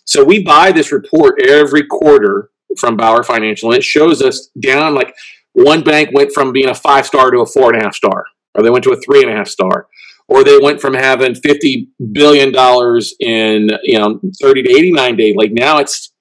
So 0.05 0.23
we 0.23 0.43
buy 0.43 0.71
this 0.71 0.91
report 0.91 1.41
every 1.41 1.86
quarter 1.86 2.51
from 2.77 2.97
Bauer 2.97 3.23
Financial, 3.23 3.69
and 3.69 3.77
it 3.77 3.84
shows 3.84 4.21
us 4.21 4.49
down 4.60 4.93
like 4.93 5.15
one 5.53 5.84
bank 5.84 6.12
went 6.13 6.32
from 6.32 6.51
being 6.51 6.69
a 6.69 6.75
five 6.75 7.05
star 7.05 7.32
to 7.32 7.39
a 7.39 7.45
four 7.45 7.73
and 7.73 7.82
a 7.82 7.86
half 7.86 7.95
star, 7.95 8.25
or 8.53 8.63
they 8.63 8.69
went 8.69 8.84
to 8.84 8.91
a 8.91 9.01
three 9.01 9.23
and 9.23 9.32
a 9.32 9.36
half 9.36 9.47
star, 9.47 9.88
or 10.30 10.44
they 10.44 10.58
went 10.58 10.80
from 10.80 10.94
having 10.94 11.36
fifty 11.36 11.89
billion 12.12 12.52
dollars 12.52 13.13
in 13.20 13.70
you 13.84 13.98
know 14.00 14.20
thirty 14.42 14.63
to 14.63 14.70
eighty 14.70 14.92
nine 14.92 15.15
days. 15.15 15.36
Like 15.36 15.52
now, 15.52 15.80
it's 15.80 16.13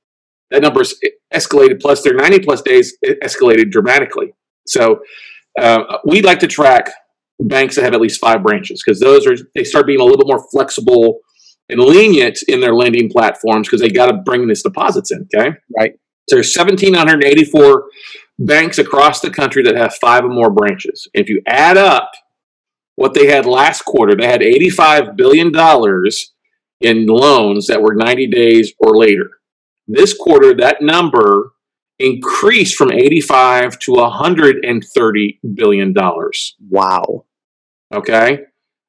that 0.50 0.62
number's 0.62 0.94
escalated. 1.32 1.80
Plus, 1.80 2.02
their 2.02 2.14
ninety 2.14 2.40
plus 2.40 2.62
days 2.62 2.96
escalated 3.22 3.70
dramatically. 3.70 4.32
So 4.66 5.00
uh, 5.60 5.98
we'd 6.04 6.24
like 6.24 6.40
to 6.40 6.46
track 6.46 6.90
banks 7.40 7.76
that 7.76 7.84
have 7.84 7.94
at 7.94 8.00
least 8.00 8.20
five 8.20 8.42
branches 8.42 8.82
because 8.84 8.98
those 9.00 9.26
are 9.26 9.36
they 9.54 9.64
start 9.64 9.86
being 9.86 10.00
a 10.00 10.02
little 10.02 10.18
bit 10.18 10.26
more 10.26 10.44
flexible 10.50 11.20
and 11.68 11.78
lenient 11.80 12.38
in 12.48 12.60
their 12.60 12.74
lending 12.74 13.10
platforms 13.10 13.68
because 13.68 13.80
they 13.80 13.90
got 13.90 14.06
to 14.06 14.14
bring 14.24 14.48
these 14.48 14.62
deposits 14.62 15.10
in. 15.12 15.28
Okay, 15.34 15.50
Right. 15.78 15.92
so 16.28 16.36
there's 16.36 16.56
1,784 16.56 17.84
banks 18.38 18.78
across 18.78 19.20
the 19.20 19.30
country 19.30 19.62
that 19.64 19.76
have 19.76 19.94
five 19.96 20.24
or 20.24 20.28
more 20.30 20.50
branches. 20.50 21.06
If 21.12 21.28
you 21.28 21.42
add 21.46 21.76
up 21.76 22.10
what 22.98 23.14
they 23.14 23.28
had 23.28 23.46
last 23.46 23.84
quarter, 23.84 24.16
they 24.16 24.26
had 24.26 24.42
85 24.42 25.16
billion 25.16 25.52
dollars 25.52 26.34
in 26.80 27.06
loans 27.06 27.68
that 27.68 27.80
were 27.80 27.94
90 27.94 28.26
days 28.26 28.72
or 28.80 28.96
later. 28.96 29.30
This 29.86 30.16
quarter, 30.18 30.52
that 30.56 30.82
number 30.82 31.52
increased 32.00 32.74
from 32.74 32.90
85 32.90 33.78
to 33.78 33.92
130 33.92 35.40
billion 35.54 35.92
dollars. 35.92 36.56
Wow. 36.68 37.26
Okay. 37.94 38.40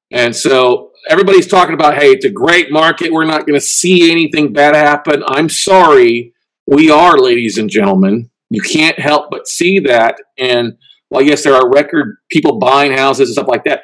And 0.09 0.35
so 0.35 0.89
everybody's 1.07 1.47
talking 1.47 1.75
about, 1.75 1.93
hey, 1.93 2.09
it's 2.09 2.25
a 2.25 2.31
great 2.31 2.71
market. 2.71 3.13
We're 3.13 3.25
not 3.25 3.45
going 3.45 3.59
to 3.59 3.65
see 3.65 4.11
anything 4.11 4.53
bad 4.53 4.73
happen. 4.73 5.21
I'm 5.27 5.49
sorry. 5.49 6.33
We 6.65 6.89
are, 6.89 7.15
ladies 7.15 7.59
and 7.59 7.69
gentlemen. 7.69 8.31
You 8.49 8.61
can't 8.61 8.97
help 8.97 9.29
but 9.29 9.47
see 9.47 9.77
that. 9.81 10.15
And 10.39 10.79
while, 11.09 11.21
yes, 11.21 11.43
there 11.43 11.53
are 11.53 11.69
record 11.69 12.17
people 12.29 12.59
buying 12.59 12.91
houses 12.91 13.29
and 13.29 13.33
stuff 13.33 13.47
like 13.47 13.63
that, 13.65 13.81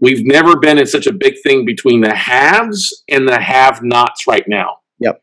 we've 0.00 0.24
never 0.24 0.58
been 0.58 0.78
in 0.78 0.86
such 0.86 1.06
a 1.06 1.12
big 1.12 1.34
thing 1.42 1.64
between 1.64 2.00
the 2.00 2.14
haves 2.14 3.02
and 3.08 3.28
the 3.28 3.40
have 3.40 3.82
nots 3.82 4.26
right 4.26 4.44
now. 4.48 4.78
Yep. 4.98 5.22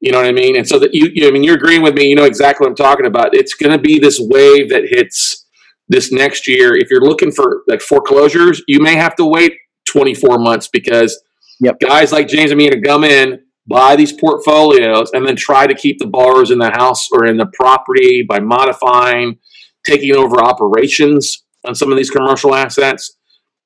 You 0.00 0.12
know 0.12 0.18
what 0.18 0.26
I 0.26 0.32
mean? 0.32 0.56
And 0.56 0.66
so 0.66 0.78
that 0.78 0.94
you, 0.94 1.10
you 1.12 1.28
I 1.28 1.30
mean, 1.30 1.44
you're 1.44 1.56
agreeing 1.56 1.82
with 1.82 1.94
me. 1.94 2.08
You 2.08 2.16
know 2.16 2.24
exactly 2.24 2.64
what 2.64 2.70
I'm 2.70 2.76
talking 2.76 3.06
about. 3.06 3.34
It's 3.34 3.54
going 3.54 3.72
to 3.72 3.78
be 3.78 3.98
this 3.98 4.18
wave 4.20 4.70
that 4.70 4.84
hits 4.88 5.46
this 5.88 6.10
next 6.12 6.48
year. 6.48 6.74
If 6.76 6.88
you're 6.90 7.04
looking 7.04 7.32
for 7.32 7.62
like 7.68 7.80
foreclosures, 7.80 8.62
you 8.66 8.80
may 8.80 8.96
have 8.96 9.16
to 9.16 9.26
wait 9.26 9.54
24 9.88 10.38
months 10.38 10.68
because 10.68 11.20
Yep. 11.60 11.80
guys 11.80 12.10
like 12.10 12.26
James 12.26 12.50
and 12.50 12.58
me 12.58 12.70
to 12.70 12.80
come 12.80 13.04
in, 13.04 13.40
buy 13.66 13.94
these 13.94 14.12
portfolios, 14.12 15.10
and 15.12 15.26
then 15.26 15.36
try 15.36 15.66
to 15.66 15.74
keep 15.74 15.98
the 15.98 16.06
borrowers 16.06 16.50
in 16.50 16.58
the 16.58 16.70
house 16.70 17.08
or 17.12 17.26
in 17.26 17.36
the 17.36 17.50
property 17.54 18.24
by 18.26 18.40
modifying, 18.40 19.38
taking 19.84 20.14
over 20.14 20.40
operations 20.42 21.44
on 21.66 21.74
some 21.74 21.90
of 21.90 21.98
these 21.98 22.10
commercial 22.10 22.54
assets. 22.54 23.16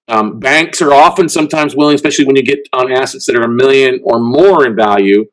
Um, 0.08 0.38
banks 0.38 0.82
are 0.82 0.92
often 0.92 1.28
sometimes 1.28 1.74
willing, 1.74 1.94
especially 1.94 2.26
when 2.26 2.36
you 2.36 2.42
get 2.42 2.60
on 2.72 2.92
assets 2.92 3.26
that 3.26 3.36
are 3.36 3.44
a 3.44 3.48
million 3.48 4.00
or 4.04 4.20
more 4.20 4.66
in 4.66 4.76
value. 4.76 5.24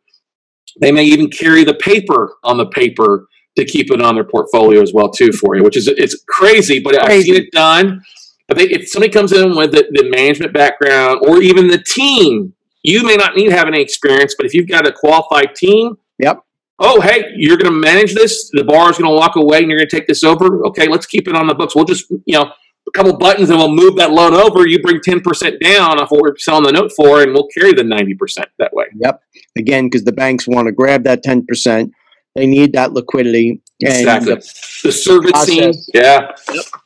They 0.79 0.91
may 0.91 1.03
even 1.03 1.29
carry 1.29 1.63
the 1.63 1.73
paper 1.73 2.35
on 2.43 2.57
the 2.57 2.67
paper 2.67 3.27
to 3.57 3.65
keep 3.65 3.91
it 3.91 4.01
on 4.01 4.15
their 4.15 4.23
portfolio 4.23 4.81
as 4.81 4.93
well 4.93 5.09
too 5.09 5.33
for 5.33 5.57
you, 5.57 5.63
which 5.63 5.75
is 5.75 5.87
it's 5.87 6.23
crazy, 6.29 6.79
but 6.79 7.01
I've 7.01 7.23
seen 7.23 7.35
it 7.35 7.51
done. 7.51 8.01
But 8.47 8.57
they, 8.57 8.63
if 8.69 8.89
somebody 8.89 9.11
comes 9.11 9.33
in 9.33 9.55
with 9.55 9.71
the, 9.71 9.87
the 9.91 10.09
management 10.09 10.53
background 10.53 11.21
or 11.27 11.41
even 11.41 11.67
the 11.67 11.83
team, 11.83 12.53
you 12.83 13.03
may 13.03 13.15
not 13.15 13.35
need 13.35 13.49
to 13.49 13.55
have 13.55 13.67
any 13.67 13.81
experience, 13.81 14.35
but 14.37 14.45
if 14.45 14.53
you've 14.53 14.69
got 14.69 14.87
a 14.87 14.91
qualified 14.91 15.53
team, 15.53 15.97
Yep. 16.21 16.43
Oh 16.81 16.99
hey, 17.01 17.31
you're 17.37 17.57
going 17.57 17.71
to 17.71 17.79
manage 17.79 18.13
this. 18.13 18.49
The 18.51 18.63
bar 18.65 18.89
is 18.91 18.97
going 18.97 19.09
to 19.09 19.15
walk 19.15 19.35
away, 19.37 19.59
and 19.59 19.69
you're 19.69 19.77
going 19.79 19.89
to 19.89 19.95
take 19.95 20.07
this 20.07 20.23
over. 20.23 20.65
Okay, 20.67 20.87
let's 20.87 21.05
keep 21.05 21.27
it 21.27 21.35
on 21.35 21.47
the 21.47 21.55
books. 21.55 21.75
We'll 21.75 21.85
just 21.85 22.09
you 22.09 22.37
know 22.37 22.51
a 22.87 22.91
couple 22.91 23.15
buttons, 23.17 23.49
and 23.49 23.59
we'll 23.59 23.71
move 23.73 23.95
that 23.97 24.11
loan 24.11 24.33
over. 24.33 24.67
You 24.67 24.81
bring 24.81 24.99
ten 25.01 25.21
percent 25.21 25.61
down 25.61 25.99
off 25.99 26.11
what 26.11 26.21
we're 26.21 26.37
selling 26.37 26.63
the 26.65 26.71
note 26.73 26.91
for, 26.95 27.21
and 27.21 27.33
we'll 27.33 27.47
carry 27.47 27.73
the 27.73 27.83
ninety 27.83 28.15
percent 28.15 28.49
that 28.59 28.73
way. 28.73 28.85
Yep. 28.95 29.21
Again, 29.57 29.85
because 29.85 30.03
the 30.03 30.11
banks 30.13 30.47
want 30.47 30.67
to 30.67 30.71
grab 30.71 31.03
that 31.03 31.23
10%. 31.25 31.91
They 32.35 32.47
need 32.47 32.71
that 32.73 32.93
liquidity. 32.93 33.61
Exactly. 33.81 34.35
the 34.35 34.53
The 34.83 34.91
servicing, 34.91 35.59
process. 35.63 35.89
yeah, 35.93 36.31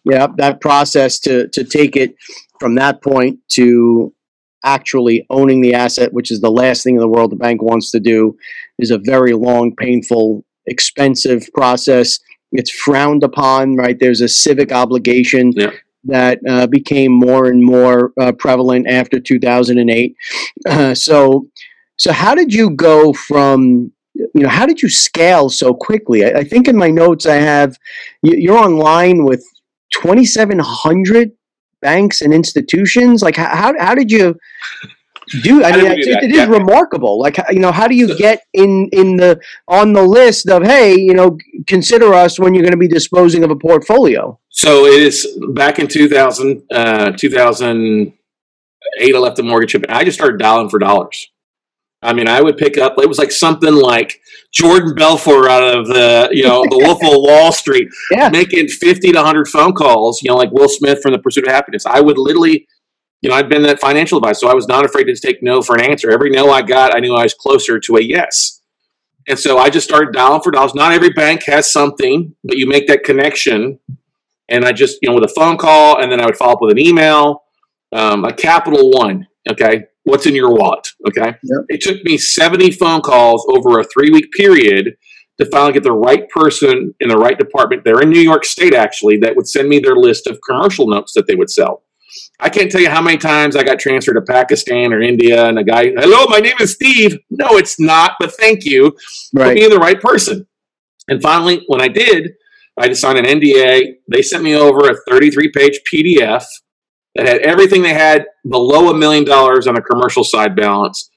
yeah, 0.04 0.28
that 0.38 0.60
process 0.62 1.20
to 1.20 1.48
to 1.50 1.64
take 1.64 1.96
it 1.96 2.16
from 2.60 2.76
that 2.76 3.04
point 3.04 3.39
to 3.50 4.12
actually 4.66 5.26
owning 5.30 5.61
the 5.61 5.74
asset, 5.74 6.11
which 6.13 6.32
is 6.32 6.41
the 6.41 6.51
last 6.51 6.84
thing 6.84 6.95
in 6.95 7.01
the 7.01 7.07
world 7.07 7.32
the 7.32 7.36
bank 7.38 7.61
wants 7.61 7.91
to 7.91 7.99
do, 7.99 8.36
is 8.80 8.91
a 8.91 8.97
very 8.97 9.34
long, 9.34 9.74
painful, 9.76 10.43
expensive 10.66 11.43
process. 11.53 12.20
It's 12.51 12.72
frowned 12.72 13.24
upon, 13.24 13.76
right? 13.76 13.97
There's 13.99 14.22
a 14.22 14.28
civic 14.28 14.72
obligation 14.72 15.51
Yeah. 15.55 15.72
that 16.05 16.39
uh, 16.47 16.68
became 16.68 17.11
more 17.11 17.45
and 17.47 17.63
more 17.63 18.11
uh, 18.20 18.32
prevalent 18.34 18.88
after 18.88 19.20
2008. 19.20 20.16
Uh, 20.68 20.93
so, 20.95 21.47
so 21.97 22.11
how 22.11 22.34
did 22.36 22.53
you 22.53 22.70
go 22.72 23.13
from 23.13 23.91
you 24.34 24.43
know 24.43 24.49
how 24.49 24.66
did 24.66 24.82
you 24.82 24.88
scale 24.89 25.49
so 25.49 25.74
quickly? 25.74 26.24
I, 26.26 26.39
I 26.39 26.43
think 26.45 26.68
in 26.70 26.78
my 26.78 26.89
notes 26.89 27.26
I 27.26 27.36
have 27.36 27.76
you- 28.24 28.38
you're 28.38 28.57
online 28.57 29.26
with 29.26 29.43
2,700 29.91 31.32
banks 31.86 32.22
and 32.22 32.34
institutions. 32.34 33.22
Like 33.22 33.36
how 33.36 33.74
how, 33.80 33.96
did 33.96 34.12
you 34.12 34.36
do? 35.44 35.64
I 35.64 35.72
mean, 35.72 36.02
do 36.02 36.14
that? 36.14 36.24
it 36.24 36.32
is 36.32 36.38
Yeah. 36.38 36.58
remarkable. 36.60 37.20
Like 37.26 37.38
you 37.52 37.60
know, 37.60 37.72
how 37.72 37.88
do 37.88 37.96
you 37.96 38.18
get 38.18 38.42
in 38.54 38.90
in 38.92 39.18
the 39.18 39.40
on 39.68 39.94
the 39.94 40.04
list 40.20 40.50
of 40.50 40.64
hey, 40.64 40.96
you 41.10 41.14
know, 41.14 41.38
consider 41.68 42.14
us 42.14 42.40
when 42.40 42.54
you're 42.54 42.64
going 42.64 42.80
to 42.80 42.86
be 42.88 42.94
disposing 43.00 43.44
of 43.44 43.52
a 43.52 43.56
portfolio? 43.68 44.40
So 44.50 44.86
it 44.86 45.02
is 45.10 45.16
back 45.54 45.80
in 45.80 45.88
2000, 45.88 46.64
uh, 46.72 47.12
2008, 47.12 49.16
I 49.16 49.20
left 49.20 49.36
the 49.36 49.44
mortgage 49.44 49.74
company. 49.74 49.94
I 49.94 50.04
just 50.04 50.18
started 50.18 50.40
dialing 50.40 50.70
for 50.70 50.80
dollars. 50.80 51.30
I 52.06 52.14
mean, 52.14 52.28
I 52.28 52.41
would 52.41 52.58
pick 52.58 52.78
up, 52.78 52.95
it 52.97 53.08
was 53.10 53.18
like 53.18 53.32
something 53.32 53.74
like 53.74 54.22
Jordan 54.53 54.93
Belfort 54.95 55.47
out 55.49 55.64
of 55.64 55.88
the, 55.88 56.30
you 56.32 56.43
know, 56.43 56.64
the 56.70 56.78
Wolf 56.78 57.03
of 57.03 57.10
Wall 57.22 57.51
Street, 57.51 57.88
Yeah. 58.12 58.30
making 58.30 58.68
50 58.68 59.12
to 59.12 59.18
100 59.18 59.47
phone 59.47 59.74
calls, 59.74 60.22
you 60.22 60.30
know, 60.30 60.38
like 60.38 60.51
Will 60.51 60.70
Smith 60.70 60.99
from 61.01 61.12
The 61.14 61.20
Pursuit 61.20 61.47
of 61.47 61.53
Happiness. 61.53 61.86
I 61.86 61.99
would 62.01 62.18
literally, 62.18 62.68
you 63.22 63.30
know, 63.30 63.36
I'd 63.36 63.49
been 63.49 63.64
that 63.64 63.80
financial 63.80 64.18
advice, 64.20 64.39
so 64.39 64.47
I 64.47 64.53
was 64.53 64.68
not 64.68 64.86
afraid 64.86 65.06
to 65.06 65.16
take 65.16 65.41
no 65.43 65.62
for 65.62 65.76
an 65.76 65.82
answer. 65.82 66.12
Every 66.12 66.30
no 66.30 66.49
I 66.51 66.62
got, 66.62 66.95
I 66.95 66.99
knew 66.99 67.16
I 67.16 67.24
was 67.24 67.34
closer 67.34 67.80
to 67.80 67.95
a 67.97 68.01
yes. 68.01 68.62
And 69.28 69.39
so 69.39 69.58
I 69.58 69.70
just 69.72 69.88
started 69.88 70.14
dialing 70.14 70.41
for 70.41 70.51
dollars. 70.51 70.76
Not 70.76 70.91
every 70.93 71.10
bank 71.10 71.43
has 71.45 71.72
something, 71.72 72.36
but 72.43 72.58
you 72.58 72.68
make 72.68 72.88
that 72.88 73.03
connection 73.03 73.80
and 74.47 74.64
I 74.64 74.72
just 74.72 74.99
you 75.01 75.10
know 75.10 75.16
with 75.16 75.24
a 75.24 75.34
phone 75.36 75.58
call, 75.58 75.99
and 76.01 76.12
then 76.12 76.22
I 76.22 76.26
would 76.28 76.38
follow 76.38 76.53
up 76.53 76.62
with 76.62 76.72
an 76.72 76.80
email. 76.80 77.41
Um, 77.91 78.26
a 78.26 78.32
Capital 78.34 78.91
One, 78.91 79.28
okay, 79.49 79.86
what's 80.06 80.26
in 80.26 80.34
your 80.36 80.51
wallet? 80.51 80.88
Okay, 81.08 81.36
Yep. 81.43 81.66
it 81.70 81.82
took 81.82 82.03
me 82.03 82.18
seventy 82.18 82.72
phone 82.72 83.01
calls 83.01 83.45
over 83.49 83.80
a 83.80 83.84
three 83.84 84.10
week 84.10 84.32
period 84.32 84.95
to 85.39 85.45
finally 85.47 85.74
get 85.74 85.84
the 85.84 85.91
right 85.91 86.30
person 86.30 86.93
in 87.01 87.10
the 87.10 87.18
right 87.18 87.38
department. 87.38 87.84
They're 87.84 88.01
in 88.01 88.10
New 88.10 88.22
York 88.22 88.45
State 88.45 88.74
actually 88.74 89.18
that 89.18 89.36
would 89.36 89.47
send 89.47 89.68
me 89.68 89.80
their 89.80 89.95
list 89.97 90.28
of 90.28 90.39
commercial 90.47 90.88
notes 90.88 91.12
that 91.14 91.28
they 91.28 91.36
would 91.36 91.49
sell. 91.49 91.84
I 92.39 92.47
can't 92.49 92.72
tell 92.72 92.80
you 92.82 92.89
how 92.89 93.01
many 93.01 93.18
times 93.18 93.56
I 93.58 93.64
got 93.64 93.78
transferred 93.80 94.14
to 94.14 94.22
Pakistan 94.22 94.93
or 94.93 95.01
India, 95.01 95.45
and 95.47 95.60
a 95.60 95.64
guy, 95.64 95.89
hello, 95.97 96.26
my 96.30 96.39
name 96.39 96.56
is 96.62 96.74
Steve. 96.74 97.18
No, 97.30 97.58
it's 97.58 97.80
not, 97.80 98.14
but 98.20 98.34
thank 98.36 98.64
you 98.64 98.95
Right. 99.34 99.56
me 99.56 99.66
in 99.66 99.70
the 99.70 99.78
right 99.78 99.99
person. 99.99 100.47
And 101.10 101.22
finally, 101.22 101.64
when 101.68 101.82
I 101.82 101.88
did, 101.89 102.32
I 102.78 102.84
had 102.84 102.89
to 102.91 102.95
sign 102.95 103.18
an 103.18 103.26
NDA. 103.26 103.95
They 104.12 104.22
sent 104.22 104.43
me 104.43 104.56
over 104.56 104.89
a 104.89 104.95
33 105.10 105.49
page 105.51 105.80
PDF 105.93 106.45
that 107.16 107.28
had 107.28 107.41
everything 107.41 107.82
they 107.82 107.93
had 107.93 108.26
below 108.47 108.89
a 108.89 108.93
million 108.93 109.24
dollars 109.24 109.68
on 109.68 109.78
a 109.78 109.82
commercial 109.82 110.24
side 110.24 110.55
balance. 110.55 111.09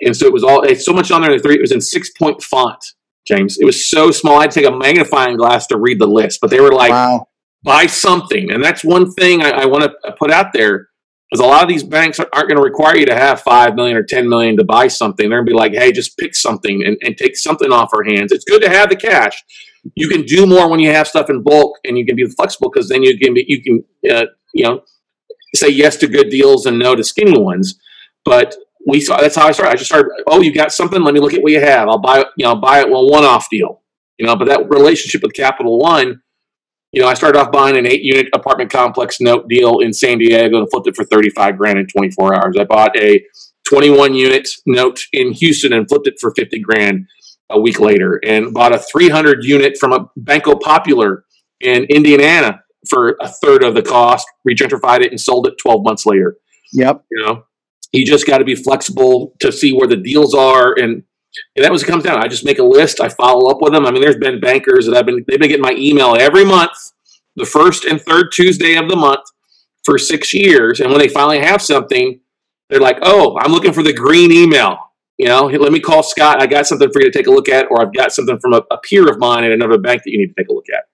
And 0.00 0.16
so 0.16 0.26
it 0.26 0.32
was 0.32 0.42
all, 0.42 0.62
it's 0.62 0.84
so 0.84 0.92
much 0.92 1.10
on 1.10 1.22
there. 1.22 1.38
Three, 1.38 1.54
It 1.54 1.60
was 1.60 1.72
in 1.72 1.80
six 1.80 2.10
point 2.10 2.42
font, 2.42 2.82
James. 3.26 3.58
It 3.58 3.64
was 3.64 3.88
so 3.88 4.10
small. 4.10 4.38
I 4.38 4.42
had 4.42 4.50
to 4.52 4.60
take 4.60 4.70
a 4.70 4.76
magnifying 4.76 5.36
glass 5.36 5.66
to 5.68 5.78
read 5.78 6.00
the 6.00 6.06
list, 6.06 6.40
but 6.40 6.50
they 6.50 6.60
were 6.60 6.72
like, 6.72 6.90
wow. 6.90 7.28
buy 7.62 7.86
something. 7.86 8.50
And 8.50 8.64
that's 8.64 8.84
one 8.84 9.12
thing 9.12 9.42
I, 9.42 9.50
I 9.50 9.66
want 9.66 9.84
to 9.84 10.12
put 10.18 10.30
out 10.30 10.52
there 10.52 10.88
because 11.30 11.44
a 11.44 11.48
lot 11.48 11.62
of 11.62 11.68
these 11.68 11.82
banks 11.82 12.20
aren't 12.20 12.32
going 12.32 12.56
to 12.56 12.62
require 12.62 12.96
you 12.96 13.06
to 13.06 13.14
have 13.14 13.40
5 13.40 13.74
million 13.74 13.96
or 13.96 14.04
10 14.04 14.28
million 14.28 14.56
to 14.58 14.64
buy 14.64 14.86
something. 14.86 15.28
They're 15.28 15.38
going 15.38 15.46
to 15.46 15.50
be 15.50 15.56
like, 15.56 15.72
hey, 15.72 15.92
just 15.92 16.16
pick 16.16 16.34
something 16.36 16.84
and, 16.84 16.96
and 17.02 17.16
take 17.16 17.36
something 17.36 17.72
off 17.72 17.90
our 17.92 18.04
hands. 18.04 18.30
It's 18.32 18.44
good 18.44 18.62
to 18.62 18.68
have 18.68 18.90
the 18.90 18.96
cash. 18.96 19.42
You 19.94 20.08
can 20.08 20.22
do 20.22 20.46
more 20.46 20.70
when 20.70 20.80
you 20.80 20.92
have 20.92 21.08
stuff 21.08 21.28
in 21.28 21.42
bulk 21.42 21.78
and 21.84 21.98
you 21.98 22.06
can 22.06 22.16
be 22.16 22.26
flexible 22.26 22.70
because 22.70 22.88
then 22.88 23.02
you 23.02 23.18
can 23.18 23.34
be, 23.34 23.44
you 23.48 23.62
can, 23.62 23.84
uh, 24.10 24.26
you 24.54 24.64
know, 24.64 24.82
say 25.54 25.68
yes 25.68 25.96
to 25.96 26.08
good 26.08 26.28
deals 26.28 26.66
and 26.66 26.78
no 26.78 26.94
to 26.94 27.04
skinny 27.04 27.38
ones. 27.38 27.78
But 28.24 28.56
we 28.86 29.00
saw, 29.00 29.20
that's 29.20 29.36
how 29.36 29.48
I 29.48 29.52
started. 29.52 29.72
I 29.72 29.76
just 29.76 29.90
started, 29.90 30.10
oh, 30.28 30.40
you 30.40 30.54
got 30.54 30.72
something? 30.72 31.02
Let 31.02 31.14
me 31.14 31.20
look 31.20 31.34
at 31.34 31.42
what 31.42 31.52
you 31.52 31.60
have. 31.60 31.88
I'll 31.88 31.98
buy 31.98 32.24
you 32.36 32.44
know, 32.44 32.54
buy 32.54 32.80
it 32.80 32.90
Well, 32.90 33.10
one-off 33.10 33.48
deal, 33.50 33.82
you 34.18 34.26
know, 34.26 34.36
but 34.36 34.48
that 34.48 34.68
relationship 34.68 35.22
with 35.22 35.34
Capital 35.34 35.78
One, 35.78 36.22
you 36.92 37.02
know, 37.02 37.08
I 37.08 37.14
started 37.14 37.38
off 37.38 37.52
buying 37.52 37.76
an 37.76 37.86
eight 37.86 38.02
unit 38.02 38.28
apartment 38.32 38.70
complex 38.70 39.20
note 39.20 39.48
deal 39.48 39.80
in 39.80 39.92
San 39.92 40.18
Diego 40.18 40.58
and 40.58 40.70
flipped 40.70 40.86
it 40.86 40.96
for 40.96 41.04
35 41.04 41.58
grand 41.58 41.78
in 41.78 41.86
24 41.86 42.34
hours. 42.34 42.56
I 42.58 42.64
bought 42.64 42.96
a 42.96 43.24
21 43.68 44.14
unit 44.14 44.48
note 44.64 45.00
in 45.12 45.32
Houston 45.32 45.72
and 45.72 45.88
flipped 45.88 46.06
it 46.06 46.18
for 46.20 46.32
50 46.34 46.60
grand 46.60 47.06
a 47.50 47.60
week 47.60 47.80
later 47.80 48.20
and 48.24 48.54
bought 48.54 48.74
a 48.74 48.78
300 48.78 49.44
unit 49.44 49.76
from 49.78 49.92
a 49.92 50.08
Banco 50.16 50.56
Popular 50.56 51.24
in 51.60 51.84
Indiana 51.84 52.62
for 52.88 53.16
a 53.20 53.28
third 53.28 53.62
of 53.62 53.74
the 53.74 53.82
cost, 53.82 54.26
regentrified 54.48 55.02
it 55.02 55.10
and 55.10 55.20
sold 55.20 55.46
it 55.46 55.58
12 55.58 55.82
months 55.84 56.06
later. 56.06 56.36
Yep. 56.72 57.04
You 57.10 57.24
know, 57.24 57.44
you 57.92 58.04
just 58.04 58.26
got 58.26 58.38
to 58.38 58.44
be 58.44 58.54
flexible 58.54 59.34
to 59.40 59.52
see 59.52 59.72
where 59.72 59.88
the 59.88 59.96
deals 59.96 60.34
are 60.34 60.74
and 60.78 61.02
and 61.54 61.64
that 61.64 61.72
was 61.72 61.82
it 61.82 61.86
comes 61.86 62.04
down. 62.04 62.22
I 62.22 62.28
just 62.28 62.44
make 62.44 62.58
a 62.58 62.64
list. 62.64 63.00
I 63.00 63.08
follow 63.08 63.50
up 63.50 63.58
with 63.60 63.72
them. 63.72 63.86
I 63.86 63.90
mean, 63.90 64.02
there's 64.02 64.16
been 64.16 64.40
bankers 64.40 64.86
that 64.86 64.96
I've 64.96 65.06
been 65.06 65.24
they've 65.28 65.38
been 65.38 65.48
getting 65.48 65.62
my 65.62 65.74
email 65.76 66.16
every 66.18 66.44
month, 66.44 66.72
the 67.36 67.44
first 67.44 67.84
and 67.84 68.00
third 68.00 68.28
Tuesday 68.32 68.76
of 68.76 68.88
the 68.88 68.96
month 68.96 69.24
for 69.84 69.98
six 69.98 70.32
years. 70.34 70.80
And 70.80 70.90
when 70.90 70.98
they 70.98 71.08
finally 71.08 71.40
have 71.40 71.62
something, 71.62 72.20
they're 72.68 72.80
like, 72.80 72.98
"Oh, 73.02 73.38
I'm 73.40 73.52
looking 73.52 73.72
for 73.72 73.82
the 73.82 73.92
green 73.92 74.32
email." 74.32 74.78
You 75.18 75.28
know, 75.28 75.48
"Hey, 75.48 75.58
let 75.58 75.72
me 75.72 75.80
call 75.80 76.02
Scott. 76.02 76.42
I 76.42 76.46
got 76.46 76.66
something 76.66 76.90
for 76.90 77.00
you 77.00 77.10
to 77.10 77.16
take 77.16 77.26
a 77.26 77.30
look 77.30 77.48
at, 77.48 77.66
or 77.70 77.80
I've 77.82 77.94
got 77.94 78.12
something 78.12 78.38
from 78.38 78.54
a, 78.54 78.62
a 78.70 78.78
peer 78.78 79.08
of 79.08 79.18
mine 79.18 79.44
at 79.44 79.52
another 79.52 79.78
bank 79.78 80.02
that 80.04 80.10
you 80.10 80.18
need 80.18 80.28
to 80.28 80.34
take 80.34 80.48
a 80.48 80.52
look 80.52 80.66
at. 80.74 80.84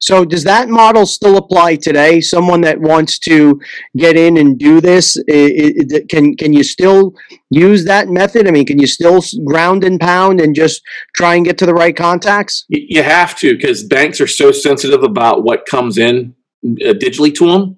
So 0.00 0.24
does 0.24 0.44
that 0.44 0.68
model 0.68 1.06
still 1.06 1.36
apply 1.36 1.76
today? 1.76 2.20
Someone 2.20 2.60
that 2.62 2.80
wants 2.80 3.18
to 3.20 3.60
get 3.96 4.16
in 4.16 4.36
and 4.36 4.58
do 4.58 4.80
this, 4.80 5.16
i- 5.30 5.72
i- 5.92 6.00
can 6.08 6.36
can 6.36 6.52
you 6.52 6.62
still 6.62 7.14
use 7.50 7.84
that 7.86 8.08
method? 8.08 8.46
I 8.46 8.52
mean, 8.52 8.66
can 8.66 8.78
you 8.78 8.86
still 8.86 9.22
ground 9.44 9.82
and 9.84 9.98
pound 10.00 10.40
and 10.40 10.54
just 10.54 10.82
try 11.16 11.34
and 11.34 11.44
get 11.44 11.58
to 11.58 11.66
the 11.66 11.74
right 11.74 11.96
contacts? 11.96 12.64
You 12.68 13.02
have 13.02 13.36
to 13.40 13.56
because 13.56 13.82
banks 13.82 14.20
are 14.20 14.26
so 14.28 14.52
sensitive 14.52 15.02
about 15.02 15.42
what 15.42 15.66
comes 15.66 15.98
in 15.98 16.34
uh, 16.64 16.92
digitally 16.92 17.34
to 17.34 17.50
them. 17.50 17.76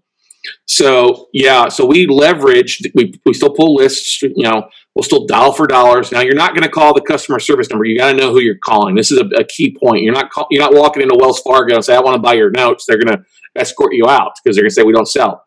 So 0.67 1.29
yeah, 1.33 1.69
so 1.69 1.85
we 1.87 2.07
leverage. 2.07 2.83
We 2.95 3.15
we 3.27 3.35
still 3.35 3.51
pull 3.55 3.75
lists. 3.75 4.23
You 4.23 4.33
know, 4.37 4.69
we'll 4.95 5.03
still 5.03 5.27
dial 5.27 5.53
for 5.53 5.67
dollars. 5.67 6.13
Now 6.13 6.21
you're 6.21 6.35
not 6.35 6.55
going 6.55 6.63
to 6.63 6.69
call 6.69 6.95
the 6.95 7.01
customer 7.01 7.39
service 7.39 7.71
number. 7.71 7.85
You 7.85 7.99
got 7.99 8.13
to 8.13 8.17
know 8.17 8.33
who 8.33 8.41
you're 8.41 8.59
calling. 8.65 8.95
This 8.95 9.11
is 9.11 9.19
a, 9.19 9.27
a 9.37 9.45
key 9.45 9.77
point. 9.79 10.03
You're 10.03 10.15
not 10.15 10.31
call, 10.31 10.47
you're 10.51 10.63
not 10.63 10.75
walking 10.75 11.03
into 11.03 11.17
Wells 11.19 11.41
Fargo 11.41 11.75
and 11.75 11.85
say 11.85 11.95
I 11.95 12.01
want 12.01 12.17
to 12.17 12.23
buy 12.23 12.35
your 12.35 12.51
notes. 12.51 12.85
They're 12.87 13.01
going 13.01 13.17
to 13.17 13.25
escort 13.57 13.95
you 13.95 14.09
out 14.09 14.33
because 14.43 14.57
they're 14.57 14.65
going 14.65 14.71
to 14.71 14.75
say 14.75 14.83
we 14.83 14.93
don't 14.93 15.09
sell. 15.09 15.45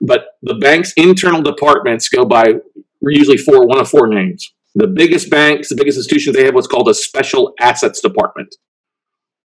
But 0.00 0.26
the 0.42 0.54
bank's 0.54 0.92
internal 0.96 1.42
departments 1.42 2.08
go 2.08 2.24
by 2.24 2.54
usually 3.02 3.36
four 3.36 3.66
one 3.66 3.80
of 3.80 3.88
four 3.88 4.06
names. 4.06 4.52
The 4.74 4.86
biggest 4.86 5.30
banks, 5.30 5.70
the 5.70 5.74
biggest 5.76 5.98
institutions, 5.98 6.36
they 6.36 6.44
have 6.44 6.54
what's 6.54 6.68
called 6.68 6.88
a 6.88 6.94
special 6.94 7.54
assets 7.60 8.00
department 8.00 8.54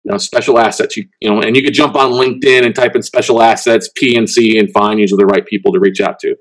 know, 0.05 0.18
special 0.18 0.59
assets. 0.59 0.97
You, 0.97 1.07
you 1.20 1.31
know, 1.31 1.41
and 1.41 1.57
you 1.57 1.62
could 1.62 1.75
jump 1.75 1.97
on 1.97 2.12
LinkedIn 2.12 2.64
and 2.64 2.75
type 2.75 2.95
in 2.95 3.03
special 3.03 3.43
assets, 3.43 3.89
PNC, 3.99 4.59
and 4.59 4.70
find 4.72 5.01
usually 5.01 5.22
the 5.22 5.27
right 5.27 5.45
people 5.45 5.72
to 5.72 5.81
reach 5.81 6.01
out 6.01 6.18
to. 6.20 6.37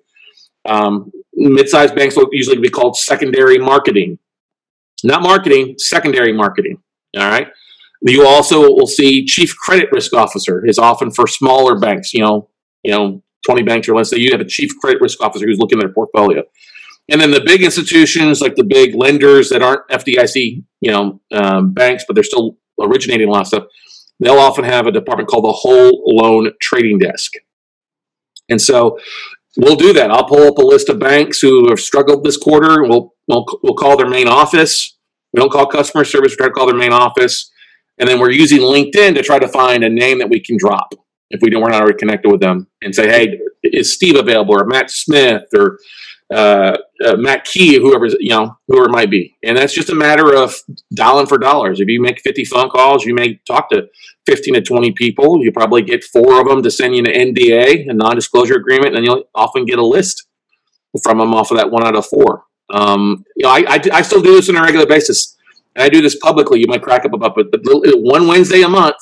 Um, 0.66 1.12
mid-sized 1.36 1.96
banks 1.96 2.16
will 2.16 2.28
usually 2.32 2.60
be 2.60 2.70
called 2.70 2.98
secondary 2.98 3.58
marketing, 3.58 4.20
not 5.04 5.22
marketing, 5.22 5.76
secondary 5.78 6.34
marketing. 6.34 6.78
All 7.18 7.30
right. 7.30 7.48
You 8.02 8.26
also 8.28 8.62
will 8.62 8.88
see 8.88 9.26
chief 9.26 9.56
credit 9.56 9.90
risk 9.92 10.14
officer 10.14 10.66
is 10.66 10.78
often 10.78 11.12
for 11.12 11.26
smaller 11.28 11.80
banks. 11.80 12.14
You 12.14 12.24
know, 12.24 12.50
you 12.84 12.92
know, 12.92 13.24
twenty 13.46 13.64
banks 13.64 13.88
or 13.88 13.96
less. 13.96 14.10
So 14.10 14.16
you 14.18 14.32
have 14.32 14.42
a 14.42 14.46
chief 14.46 14.72
credit 14.80 15.02
risk 15.02 15.22
officer 15.22 15.46
who's 15.46 15.60
looking 15.60 15.80
at 15.80 15.86
their 15.86 15.94
portfolio. 15.94 16.44
And 17.10 17.20
then 17.20 17.32
the 17.32 17.42
big 17.42 17.64
institutions, 17.64 18.42
like 18.42 18.56
the 18.56 18.64
big 18.64 18.96
lenders 18.96 19.50
that 19.50 19.62
aren't 19.62 19.88
FDIC, 19.90 20.64
you 20.80 20.92
know, 20.92 21.20
um, 21.34 21.74
banks, 21.74 22.06
but 22.08 22.16
they're 22.16 22.24
still 22.24 22.58
originating 22.82 23.28
a 23.28 23.32
lot 23.32 23.42
of 23.42 23.48
stuff, 23.48 23.64
they'll 24.20 24.40
often 24.40 24.64
have 24.64 24.88
a 24.88 24.92
department 24.92 25.28
called 25.28 25.44
the 25.44 25.52
whole 25.52 26.02
loan 26.06 26.52
trading 26.62 27.00
desk. 27.00 27.34
And 28.50 28.62
so 28.62 29.00
we'll 29.58 29.76
do 29.76 29.94
that. 29.94 30.12
I'll 30.12 30.28
pull 30.28 30.48
up 30.48 30.58
a 30.58 30.66
list 30.66 30.90
of 30.90 31.00
banks 31.00 31.40
who 31.40 31.70
have 31.70 31.80
struggled 31.80 32.24
this 32.24 32.38
quarter. 32.38 32.84
We'll 32.84 33.14
we'll, 33.28 33.46
we'll 33.64 33.76
call 33.76 33.98
their 33.98 34.10
main 34.10 34.28
office. 34.28 34.98
We 35.34 35.40
don't 35.40 35.52
call 35.52 35.66
customer 35.66 36.06
service. 36.06 36.34
We 36.34 36.38
try 36.38 36.48
to 36.48 36.54
call 36.54 36.68
their 36.68 36.76
main 36.76 36.94
office, 36.94 37.52
and 37.98 38.08
then 38.08 38.20
we're 38.20 38.32
using 38.32 38.60
LinkedIn 38.60 39.16
to 39.16 39.24
try 39.24 39.40
to 39.40 39.48
find 39.48 39.84
a 39.84 39.90
name 39.90 40.20
that 40.20 40.30
we 40.30 40.40
can 40.40 40.58
drop 40.58 40.94
if 41.30 41.42
we 41.42 41.50
don't 41.50 41.62
we're 41.62 41.70
not 41.70 41.82
already 41.82 41.98
connected 41.98 42.32
with 42.32 42.42
them 42.42 42.68
and 42.82 42.94
say, 42.94 43.08
hey, 43.08 43.40
is 43.64 43.92
Steve 43.92 44.16
available 44.16 44.54
or 44.54 44.66
Matt 44.66 44.92
Smith 44.92 45.44
or 45.56 45.80
uh, 46.32 46.78
uh, 47.04 47.16
Matt 47.18 47.46
Key, 47.46 47.78
whoever 47.78 48.08
you 48.20 48.30
know, 48.30 48.58
whoever 48.68 48.86
it 48.86 48.92
might 48.92 49.10
be, 49.10 49.36
and 49.44 49.58
that's 49.58 49.74
just 49.74 49.90
a 49.90 49.96
matter 49.96 50.36
of 50.36 50.56
dialing 50.94 51.28
for 51.28 51.38
dollars. 51.38 51.80
If 51.80 51.88
you 51.88 52.02
make 52.02 52.22
fifty 52.22 52.46
phone 52.46 52.70
calls, 52.70 53.06
you 53.06 53.14
may 53.14 53.40
talk 53.46 53.70
to 53.70 53.88
fifteen 54.26 54.54
to 54.54 54.62
twenty 54.62 54.92
people. 54.92 55.44
You 55.44 55.52
probably 55.52 55.82
get 55.82 56.04
four 56.04 56.40
of 56.40 56.48
them 56.48 56.64
to 56.64 56.72
send 56.72 56.96
you 56.96 57.04
an 57.04 57.34
NDA, 57.34 57.90
a 57.90 57.94
non-disclosure 57.94 58.56
agreement, 58.56 58.96
and 58.96 59.06
you'll 59.06 59.24
often 59.36 59.66
get 59.66 59.80
a 59.80 59.86
list 59.86 60.28
from 61.02 61.18
them 61.18 61.34
off 61.34 61.52
of 61.52 61.58
that 61.58 61.72
one 61.72 61.86
out 61.86 61.96
of 61.96 62.06
four. 62.06 62.44
Um, 62.70 63.26
you 63.36 63.44
know, 63.44 63.52
I, 63.52 63.66
I, 63.68 63.82
I 63.94 64.02
still 64.02 64.22
do 64.22 64.36
this 64.36 64.50
on 64.50 64.56
a 64.56 64.62
regular 64.62 64.86
basis, 64.86 65.36
and 65.76 65.84
I 65.84 65.90
do 65.90 66.02
this 66.02 66.16
publicly. 66.16 66.60
You 66.60 66.68
might 66.68 66.84
crack 66.84 67.06
up 67.06 67.14
about, 67.14 67.36
but 67.36 67.48
one 67.54 68.28
Wednesday 68.28 68.62
a 68.62 68.70
month, 68.70 68.96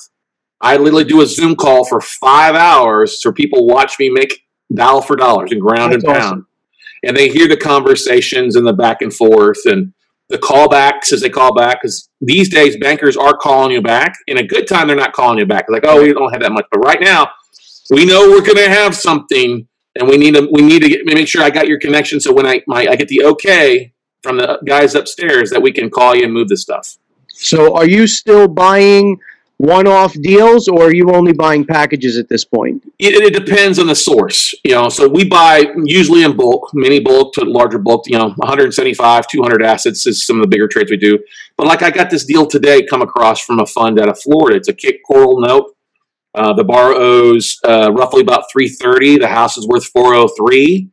I 0.60 0.78
literally 0.78 1.06
do 1.06 1.22
a 1.22 1.26
Zoom 1.26 1.56
call 1.56 1.86
for 1.86 2.02
five 2.02 2.56
hours 2.56 3.22
so 3.22 3.32
people 3.32 3.68
watch 3.68 4.00
me 4.00 4.10
make 4.10 4.42
dial 4.74 5.02
for 5.02 5.16
dollars 5.16 5.52
and 5.52 5.62
ground 5.62 5.94
That's 5.94 6.04
and 6.04 6.14
pound. 6.14 6.24
Awesome 6.24 6.48
and 7.04 7.16
they 7.16 7.30
hear 7.30 7.48
the 7.48 7.58
conversations 7.58 8.56
and 8.56 8.66
the 8.66 8.74
back 8.74 9.02
and 9.02 9.14
forth 9.14 9.60
and 9.66 9.94
the 10.30 10.38
callbacks 10.38 11.12
as 11.12 11.22
they 11.22 11.30
call 11.30 11.54
back 11.54 11.82
because 11.82 12.10
these 12.22 12.50
days 12.50 12.78
bankers 12.78 13.18
are 13.18 13.36
calling 13.36 13.72
you 13.72 13.82
back. 13.82 14.14
In 14.28 14.38
a 14.38 14.48
good 14.48 14.68
time 14.68 14.88
they're 14.88 14.96
not 14.96 15.14
calling 15.14 15.40
you 15.40 15.46
back. 15.46 15.66
Like 15.70 15.84
oh 15.86 16.02
we 16.02 16.14
don't 16.14 16.32
have 16.32 16.42
that 16.42 16.52
much. 16.52 16.66
But 16.72 16.80
right 16.80 17.02
now 17.02 17.32
we 17.90 18.06
know 18.06 18.30
we're 18.30 18.42
going 18.42 18.58
to 18.58 18.70
have 18.70 18.96
something 18.96 19.68
and 19.96 20.08
we 20.08 20.18
need 20.18 20.36
to 20.36 20.48
we 20.52 20.62
need 20.62 20.82
to 20.82 20.88
get, 20.88 21.06
make 21.06 21.28
sure 21.28 21.44
i 21.44 21.50
got 21.50 21.68
your 21.68 21.78
connection 21.78 22.22
so 22.22 22.32
when 22.32 22.46
i 22.46 22.62
my, 22.66 22.88
i 22.88 22.96
get 22.96 23.10
the 23.10 23.22
okay 23.26 23.92
from 24.22 24.38
the 24.38 24.60
guys 24.66 24.96
upstairs 24.96 25.50
that 25.50 25.62
we 25.62 25.72
can 25.72 25.90
call 25.90 26.16
you 26.16 26.24
and 26.24 26.34
move 26.34 26.48
the 26.48 26.58
stuff. 26.58 26.98
So 27.30 27.76
are 27.76 27.88
you 27.88 28.08
still 28.08 28.48
buying 28.48 29.18
one-off 29.62 30.14
deals, 30.14 30.68
or 30.68 30.86
are 30.86 30.94
you 30.94 31.12
only 31.12 31.34
buying 31.34 31.64
packages 31.64 32.18
at 32.18 32.28
this 32.28 32.44
point? 32.44 32.84
It, 32.98 33.14
it, 33.22 33.34
depends 33.34 33.78
on 33.78 33.86
the 33.86 33.96
source. 33.96 34.56
You 34.64 34.72
know, 34.72 34.90
so 34.90 35.08
we 35.08 35.24
buy 35.24 35.66
usually 35.86 36.24
in 36.24 36.36
bulk, 36.36 36.72
mini 36.74 37.00
bulk 37.00 37.34
to 37.34 37.46
larger 37.46 37.78
bulk. 37.78 38.08
You 38.08 38.18
know, 38.18 38.30
175, 38.30 39.28
200 39.28 39.64
assets 39.64 40.08
is 40.08 40.26
some 40.26 40.38
of 40.38 40.42
the 40.42 40.48
bigger 40.48 40.68
trades 40.68 40.90
we 40.90 40.98
do. 40.98 41.20
But 41.58 41.68
like 41.68 41.84
I 41.84 41.92
got 41.92 42.10
this 42.10 42.26
deal 42.26 42.48
today, 42.48 42.84
come 42.84 43.04
across 43.04 43.40
from 43.46 43.60
a 43.60 43.66
fund 43.68 44.00
out 44.00 44.10
of 44.10 44.20
Florida. 44.20 44.58
It's 44.58 44.68
a 44.68 44.74
Cape 44.74 45.02
Coral 45.06 45.40
note. 45.40 45.76
Uh, 46.34 46.54
the 46.54 46.64
bar 46.64 46.94
owes 46.94 47.60
uh, 47.64 47.92
roughly 47.92 48.22
about 48.22 48.46
330. 48.52 49.20
The 49.20 49.28
house 49.28 49.58
is 49.58 49.68
worth 49.68 49.86
403. 49.86 50.90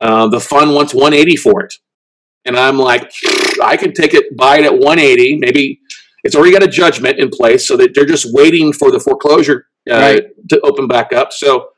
Uh, 0.00 0.26
the 0.26 0.40
fund 0.40 0.74
wants 0.74 0.92
180 0.92 1.36
for 1.36 1.62
it, 1.62 1.74
and 2.44 2.56
I'm 2.56 2.76
like, 2.76 3.12
I 3.62 3.76
can 3.76 3.92
take 3.92 4.14
it, 4.14 4.36
buy 4.36 4.58
it 4.58 4.64
at 4.64 4.72
180, 4.72 5.36
maybe 5.36 5.81
it's 6.24 6.36
already 6.36 6.52
got 6.52 6.62
a 6.62 6.68
judgment 6.68 7.18
in 7.18 7.30
place, 7.30 7.66
so 7.66 7.76
that 7.76 7.94
they're 7.94 8.04
just 8.04 8.32
waiting 8.32 8.72
for 8.72 8.90
the 8.90 9.00
foreclosure 9.00 9.66
uh, 9.90 9.94
right. 9.94 10.24
to 10.48 10.60
open 10.60 10.86
back 10.86 11.12
up. 11.12 11.32
So 11.32 11.68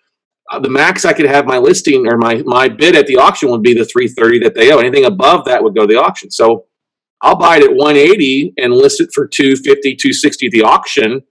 uh, 0.50 0.58
the 0.60 0.70
max 0.70 1.04
I 1.04 1.12
could 1.12 1.26
have 1.26 1.46
my 1.46 1.58
listing 1.58 2.06
or 2.06 2.18
my 2.18 2.42
my 2.44 2.68
bid 2.68 2.96
at 2.96 3.06
the 3.06 3.16
auction 3.16 3.50
would 3.50 3.62
be 3.62 3.74
the 3.74 3.84
330 3.84 4.40
that 4.40 4.54
they 4.54 4.72
owe. 4.72 4.78
Anything 4.78 5.06
above 5.06 5.44
that 5.46 5.62
would 5.62 5.74
go 5.74 5.86
to 5.86 5.92
the 5.92 6.00
auction. 6.00 6.30
So 6.30 6.66
I'll 7.22 7.36
buy 7.36 7.56
it 7.56 7.64
at 7.64 7.74
180 7.74 8.54
and 8.58 8.74
list 8.74 9.00
it 9.00 9.08
for 9.14 9.26
250, 9.26 9.96
260 9.96 10.46
at 10.46 10.52
the 10.52 10.62
auction. 10.62 11.22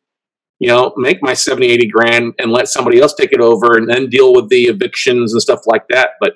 You 0.59 0.69
know, 0.69 0.93
make 0.97 1.21
my 1.21 1.33
70, 1.33 1.67
80 1.67 1.87
grand 1.87 2.33
and 2.39 2.51
let 2.51 2.67
somebody 2.67 2.99
else 2.99 3.13
take 3.13 3.33
it 3.33 3.41
over 3.41 3.77
and 3.77 3.87
then 3.87 4.09
deal 4.09 4.33
with 4.33 4.49
the 4.49 4.63
evictions 4.63 5.33
and 5.33 5.41
stuff 5.41 5.59
like 5.67 5.83
that. 5.89 6.11
But 6.19 6.33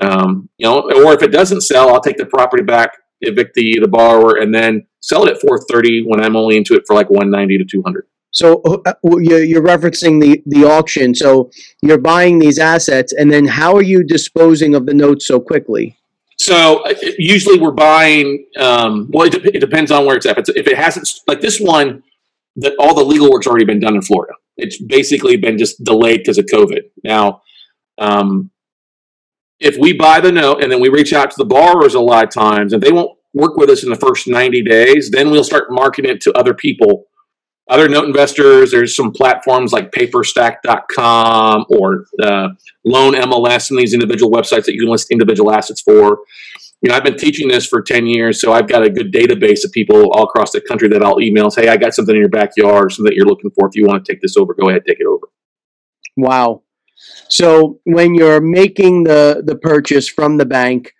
um, 0.00 0.48
you 0.58 0.66
know, 0.66 0.80
or 0.80 1.12
if 1.12 1.22
it 1.22 1.32
doesn't 1.32 1.62
sell, 1.62 1.92
I'll 1.92 2.00
take 2.00 2.16
the 2.16 2.26
property 2.26 2.62
back, 2.62 2.92
evict 3.20 3.54
the 3.54 3.78
the 3.80 3.88
borrower, 3.88 4.36
and 4.36 4.54
then 4.54 4.86
sell 5.08 5.24
it 5.24 5.30
at 5.30 5.40
430 5.40 6.04
when 6.06 6.22
I'm 6.22 6.36
only 6.36 6.56
into 6.56 6.74
it 6.74 6.84
for 6.86 6.94
like 6.94 7.08
190 7.08 7.58
to 7.58 7.64
200. 7.64 8.06
So 8.30 8.60
uh, 8.62 8.92
you're 9.02 9.62
referencing 9.62 10.20
the, 10.20 10.42
the 10.44 10.64
auction. 10.64 11.14
So 11.14 11.50
you're 11.82 11.98
buying 11.98 12.38
these 12.38 12.58
assets, 12.58 13.12
and 13.12 13.32
then 13.32 13.46
how 13.46 13.74
are 13.74 13.82
you 13.82 14.04
disposing 14.04 14.74
of 14.74 14.84
the 14.84 14.94
notes 14.94 15.26
so 15.26 15.40
quickly? 15.40 15.96
So 16.38 16.84
uh, 16.84 16.94
usually 17.18 17.58
we're 17.58 17.72
buying. 17.72 18.46
Um, 18.58 19.08
well, 19.12 19.26
it, 19.26 19.34
it, 19.34 19.60
depends 19.60 19.90
on 19.90 20.04
where 20.04 20.16
it's 20.16 20.26
at. 20.26 20.38
If, 20.38 20.48
if 20.50 20.66
it 20.66 20.76
hasn't, 20.76 21.08
like 21.26 21.40
this 21.40 21.58
one, 21.58 22.02
that 22.56 22.74
all 22.78 22.94
the 22.94 23.02
legal 23.02 23.30
work's 23.30 23.46
already 23.46 23.64
been 23.64 23.80
done 23.80 23.94
in 23.94 24.02
Florida. 24.02 24.34
It's 24.56 24.80
basically 24.80 25.36
been 25.36 25.56
just 25.56 25.82
delayed 25.82 26.20
because 26.20 26.38
of 26.38 26.46
COVID. 26.46 26.82
Now, 27.02 27.42
um, 27.96 28.50
if 29.58 29.76
we 29.78 29.92
buy 29.92 30.20
the 30.20 30.30
note 30.30 30.62
and 30.62 30.70
then 30.70 30.80
we 30.80 30.90
reach 30.90 31.12
out 31.12 31.30
to 31.30 31.36
the 31.38 31.44
borrowers 31.44 31.94
a 31.94 32.00
lot 32.00 32.24
of 32.24 32.30
times, 32.30 32.72
and 32.72 32.82
they 32.82 32.92
won't 32.92 33.17
work 33.34 33.56
with 33.56 33.70
us 33.70 33.82
in 33.82 33.90
the 33.90 33.96
first 33.96 34.26
90 34.26 34.62
days. 34.62 35.10
Then 35.10 35.30
we'll 35.30 35.44
start 35.44 35.70
marketing 35.70 36.12
it 36.12 36.20
to 36.22 36.32
other 36.32 36.54
people, 36.54 37.04
other 37.68 37.88
note 37.88 38.06
investors. 38.06 38.70
There's 38.70 38.96
some 38.96 39.12
platforms 39.12 39.72
like 39.72 39.90
paperstac.com 39.92 41.66
or 41.68 42.06
uh, 42.22 42.48
Loan 42.84 43.14
MLS 43.14 43.70
and 43.70 43.78
these 43.78 43.94
individual 43.94 44.30
websites 44.30 44.64
that 44.64 44.74
you 44.74 44.80
can 44.80 44.90
list 44.90 45.10
individual 45.10 45.52
assets 45.52 45.80
for. 45.80 46.20
You 46.80 46.90
know, 46.90 46.94
I've 46.94 47.04
been 47.04 47.18
teaching 47.18 47.48
this 47.48 47.66
for 47.66 47.82
10 47.82 48.06
years, 48.06 48.40
so 48.40 48.52
I've 48.52 48.68
got 48.68 48.84
a 48.84 48.90
good 48.90 49.12
database 49.12 49.64
of 49.64 49.72
people 49.72 50.12
all 50.12 50.24
across 50.24 50.52
the 50.52 50.60
country 50.60 50.88
that 50.90 51.02
I'll 51.02 51.20
email 51.20 51.50
say, 51.50 51.62
hey, 51.62 51.68
I 51.70 51.76
got 51.76 51.92
something 51.92 52.14
in 52.14 52.20
your 52.20 52.30
backyard, 52.30 52.92
something 52.92 53.10
that 53.10 53.16
you're 53.16 53.26
looking 53.26 53.50
for. 53.50 53.66
If 53.66 53.74
you 53.74 53.84
want 53.84 54.04
to 54.04 54.12
take 54.12 54.22
this 54.22 54.36
over, 54.36 54.54
go 54.54 54.68
ahead, 54.68 54.82
take 54.86 55.00
it 55.00 55.06
over. 55.06 55.28
Wow. 56.16 56.62
So 57.28 57.80
when 57.84 58.14
you're 58.14 58.40
making 58.40 59.04
the, 59.04 59.42
the 59.44 59.56
purchase 59.56 60.08
from 60.08 60.36
the 60.36 60.46
bank, 60.46 60.94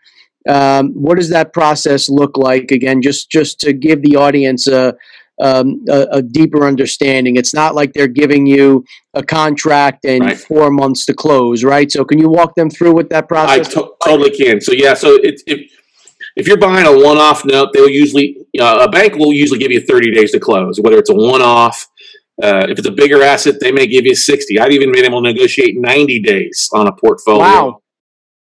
um, 0.48 0.92
what 0.94 1.16
does 1.16 1.28
that 1.28 1.52
process 1.52 2.08
look 2.08 2.36
like? 2.36 2.70
Again, 2.70 3.02
just 3.02 3.30
just 3.30 3.60
to 3.60 3.72
give 3.72 4.02
the 4.02 4.16
audience 4.16 4.66
a, 4.66 4.94
um, 5.40 5.84
a, 5.88 6.06
a, 6.12 6.22
deeper 6.22 6.66
understanding. 6.66 7.36
It's 7.36 7.54
not 7.54 7.74
like 7.74 7.92
they're 7.92 8.08
giving 8.08 8.46
you 8.46 8.84
a 9.14 9.22
contract 9.22 10.04
and 10.04 10.24
right. 10.24 10.38
four 10.38 10.70
months 10.70 11.04
to 11.06 11.14
close, 11.14 11.62
right? 11.62 11.92
So, 11.92 12.04
can 12.04 12.18
you 12.18 12.28
walk 12.28 12.54
them 12.54 12.70
through 12.70 12.92
what 12.92 13.10
that 13.10 13.28
process? 13.28 13.68
I 13.68 13.70
to- 13.72 13.92
totally 14.04 14.30
can. 14.30 14.60
So, 14.60 14.72
yeah. 14.72 14.94
So, 14.94 15.16
it, 15.22 15.40
if 15.46 15.70
if 16.34 16.46
you're 16.46 16.58
buying 16.58 16.86
a 16.86 17.04
one-off 17.04 17.44
note, 17.44 17.70
they'll 17.74 17.88
usually 17.88 18.38
uh, 18.58 18.86
a 18.88 18.90
bank 18.90 19.16
will 19.16 19.32
usually 19.32 19.58
give 19.58 19.70
you 19.70 19.80
30 19.80 20.12
days 20.14 20.32
to 20.32 20.40
close, 20.40 20.80
whether 20.80 20.98
it's 20.98 21.10
a 21.10 21.14
one-off. 21.14 21.86
Uh, 22.40 22.66
if 22.68 22.78
it's 22.78 22.86
a 22.86 22.92
bigger 22.92 23.22
asset, 23.22 23.56
they 23.60 23.72
may 23.72 23.86
give 23.86 24.06
you 24.06 24.14
60. 24.14 24.60
I've 24.60 24.70
even 24.70 24.92
been 24.92 25.04
able 25.04 25.20
to 25.22 25.32
negotiate 25.32 25.76
90 25.76 26.20
days 26.20 26.70
on 26.72 26.86
a 26.86 26.92
portfolio. 26.92 27.40
Wow. 27.40 27.82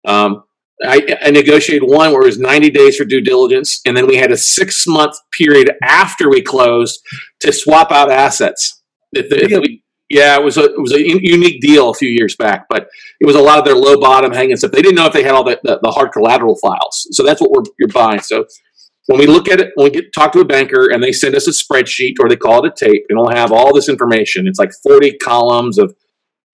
Um, 0.07 0.45
I, 0.83 1.19
I, 1.23 1.31
negotiated 1.31 1.83
one 1.83 2.13
where 2.13 2.23
it 2.23 2.27
was 2.27 2.39
90 2.39 2.71
days 2.71 2.97
for 2.97 3.05
due 3.05 3.21
diligence, 3.21 3.81
and 3.85 3.97
then 3.97 4.07
we 4.07 4.17
had 4.17 4.33
a 4.33 4.37
six 4.37 4.87
month 4.87 5.15
period 5.33 5.73
after 5.83 6.31
we 6.31 6.41
closed 6.43 7.01
to 7.41 7.53
swap 7.53 7.93
out 7.93 8.11
assets. 8.11 8.83
If, 9.13 9.27
if 9.31 9.61
we, 9.61 9.83
yeah, 10.09 10.37
it 10.37 10.43
was 10.43 10.57
a 10.57 10.65
it 10.65 10.81
was 10.81 10.93
a 10.93 11.01
unique 11.01 11.61
deal 11.61 11.91
a 11.91 11.95
few 11.95 12.09
years 12.09 12.35
back, 12.37 12.67
but 12.69 12.89
it 13.21 13.27
was 13.27 13.37
a 13.37 13.41
lot 13.41 13.59
of 13.59 13.65
their 13.65 13.75
low 13.75 14.01
bottom 14.01 14.33
hanging 14.33 14.57
stuff. 14.57 14.73
They 14.73 14.83
didn't 14.83 14.97
know 14.97 15.07
if 15.07 15.13
they 15.13 15.23
had 15.23 15.33
all 15.33 15.45
the, 15.45 15.61
the, 15.63 15.79
the 15.83 15.91
hard 15.91 16.13
collateral 16.13 16.57
files, 16.57 17.07
so 17.13 17.25
that's 17.25 17.41
what 17.41 17.51
we're 17.51 17.65
you're 17.79 17.89
buying. 17.89 18.21
So 18.21 18.47
when 19.07 19.19
we 19.19 19.27
look 19.27 19.49
at 19.49 19.61
it, 19.61 19.73
when 19.75 19.85
we 19.85 19.91
get 19.91 20.13
talk 20.13 20.33
to 20.33 20.41
a 20.41 20.45
banker 20.45 20.91
and 20.93 21.03
they 21.03 21.13
send 21.13 21.35
us 21.35 21.47
a 21.47 21.51
spreadsheet 21.51 22.15
or 22.21 22.29
they 22.29 22.37
call 22.37 22.65
it 22.65 22.73
a 22.73 22.85
tape, 22.87 23.05
and 23.09 23.19
it'll 23.19 23.31
have 23.31 23.53
all 23.53 23.75
this 23.75 23.89
information. 23.89 24.47
It's 24.47 24.59
like 24.59 24.73
40 24.83 25.19
columns 25.19 25.79
of 25.79 25.95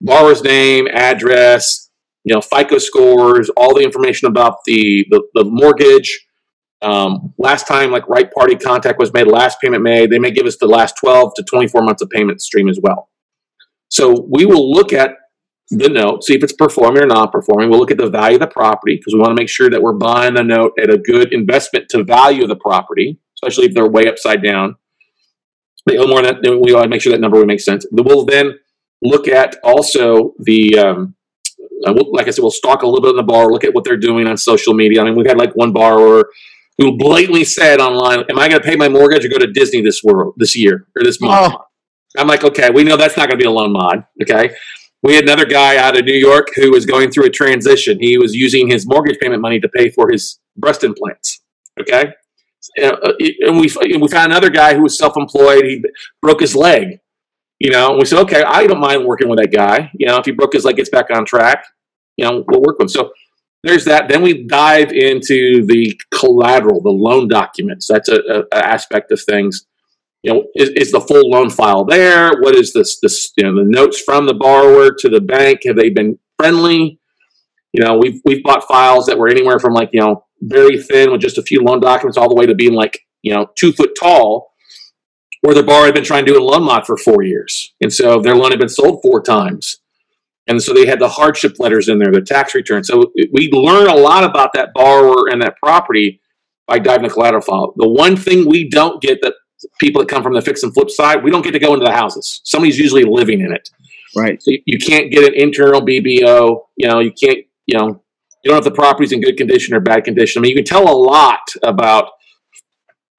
borrower's 0.01 0.43
name, 0.43 0.89
address, 0.89 1.86
you 2.27 2.35
know, 2.35 2.41
FICO 2.41 2.79
scores, 2.79 3.49
all 3.51 3.73
the 3.73 3.85
information 3.85 4.27
about 4.27 4.57
the 4.67 5.07
the, 5.11 5.23
the 5.35 5.45
mortgage. 5.45 6.27
Um, 6.83 7.33
last 7.39 7.67
time, 7.67 7.91
like 7.91 8.07
right 8.09 8.31
party 8.31 8.57
contact 8.57 8.99
was 8.99 9.13
made, 9.13 9.29
last 9.29 9.61
payment 9.61 9.83
made. 9.83 10.11
They 10.11 10.19
may 10.19 10.33
give 10.33 10.45
us 10.45 10.59
the 10.59 10.67
last 10.67 10.97
12 11.01 11.33
to 11.37 11.45
24 11.45 11.83
months 11.83 12.03
of 12.03 12.11
payment 12.11 12.43
stream 12.43 12.69
as 12.69 12.79
well. 12.83 13.09
So 13.89 14.27
we 14.29 14.45
will 14.45 14.71
look 14.71 14.93
at 14.93 15.13
the 15.71 15.89
note, 15.89 16.25
see 16.25 16.35
if 16.35 16.43
it's 16.43 16.53
performing 16.53 17.03
or 17.03 17.07
not 17.07 17.33
performing. 17.33 17.71
We'll 17.71 17.79
look 17.79 17.93
at 17.93 17.97
the 17.97 18.11
value 18.11 18.37
of 18.37 18.41
the 18.41 18.49
property 18.49 18.97
because 18.97 19.15
we 19.15 19.21
want 19.21 19.37
to 19.37 19.41
make 19.41 19.49
sure 19.49 19.71
that 19.71 19.81
we're 19.81 19.95
buying 19.95 20.35
the 20.35 20.43
note 20.43 20.73
at 20.81 20.91
a 20.91 20.99
good 20.99 21.33
investment 21.33 21.89
to 21.91 22.05
value 22.05 22.47
the 22.47 22.57
property, 22.57 23.19
especially 23.37 23.67
if 23.67 23.75
they're 23.75 23.89
way 23.89 24.07
upside 24.09 24.43
down. 24.43 24.75
They 25.87 25.97
owe 25.97 26.09
more 26.09 26.23
than 26.23 26.41
that. 26.43 26.61
We 26.63 26.75
want 26.75 26.85
to 26.85 26.91
make 26.91 27.01
sure 27.01 27.13
that 27.13 27.21
number 27.21 27.39
would 27.39 27.47
make 27.47 27.61
sense. 27.61 27.87
We'll 27.91 28.25
then 28.25 28.59
look 29.01 29.29
at 29.29 29.57
also 29.63 30.35
the 30.41 30.79
um, 30.79 31.17
uh, 31.85 31.93
we'll, 31.95 32.13
like 32.13 32.27
I 32.27 32.31
said, 32.31 32.43
we'll 32.43 32.51
stalk 32.51 32.83
a 32.83 32.87
little 32.87 33.03
bit 33.03 33.11
on 33.11 33.17
the 33.17 33.23
bar, 33.23 33.51
look 33.51 33.65
at 33.65 33.75
what 33.75 33.85
they're 33.85 33.97
doing 33.97 34.27
on 34.27 34.37
social 34.37 34.75
media. 34.75 35.01
I 35.01 35.05
mean, 35.05 35.17
we've 35.17 35.27
had 35.27 35.39
like 35.39 35.55
one 35.55 35.73
borrower 35.73 36.31
who 36.79 36.97
blatantly 36.97 37.45
said 37.45 37.81
online, 37.81 38.25
"Am 38.31 38.39
I 38.39 38.49
going 38.49 38.61
to 38.61 38.67
pay 38.67 38.77
my 38.77 38.89
mortgage 38.89 39.25
or 39.25 39.29
go 39.29 39.39
to 39.39 39.53
Disney 39.53 39.83
this 39.83 40.03
world 40.03 40.35
this 40.37 40.57
year 40.57 40.87
or 40.97 41.03
this 41.03 41.21
month?" 41.21 41.55
Oh. 41.55 41.65
I'm 42.19 42.29
like, 42.29 42.45
"Okay, 42.45 42.71
we 42.71 42.85
know 42.85 42.97
that's 42.97 43.17
not 43.17 43.29
going 43.29 43.39
to 43.39 43.43
be 43.43 43.49
a 43.49 43.51
loan 43.51 43.73
mod." 43.73 44.05
Okay. 44.23 44.55
We 45.03 45.15
had 45.15 45.25
another 45.25 45.45
guy 45.45 45.77
out 45.77 45.97
of 45.97 46.05
New 46.05 46.15
York 46.15 46.49
who 46.57 46.73
was 46.73 46.87
going 46.87 47.11
through 47.11 47.27
a 47.27 47.31
transition. 47.31 47.99
He 48.01 48.19
was 48.19 48.35
using 48.35 48.69
his 48.69 48.87
mortgage 48.87 49.19
payment 49.21 49.43
money 49.43 49.61
to 49.61 49.69
pay 49.69 49.91
for 49.91 50.11
his 50.11 50.41
breast 50.57 50.83
implants. 50.83 51.43
Okay. 51.79 52.13
Uh, 52.83 53.13
and 53.41 53.61
we, 53.61 53.71
we 54.01 54.09
found 54.09 54.33
another 54.33 54.51
guy 54.51 54.75
who 54.75 54.83
was 54.83 54.99
self-employed. 54.99 55.65
He 55.65 55.85
broke 56.21 56.41
his 56.41 56.57
leg 56.57 56.99
you 57.59 57.71
know, 57.71 57.97
we 57.99 58.05
said, 58.05 58.21
okay, 58.21 58.43
I 58.43 58.67
don't 58.67 58.81
mind 58.81 59.05
working 59.05 59.29
with 59.29 59.39
that 59.39 59.53
guy. 59.53 59.91
You 59.95 60.07
know, 60.07 60.19
if 60.19 60.27
he 60.27 60.33
broke 60.33 60.53
his 60.53 60.65
leg, 60.65 60.77
gets 60.77 60.91
back 60.91 61.07
on 61.11 61.25
track, 61.25 61.65
you 62.17 62.25
know, 62.25 62.45
we'll 62.47 62.63
work 62.63 62.79
with 62.79 62.85
him. 62.85 62.89
So 62.89 63.11
there's 63.63 63.85
that. 63.87 64.09
Then 64.09 64.23
we 64.23 64.47
dive 64.47 64.93
into 64.93 65.65
the 65.67 65.99
collateral, 66.15 66.83
the 66.83 66.91
loan 66.91 67.29
documents. 67.29 67.89
That's 67.89 68.09
a, 68.09 68.45
aspect 68.53 69.11
of 69.11 69.21
things. 69.21 69.67
You 70.23 70.33
know, 70.33 70.45
is, 70.55 70.71
is, 70.71 70.93
the 70.93 71.01
full 71.01 71.31
loan 71.31 71.51
file 71.51 71.85
there? 71.85 72.31
What 72.41 72.55
is 72.57 72.73
this? 72.73 72.99
This 73.01 73.33
you 73.37 73.45
know, 73.45 73.55
the 73.55 73.69
notes 73.69 74.01
from 74.01 74.27
the 74.27 74.35
borrower 74.35 74.91
to 74.99 75.09
the 75.09 75.21
bank 75.21 75.61
have 75.67 75.77
they 75.77 75.91
been 75.91 76.19
friendly? 76.39 77.01
You 77.73 77.85
know, 77.85 77.99
we've 77.99 78.21
we've 78.25 78.43
bought 78.43 78.67
files 78.67 79.07
that 79.07 79.19
were 79.19 79.29
anywhere 79.29 79.59
from 79.59 79.73
like 79.73 79.91
you 79.93 80.01
know 80.01 80.25
very 80.41 80.83
thin 80.83 81.13
with 81.13 81.21
just 81.21 81.39
a 81.39 81.43
few 81.43 81.63
loan 81.63 81.81
documents 81.81 82.17
all 82.17 82.29
the 82.29 82.35
way 82.35 82.47
to 82.47 82.55
being 82.55 82.73
like 82.73 83.01
you 83.23 83.35
know 83.35 83.47
two 83.57 83.73
foot 83.73 83.97
tall, 83.99 84.53
where 85.47 85.55
the 85.55 85.63
borrower 85.63 85.87
had 85.87 85.95
been 85.95 86.05
trying 86.05 86.27
to 86.27 86.33
do 86.33 86.41
a 86.41 86.43
loan 86.43 86.65
mod 86.65 86.87
for 86.87 86.97
four 86.97 87.23
years, 87.23 87.73
and 87.81 87.93
so 87.93 88.21
their 88.21 88.35
loan 88.35 88.51
had 88.51 88.59
been 88.59 88.69
sold 88.69 89.01
four 89.03 89.23
times, 89.23 89.81
and 90.49 90.61
so 90.61 90.75
they 90.75 90.87
had 90.87 90.99
the 90.99 91.09
hardship 91.09 91.59
letters 91.59 91.89
in 91.89 91.99
there, 91.99 92.11
the 92.11 92.21
tax 92.21 92.55
return. 92.55 92.83
So 92.85 93.13
we 93.33 93.51
learn 93.53 93.89
a 93.89 93.95
lot 93.95 94.25
about 94.25 94.53
that 94.55 94.71
borrower 94.75 95.29
and 95.31 95.41
that 95.43 95.57
property 95.63 96.21
by 96.67 96.81
diving 96.81 97.07
the 97.07 97.15
collateral 97.15 97.43
file. 97.43 97.75
The 97.77 97.89
one 97.89 98.17
thing 98.17 98.49
we 98.49 98.69
don't 98.69 99.01
get 99.01 99.23
that 99.23 99.35
people 99.81 100.03
that 100.03 100.09
come 100.09 100.23
from 100.23 100.35
the 100.35 100.43
fix 100.43 100.63
and 100.63 100.75
flip 100.75 100.91
side, 100.91 101.23
we 101.23 101.31
don't 101.31 101.43
get 101.43 101.53
to 101.53 101.59
go 101.59 101.75
into 101.75 101.87
the 101.87 101.93
houses. 101.93 102.41
Somebody's 102.45 102.79
usually 102.79 103.05
living 103.05 103.41
in 103.41 103.53
it. 103.53 103.69
Right. 104.17 104.43
So 104.43 104.51
you, 104.51 104.63
you 104.67 104.79
can't 104.79 105.11
get 105.11 105.25
an 105.25 105.35
internal 105.35 105.81
BPO. 105.81 106.61
You 106.77 106.89
know, 106.89 107.01
you 107.01 107.13
can't. 107.13 107.39
You 107.67 107.79
know, 107.79 108.03
you 108.45 108.51
don't 108.51 108.55
know 108.55 108.59
if 108.59 108.65
the 108.65 108.71
property's 108.71 109.11
in 109.11 109.21
good 109.21 109.37
condition 109.37 109.75
or 109.75 109.81
bad 109.81 110.05
condition. 110.05 110.41
I 110.41 110.43
mean, 110.43 110.51
you 110.51 110.57
can 110.57 110.65
tell 110.65 110.89
a 110.89 110.95
lot 110.95 111.41
about 111.65 112.11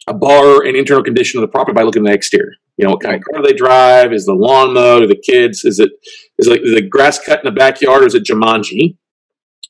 a 0.08 0.14
bar 0.14 0.64
and 0.64 0.76
internal 0.76 1.04
condition 1.04 1.40
of 1.40 1.42
the 1.42 1.52
property 1.52 1.74
by 1.74 1.84
looking 1.84 2.06
at 2.06 2.12
the 2.12 2.16
exterior. 2.16 2.54
You 2.78 2.86
know, 2.86 2.92
what 2.92 3.02
kind 3.02 3.16
of 3.16 3.24
car 3.24 3.42
do 3.42 3.48
they 3.48 3.54
drive? 3.54 4.14
Is 4.14 4.26
the 4.26 4.34
lawn 4.34 4.74
mowed? 4.74 5.04
Are 5.04 5.08
the 5.08 5.16
kids? 5.16 5.66
Is 5.66 5.80
it 5.80 5.92
is 6.38 6.48
is 6.48 6.76
the 6.76 6.88
grass 6.88 7.20
cut 7.20 7.40
in 7.40 7.46
the 7.46 7.52
backyard? 7.52 8.04
Or 8.04 8.06
is 8.06 8.16
it 8.16 8.24
Jumanji? 8.24 8.98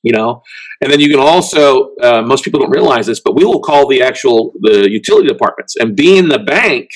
You 0.03 0.11
know, 0.13 0.43
and 0.81 0.91
then 0.91 0.99
you 0.99 1.09
can 1.09 1.19
also 1.19 1.95
uh, 2.01 2.21
most 2.21 2.43
people 2.43 2.59
don't 2.59 2.69
realize 2.69 3.07
this, 3.07 3.19
but 3.19 3.35
we 3.35 3.45
will 3.45 3.61
call 3.61 3.87
the 3.87 4.01
actual 4.01 4.53
the 4.61 4.89
utility 4.89 5.27
departments 5.27 5.75
and 5.75 5.95
being 5.95 6.27
the 6.29 6.39
bank, 6.39 6.89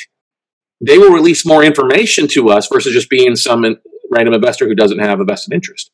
they 0.80 0.98
will 0.98 1.12
release 1.12 1.46
more 1.46 1.64
information 1.64 2.28
to 2.30 2.50
us 2.50 2.68
versus 2.68 2.94
just 2.94 3.10
being 3.10 3.36
some 3.36 3.66
random 4.12 4.34
investor 4.34 4.68
who 4.68 4.76
doesn't 4.76 5.00
have 5.00 5.20
a 5.20 5.26
vested 5.26 5.54
interest. 5.54 5.92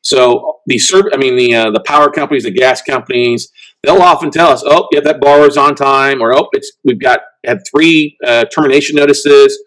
So 0.00 0.60
the 0.66 0.78
serv- 0.78 1.12
I 1.12 1.16
mean 1.16 1.36
the 1.36 1.54
uh, 1.54 1.70
the 1.70 1.82
power 1.84 2.10
companies, 2.10 2.44
the 2.44 2.50
gas 2.50 2.80
companies, 2.80 3.50
they'll 3.82 4.02
often 4.02 4.30
tell 4.30 4.48
us, 4.48 4.62
"Oh, 4.66 4.88
yeah, 4.92 5.00
that 5.00 5.20
borrower's 5.20 5.56
on 5.56 5.74
time," 5.74 6.20
or 6.20 6.34
"Oh, 6.36 6.48
it's 6.52 6.72
we've 6.84 7.00
got 7.00 7.20
had 7.46 7.58
three 7.70 8.16
uh, 8.26 8.44
termination 8.46 8.96
notices," 8.96 9.58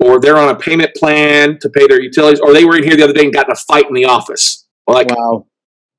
or 0.00 0.20
they're 0.20 0.38
on 0.38 0.48
a 0.48 0.56
payment 0.56 0.90
plan 0.96 1.58
to 1.60 1.68
pay 1.70 1.86
their 1.86 2.00
utilities, 2.00 2.40
or 2.40 2.52
they 2.52 2.64
were 2.64 2.76
in 2.76 2.84
here 2.84 2.96
the 2.96 3.04
other 3.04 3.12
day 3.12 3.24
and 3.24 3.32
got 3.32 3.46
in 3.46 3.52
a 3.52 3.56
fight 3.56 3.86
in 3.88 3.94
the 3.94 4.04
office. 4.04 4.66
Like, 4.86 5.10
Wow. 5.10 5.46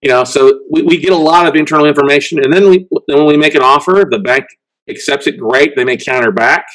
you 0.01 0.09
know, 0.09 0.23
so 0.25 0.59
we, 0.69 0.81
we 0.83 0.97
get 0.97 1.13
a 1.13 1.17
lot 1.17 1.47
of 1.47 1.55
internal 1.55 1.85
information, 1.85 2.39
and 2.43 2.51
then 2.53 2.69
we 2.69 2.87
then 3.07 3.17
when 3.17 3.27
we 3.27 3.37
make 3.37 3.55
an 3.55 3.61
offer, 3.63 4.03
the 4.09 4.19
bank 4.19 4.45
accepts 4.89 5.27
it. 5.27 5.37
Great, 5.37 5.75
they 5.75 5.85
may 5.85 5.97
counter 5.97 6.31
back, 6.31 6.65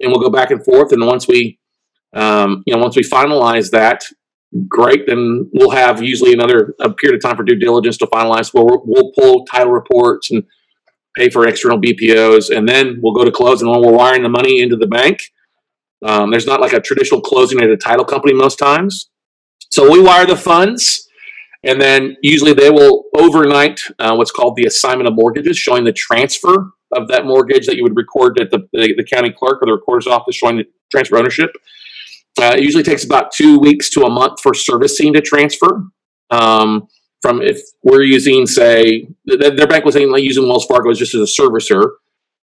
and 0.00 0.12
we'll 0.12 0.20
go 0.20 0.30
back 0.30 0.50
and 0.50 0.64
forth. 0.64 0.92
And 0.92 1.04
once 1.04 1.26
we, 1.26 1.58
um, 2.14 2.62
you 2.66 2.74
know, 2.74 2.80
once 2.80 2.96
we 2.96 3.02
finalize 3.02 3.70
that, 3.70 4.04
great. 4.68 5.06
Then 5.06 5.50
we'll 5.52 5.70
have 5.70 6.02
usually 6.02 6.32
another 6.32 6.74
period 6.98 7.16
of 7.16 7.22
time 7.22 7.36
for 7.36 7.42
due 7.42 7.56
diligence 7.56 7.98
to 7.98 8.06
finalize. 8.06 8.52
We'll, 8.54 8.82
we'll 8.84 9.12
pull 9.12 9.44
title 9.46 9.72
reports 9.72 10.30
and 10.30 10.44
pay 11.16 11.30
for 11.30 11.46
external 11.46 11.80
BPOs, 11.80 12.54
and 12.54 12.68
then 12.68 13.00
we'll 13.02 13.14
go 13.14 13.24
to 13.24 13.32
close. 13.32 13.62
And 13.62 13.70
when 13.70 13.80
we're 13.80 13.92
wiring 13.92 14.22
the 14.22 14.28
money 14.28 14.60
into 14.60 14.76
the 14.76 14.86
bank, 14.86 15.22
um, 16.04 16.30
there's 16.30 16.46
not 16.46 16.60
like 16.60 16.72
a 16.72 16.80
traditional 16.80 17.20
closing 17.20 17.60
at 17.60 17.70
a 17.70 17.76
title 17.76 18.04
company 18.04 18.34
most 18.34 18.56
times. 18.56 19.10
So 19.70 19.90
we 19.90 20.00
wire 20.00 20.26
the 20.26 20.36
funds. 20.36 21.08
And 21.64 21.80
then 21.80 22.16
usually 22.22 22.52
they 22.52 22.70
will 22.70 23.04
overnight 23.14 23.80
uh, 23.98 24.14
what's 24.14 24.30
called 24.30 24.56
the 24.56 24.66
assignment 24.66 25.08
of 25.08 25.14
mortgages, 25.14 25.58
showing 25.58 25.84
the 25.84 25.92
transfer 25.92 26.70
of 26.92 27.08
that 27.08 27.24
mortgage 27.24 27.66
that 27.66 27.76
you 27.76 27.82
would 27.82 27.96
record 27.96 28.38
at 28.40 28.50
the, 28.50 28.68
the, 28.72 28.94
the 28.96 29.04
county 29.04 29.32
clerk 29.36 29.60
or 29.60 29.66
the 29.66 29.72
recorder's 29.72 30.06
office, 30.06 30.36
showing 30.36 30.58
the 30.58 30.64
transfer 30.92 31.16
ownership. 31.16 31.50
Uh, 32.40 32.54
it 32.56 32.62
usually 32.62 32.82
takes 32.82 33.04
about 33.04 33.32
two 33.32 33.58
weeks 33.58 33.90
to 33.90 34.02
a 34.02 34.10
month 34.10 34.40
for 34.40 34.52
servicing 34.54 35.12
to 35.14 35.20
transfer. 35.20 35.84
Um, 36.30 36.88
from 37.22 37.40
if 37.40 37.60
we're 37.82 38.02
using, 38.02 38.46
say, 38.46 39.08
th- 39.28 39.56
their 39.56 39.66
bank 39.66 39.84
was 39.84 39.96
using 39.96 40.46
Wells 40.46 40.66
Fargo 40.66 40.92
just 40.92 41.14
as 41.14 41.22
a 41.22 41.42
servicer, 41.42 41.92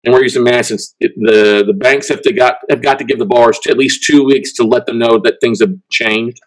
and 0.04 0.14
we're 0.14 0.24
using 0.24 0.44
Madison. 0.44 0.78
The 1.00 1.64
the 1.66 1.74
banks 1.74 2.10
have 2.10 2.22
to 2.24 2.34
got 2.34 2.56
have 2.70 2.82
got 2.82 2.98
to 3.00 3.06
give 3.06 3.20
the 3.20 3.26
borrowers 3.26 3.60
at 3.70 3.78
least 3.78 4.04
two 4.04 4.24
weeks 4.24 4.52
to 4.54 4.64
let 4.64 4.86
them 4.86 4.98
know 4.98 5.20
that 5.20 5.36
things 5.42 5.62
have 5.62 5.74
changed 5.92 6.40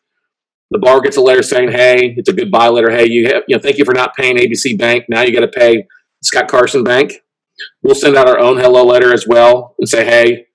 the 0.71 0.79
borrower 0.79 1.01
gets 1.01 1.17
a 1.17 1.21
letter 1.21 1.43
saying, 1.43 1.71
"Hey, 1.71 2.15
it's 2.17 2.29
a 2.29 2.33
goodbye 2.33 2.69
letter. 2.69 2.91
Hey, 2.91 3.09
you 3.09 3.27
have, 3.29 3.43
you 3.47 3.57
know, 3.57 3.63
thank 3.63 3.79
you 3.79 3.85
for 3.85 3.95
not 3.95 4.17
paying 4.17 4.37
ABC 4.37 4.77
Bank. 4.79 5.05
Now 5.09 5.23
you 5.23 5.33
got 5.33 5.41
to 5.41 5.49
pay 5.49 5.87
Scott 6.23 6.49
Carson 6.49 6.83
Bank." 6.83 7.15
We'll 7.83 7.95
send 7.95 8.17
out 8.17 8.29
our 8.29 8.39
own 8.39 8.59
hello 8.59 8.85
letter 8.85 9.13
as 9.15 9.27
well 9.27 9.75
and 9.79 9.89
say, 9.89 10.05
"Hey, 10.05 10.47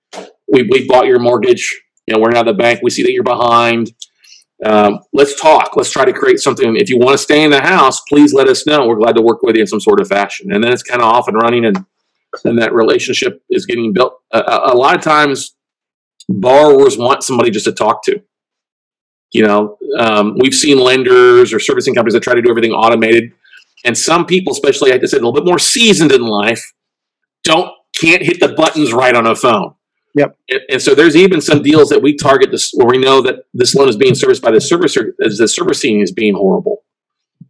we 0.52 0.64
we 0.64 0.86
bought 0.86 1.06
your 1.06 1.18
mortgage. 1.18 1.82
You 2.06 2.14
know, 2.14 2.20
we're 2.20 2.30
now 2.30 2.42
the 2.42 2.52
bank. 2.52 2.80
We 2.82 2.90
see 2.90 3.02
that 3.02 3.12
you're 3.12 3.22
behind. 3.22 3.92
Um, 4.64 5.00
let's 5.12 5.40
talk. 5.40 5.76
Let's 5.76 5.90
try 5.90 6.04
to 6.04 6.12
create 6.12 6.38
something. 6.38 6.76
If 6.76 6.88
you 6.88 6.98
want 6.98 7.12
to 7.12 7.18
stay 7.18 7.42
in 7.42 7.50
the 7.50 7.60
house, 7.60 8.00
please 8.02 8.32
let 8.32 8.48
us 8.48 8.66
know. 8.66 8.86
We're 8.86 8.96
glad 8.96 9.16
to 9.16 9.22
work 9.22 9.42
with 9.42 9.56
you 9.56 9.62
in 9.62 9.66
some 9.66 9.80
sort 9.80 10.00
of 10.00 10.08
fashion." 10.08 10.52
And 10.52 10.62
then 10.62 10.72
it's 10.72 10.82
kind 10.82 11.00
of 11.00 11.08
off 11.08 11.28
and 11.28 11.36
running, 11.36 11.64
and 11.64 11.84
then 12.44 12.56
that 12.56 12.72
relationship 12.72 13.42
is 13.50 13.66
getting 13.66 13.92
built. 13.92 14.20
A, 14.32 14.38
a, 14.38 14.72
a 14.72 14.76
lot 14.76 14.96
of 14.96 15.02
times, 15.02 15.54
borrowers 16.28 16.96
want 16.96 17.22
somebody 17.22 17.50
just 17.50 17.64
to 17.64 17.72
talk 17.72 18.04
to 18.04 18.22
you 19.32 19.46
know 19.46 19.76
um, 19.98 20.36
we've 20.38 20.54
seen 20.54 20.78
lenders 20.78 21.52
or 21.52 21.58
servicing 21.58 21.94
companies 21.94 22.14
that 22.14 22.22
try 22.22 22.34
to 22.34 22.42
do 22.42 22.50
everything 22.50 22.72
automated 22.72 23.32
and 23.84 23.96
some 23.96 24.26
people 24.26 24.52
especially 24.52 24.90
like 24.90 25.02
i 25.02 25.06
said 25.06 25.20
a 25.20 25.24
little 25.24 25.32
bit 25.32 25.44
more 25.44 25.58
seasoned 25.58 26.12
in 26.12 26.22
life 26.22 26.72
don't 27.42 27.70
can't 27.98 28.22
hit 28.22 28.40
the 28.40 28.48
buttons 28.48 28.92
right 28.92 29.16
on 29.16 29.26
a 29.26 29.34
phone 29.34 29.74
Yep. 30.14 30.36
and, 30.50 30.60
and 30.70 30.82
so 30.82 30.94
there's 30.94 31.16
even 31.16 31.40
some 31.40 31.62
deals 31.62 31.88
that 31.88 32.02
we 32.02 32.14
target 32.16 32.50
this 32.50 32.70
where 32.74 32.86
we 32.86 32.98
know 32.98 33.22
that 33.22 33.46
this 33.54 33.74
loan 33.74 33.88
is 33.88 33.96
being 33.96 34.14
serviced 34.14 34.42
by 34.42 34.50
the 34.50 34.58
servicer 34.58 35.12
as 35.24 35.38
the 35.38 35.48
servicing 35.48 36.00
is 36.00 36.12
being 36.12 36.34
horrible 36.34 36.84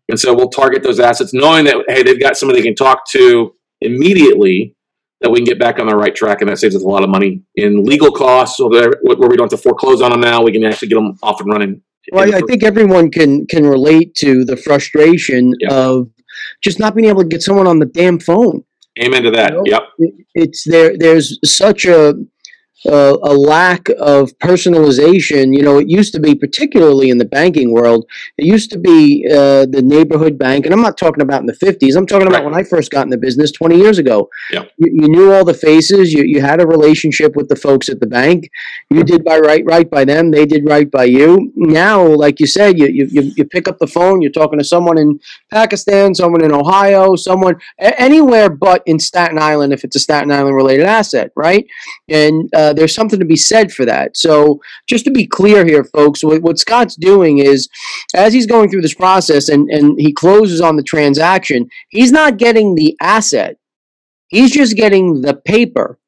and 0.09 0.19
so 0.19 0.33
we'll 0.35 0.49
target 0.49 0.83
those 0.83 1.01
assets 1.01 1.33
knowing 1.35 1.65
that 1.65 1.77
hey 1.89 2.03
they've 2.05 2.21
got 2.21 2.37
somebody 2.37 2.61
they 2.61 2.67
can 2.67 2.75
talk 2.77 3.05
to 3.11 3.55
immediately 3.81 4.75
that 5.21 5.31
we 5.31 5.39
can 5.39 5.45
get 5.45 5.59
back 5.59 5.79
on 5.79 5.87
the 5.87 5.95
right 5.95 6.15
track 6.15 6.41
and 6.41 6.49
that 6.51 6.59
saves 6.59 6.75
us 6.75 6.83
a 6.83 6.87
lot 6.89 7.03
of 7.05 7.09
money 7.11 7.43
in 7.57 7.85
legal 7.85 8.11
costs 8.13 8.57
so 8.59 8.69
that 8.69 8.97
where 9.03 9.29
we 9.29 9.37
don't 9.37 9.51
have 9.51 9.59
to 9.61 9.63
foreclose 9.63 10.01
on 10.01 10.11
them 10.11 10.21
now 10.21 10.43
we 10.43 10.53
can 10.53 10.65
actually 10.65 10.89
get 10.89 10.95
them 10.97 11.19
off 11.23 11.41
and 11.41 11.49
running 11.51 11.81
Well, 12.13 12.33
I 12.33 12.39
I 12.39 12.41
think 12.49 12.63
everyone 12.63 13.11
can 13.11 13.47
can 13.47 13.67
relate 13.67 14.15
to 14.17 14.45
the 14.45 14.57
frustration 14.57 15.53
Yeah. 15.61 15.73
of 15.75 16.11
just 16.63 16.79
not 16.79 16.95
being 16.95 17.09
able 17.09 17.23
to 17.23 17.29
get 17.29 17.43
someone 17.43 17.67
on 17.67 17.79
the 17.81 17.87
damn 17.87 18.19
phone. 18.19 18.65
amen 19.05 19.23
to 19.25 19.31
that 19.33 19.53
You 19.53 19.57
know? 19.59 19.63
yep 19.67 19.83
It's 20.35 20.65
there. 20.65 20.97
There's 20.99 21.39
such 21.45 21.85
a 21.85 22.15
a, 22.87 23.17
a 23.23 23.35
lack 23.35 23.89
of 23.99 24.37
personalization. 24.39 25.55
You 25.57 25.63
know, 25.63 25.79
it 25.79 25.89
used 25.89 26.13
to 26.15 26.21
be, 26.21 26.35
particularly 26.35 27.11
in 27.11 27.19
the 27.19 27.25
banking 27.25 27.73
world, 27.73 28.07
it 28.39 28.47
used 28.47 28.71
to 28.73 28.79
be 28.79 29.27
uh, 29.31 29.67
the 29.67 29.83
neighborhood 29.83 30.39
bank, 30.39 30.65
and 30.65 30.75
I'm 30.75 30.83
not 30.83 30.97
talking 30.99 31.23
about 31.23 31.41
in 31.41 31.47
the 31.47 31.53
50s. 31.53 31.97
I'm 31.97 32.07
talking 32.07 32.27
about 32.27 32.33
Right. 32.33 32.45
when 32.47 32.55
I 32.55 32.63
first 32.63 32.91
got 32.91 33.05
in 33.05 33.11
the 33.11 33.19
business 33.19 33.53
20 33.53 33.77
years 33.77 33.99
ago. 33.99 34.29
Yeah. 34.51 34.65
You, 34.79 34.91
you 35.03 35.09
knew 35.09 35.33
all 35.33 35.45
the 35.45 35.55
faces. 35.55 36.13
You, 36.13 36.25
you 36.25 36.41
had 36.41 36.61
a 36.61 36.67
relationship 36.67 37.37
with 37.37 37.49
the 37.49 37.57
folks 37.57 37.89
at 37.89 38.01
the 38.01 38.07
bank. 38.07 38.49
You 38.91 39.05
did 39.05 39.23
by 39.23 39.39
right 39.39 39.63
right 39.67 39.89
by 39.89 40.05
them. 40.05 40.31
They 40.31 40.47
did 40.47 40.67
right 40.67 40.91
by 40.91 41.05
you. 41.05 41.53
Now, 41.57 42.07
like 42.07 42.41
you 42.41 42.47
said, 42.47 42.79
you 42.79 42.87
you, 42.87 43.33
you, 43.37 43.45
pick 43.45 43.69
up 43.69 43.79
the 43.79 43.87
phone. 43.87 44.23
You're 44.23 44.33
talking 44.33 44.59
to 44.59 44.65
someone 44.65 44.99
in 44.99 45.21
Pakistan, 45.51 46.15
someone 46.15 46.43
in 46.43 46.53
Ohio, 46.53 47.17
someone 47.17 47.57
anywhere 47.79 48.49
but 48.49 48.83
in 48.87 48.99
Staten 48.99 49.39
Island 49.39 49.73
if 49.73 49.85
it's 49.85 49.97
a 49.97 50.01
Staten 50.01 50.33
Island 50.33 50.57
related 50.57 50.87
asset, 50.87 51.31
right? 51.37 51.67
And 52.09 52.49
uh, 52.55 52.72
Uh, 52.73 52.75
there's 52.75 52.95
something 52.95 53.19
to 53.19 53.25
be 53.25 53.37
said 53.37 53.71
for 53.71 53.85
that. 53.85 54.17
So, 54.17 54.61
just 54.89 55.05
to 55.05 55.11
be 55.11 55.27
clear 55.27 55.65
here, 55.65 55.85
folks, 55.85 56.25
what, 56.25 56.43
what 56.43 56.59
Scott's 56.59 56.97
doing 56.97 57.39
is 57.39 57.69
as 58.15 58.33
he's 58.33 58.47
going 58.47 58.71
through 58.71 58.81
this 58.81 58.95
process 58.95 59.49
and, 59.49 59.69
and 59.69 60.01
he 60.01 60.13
closes 60.13 60.61
on 60.61 60.77
the 60.77 60.83
transaction, 60.83 61.69
he's 61.91 62.13
not 62.13 62.39
getting 62.39 62.75
the 62.75 62.97
asset, 63.01 63.59
he's 64.29 64.53
just 64.53 64.77
getting 64.77 65.21
the 65.21 65.35
paper, 65.35 65.99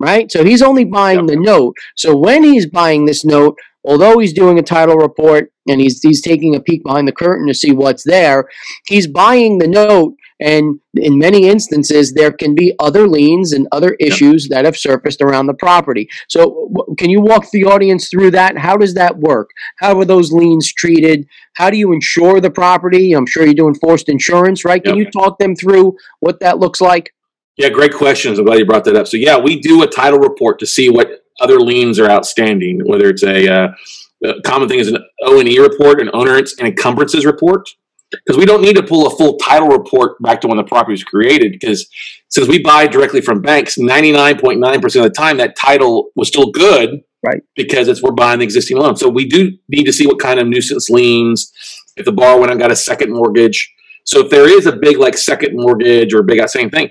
right? 0.00 0.30
So, 0.32 0.44
he's 0.44 0.62
only 0.62 0.84
buying 0.84 1.26
the 1.26 1.36
note. 1.36 1.76
So, 1.96 2.16
when 2.16 2.42
he's 2.42 2.66
buying 2.66 3.06
this 3.06 3.24
note, 3.24 3.56
although 3.84 4.18
he's 4.18 4.32
doing 4.32 4.58
a 4.58 4.62
title 4.62 4.96
report 4.96 5.52
and 5.68 5.80
he's, 5.80 6.00
he's 6.02 6.22
taking 6.22 6.56
a 6.56 6.60
peek 6.60 6.82
behind 6.82 7.06
the 7.06 7.12
curtain 7.12 7.46
to 7.46 7.54
see 7.54 7.70
what's 7.70 8.02
there, 8.02 8.48
he's 8.86 9.06
buying 9.06 9.58
the 9.58 9.68
note 9.68 10.14
and 10.40 10.80
in 10.94 11.18
many 11.18 11.48
instances, 11.48 12.12
there 12.12 12.32
can 12.32 12.54
be 12.54 12.74
other 12.80 13.06
liens 13.06 13.52
and 13.52 13.68
other 13.70 13.96
issues 14.00 14.48
that 14.48 14.64
have 14.64 14.76
surfaced 14.76 15.22
around 15.22 15.46
the 15.46 15.54
property. 15.54 16.08
So, 16.28 16.68
w- 16.74 16.96
can 16.98 17.08
you 17.10 17.20
walk 17.20 17.50
the 17.52 17.64
audience 17.64 18.08
through 18.08 18.32
that? 18.32 18.58
How 18.58 18.76
does 18.76 18.94
that 18.94 19.18
work? 19.18 19.50
How 19.78 19.98
are 19.98 20.04
those 20.04 20.32
liens 20.32 20.72
treated? 20.72 21.26
How 21.54 21.70
do 21.70 21.76
you 21.76 21.92
insure 21.92 22.40
the 22.40 22.50
property? 22.50 23.12
I'm 23.12 23.26
sure 23.26 23.44
you're 23.44 23.54
doing 23.54 23.76
forced 23.76 24.08
insurance, 24.08 24.64
right? 24.64 24.82
Can 24.82 24.96
Yep. 24.96 25.04
you 25.06 25.10
talk 25.12 25.38
them 25.38 25.54
through 25.54 25.96
what 26.20 26.40
that 26.40 26.58
looks 26.58 26.80
like? 26.80 27.12
Yeah, 27.56 27.68
great 27.68 27.94
questions. 27.94 28.38
I'm 28.38 28.44
glad 28.44 28.58
you 28.58 28.66
brought 28.66 28.84
that 28.84 28.96
up. 28.96 29.06
So 29.06 29.16
yeah, 29.16 29.38
we 29.38 29.60
do 29.60 29.82
a 29.82 29.86
title 29.86 30.18
report 30.18 30.58
to 30.58 30.66
see 30.66 30.88
what 30.88 31.22
other 31.40 31.60
liens 31.60 32.00
are 32.00 32.10
outstanding. 32.10 32.80
Whether 32.84 33.08
it's 33.10 33.22
a, 33.22 33.48
uh, 33.48 33.68
common 34.44 34.68
thing 34.68 34.78
is 34.80 34.88
an 34.88 34.98
O 35.22 35.38
and 35.38 35.48
E 35.48 35.58
report, 35.60 36.00
an 36.00 36.10
onerance 36.12 36.58
and 36.58 36.66
encumbrances 36.66 37.24
report, 37.26 37.68
because 38.10 38.36
we 38.36 38.46
don't 38.46 38.62
need 38.62 38.76
to 38.76 38.82
pull 38.82 39.06
a 39.06 39.16
full 39.16 39.36
title 39.38 39.68
report 39.68 40.20
back 40.22 40.40
to 40.40 40.48
when 40.48 40.56
the 40.56 40.64
property 40.64 40.92
was 40.92 41.04
created. 41.04 41.52
Because 41.52 41.88
since 42.28 42.48
we 42.48 42.62
buy 42.62 42.86
directly 42.86 43.20
from 43.20 43.42
banks, 43.42 43.76
99.9 43.76 44.82
percent 44.82 45.04
of 45.04 45.12
the 45.12 45.16
time 45.16 45.38
that 45.38 45.56
title 45.56 46.10
was 46.14 46.28
still 46.28 46.50
good, 46.50 47.00
Right. 47.24 47.42
Because 47.56 47.88
it's 47.88 48.02
we're 48.02 48.12
buying 48.12 48.40
the 48.40 48.44
existing 48.44 48.76
loan. 48.76 48.96
So 48.96 49.08
we 49.08 49.26
do 49.26 49.52
need 49.68 49.84
to 49.84 49.92
see 49.92 50.06
what 50.06 50.18
kind 50.18 50.38
of 50.38 50.46
nuisance 50.46 50.90
liens. 50.90 51.50
If 51.96 52.04
the 52.04 52.12
borrower 52.12 52.38
went 52.38 52.52
and 52.52 52.60
got 52.60 52.70
a 52.70 52.76
second 52.76 53.12
mortgage, 53.12 53.72
So 54.04 54.20
if 54.20 54.30
there 54.30 54.46
is 54.46 54.66
a 54.66 54.76
big 54.76 54.98
like 54.98 55.16
second 55.16 55.56
mortgage 55.56 56.12
or 56.12 56.22
big 56.22 56.46
same 56.48 56.68
thing, 56.68 56.90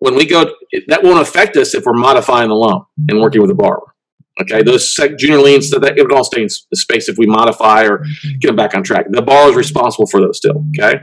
when 0.00 0.14
we 0.14 0.26
go, 0.26 0.54
that 0.88 1.02
won't 1.02 1.20
affect 1.26 1.56
us 1.56 1.74
if 1.74 1.84
we're 1.86 1.94
modifying 1.94 2.48
the 2.50 2.54
loan 2.54 2.84
and 3.08 3.20
working 3.20 3.40
with 3.40 3.48
the 3.48 3.54
borrower. 3.54 3.94
Okay, 4.40 4.62
those 4.62 4.94
junior 5.18 5.38
liens, 5.38 5.70
that 5.70 5.98
it 5.98 6.02
would 6.02 6.12
all 6.12 6.24
stay 6.24 6.42
in 6.42 6.48
space 6.48 7.08
if 7.08 7.18
we 7.18 7.26
modify 7.26 7.84
or 7.84 8.04
get 8.40 8.48
them 8.48 8.56
back 8.56 8.74
on 8.74 8.82
track. 8.82 9.06
The 9.10 9.22
borrower 9.22 9.50
is 9.50 9.56
responsible 9.56 10.06
for 10.06 10.20
those 10.20 10.38
still. 10.38 10.64
Okay, 10.78 11.00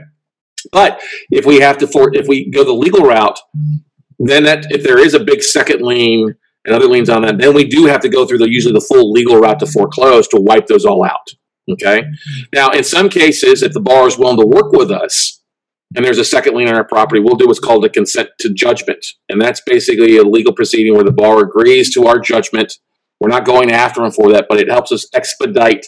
but 0.72 1.00
if 1.30 1.46
we 1.46 1.60
have 1.60 1.78
to, 1.78 1.86
for 1.86 2.14
if 2.14 2.26
we 2.26 2.50
go 2.50 2.64
the 2.64 2.72
legal 2.72 3.04
route, 3.04 3.38
then 4.18 4.44
that 4.44 4.66
if 4.70 4.82
there 4.82 4.98
is 4.98 5.14
a 5.14 5.20
big 5.20 5.42
second 5.42 5.82
lien 5.82 6.34
and 6.64 6.74
other 6.74 6.86
liens 6.86 7.08
on 7.08 7.22
that, 7.22 7.38
then 7.38 7.54
we 7.54 7.64
do 7.64 7.86
have 7.86 8.00
to 8.00 8.08
go 8.08 8.26
through 8.26 8.38
the 8.38 8.50
usually 8.50 8.74
the 8.74 8.80
full 8.80 9.12
legal 9.12 9.38
route 9.38 9.60
to 9.60 9.66
foreclose 9.66 10.26
to 10.28 10.40
wipe 10.40 10.66
those 10.66 10.84
all 10.84 11.04
out. 11.04 11.28
Okay. 11.70 12.02
Now, 12.52 12.70
in 12.70 12.82
some 12.82 13.08
cases, 13.08 13.62
if 13.62 13.72
the 13.72 13.80
borrower 13.80 14.08
is 14.08 14.18
willing 14.18 14.38
to 14.38 14.46
work 14.46 14.72
with 14.72 14.90
us 14.90 15.42
and 15.94 16.04
there's 16.04 16.18
a 16.18 16.24
second 16.24 16.56
lien 16.56 16.68
on 16.68 16.74
our 16.74 16.84
property, 16.84 17.20
we'll 17.20 17.36
do 17.36 17.46
what's 17.46 17.60
called 17.60 17.84
a 17.84 17.88
consent 17.88 18.30
to 18.40 18.52
judgment. 18.52 19.04
And 19.28 19.40
that's 19.40 19.60
basically 19.60 20.16
a 20.16 20.22
legal 20.22 20.52
proceeding 20.52 20.94
where 20.94 21.04
the 21.04 21.12
borrower 21.12 21.42
agrees 21.42 21.92
to 21.94 22.06
our 22.06 22.18
judgment. 22.18 22.78
We're 23.20 23.28
not 23.28 23.44
going 23.44 23.70
after 23.70 24.02
them 24.02 24.12
for 24.12 24.32
that, 24.32 24.46
but 24.48 24.60
it 24.60 24.70
helps 24.70 24.92
us 24.92 25.06
expedite 25.14 25.86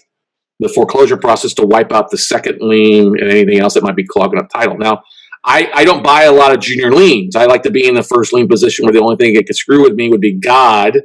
the 0.58 0.68
foreclosure 0.68 1.16
process 1.16 1.54
to 1.54 1.66
wipe 1.66 1.92
out 1.92 2.10
the 2.10 2.18
second 2.18 2.58
lien 2.60 3.18
and 3.18 3.30
anything 3.30 3.58
else 3.58 3.74
that 3.74 3.82
might 3.82 3.96
be 3.96 4.06
clogging 4.06 4.38
up 4.38 4.50
title. 4.50 4.76
Now, 4.76 5.02
I, 5.44 5.70
I 5.74 5.84
don't 5.84 6.04
buy 6.04 6.24
a 6.24 6.32
lot 6.32 6.52
of 6.52 6.60
junior 6.60 6.92
liens. 6.92 7.34
I 7.34 7.46
like 7.46 7.62
to 7.62 7.70
be 7.70 7.88
in 7.88 7.94
the 7.94 8.02
first 8.02 8.32
lien 8.32 8.46
position 8.46 8.84
where 8.84 8.92
the 8.92 9.00
only 9.00 9.16
thing 9.16 9.34
that 9.34 9.46
could 9.46 9.56
screw 9.56 9.82
with 9.82 9.94
me 9.94 10.08
would 10.08 10.20
be 10.20 10.34
God 10.34 10.98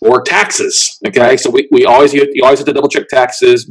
or 0.00 0.22
taxes. 0.22 0.98
Okay, 1.06 1.36
so 1.36 1.50
we, 1.50 1.68
we 1.70 1.84
always 1.84 2.12
you 2.12 2.42
always 2.42 2.58
have 2.58 2.66
to 2.66 2.72
double 2.72 2.88
check 2.88 3.08
taxes, 3.08 3.70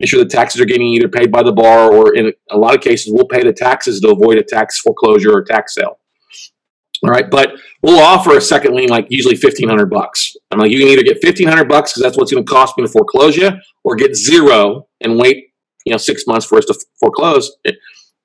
make 0.00 0.08
sure 0.08 0.22
the 0.22 0.28
taxes 0.28 0.60
are 0.60 0.66
getting 0.66 0.88
either 0.88 1.08
paid 1.08 1.30
by 1.30 1.42
the 1.42 1.52
bar 1.52 1.92
or 1.92 2.14
in 2.14 2.32
a 2.50 2.58
lot 2.58 2.74
of 2.74 2.80
cases 2.80 3.12
we'll 3.12 3.26
pay 3.26 3.44
the 3.44 3.52
taxes 3.52 4.00
to 4.00 4.10
avoid 4.10 4.36
a 4.36 4.42
tax 4.42 4.80
foreclosure 4.80 5.32
or 5.32 5.44
tax 5.44 5.74
sale. 5.74 5.98
All 7.04 7.10
right, 7.10 7.28
but 7.28 7.52
we'll 7.82 7.98
offer 7.98 8.36
a 8.36 8.40
second 8.40 8.74
lien 8.74 8.88
like 8.88 9.06
usually 9.10 9.34
fifteen 9.34 9.68
hundred 9.68 9.90
bucks. 9.90 10.34
I'm 10.50 10.60
like, 10.60 10.70
you 10.70 10.78
can 10.78 10.88
either 10.88 11.02
get 11.02 11.18
fifteen 11.20 11.48
hundred 11.48 11.68
bucks 11.68 11.92
because 11.92 12.02
that's 12.02 12.16
what's 12.16 12.32
going 12.32 12.44
to 12.44 12.50
cost 12.50 12.78
me 12.78 12.84
to 12.84 12.90
foreclose 12.90 13.36
you, 13.36 13.50
or 13.82 13.96
get 13.96 14.14
zero 14.14 14.86
and 15.00 15.18
wait, 15.18 15.48
you 15.84 15.90
know, 15.90 15.96
six 15.96 16.26
months 16.28 16.46
for 16.46 16.58
us 16.58 16.66
to 16.66 16.78
foreclose. 17.00 17.50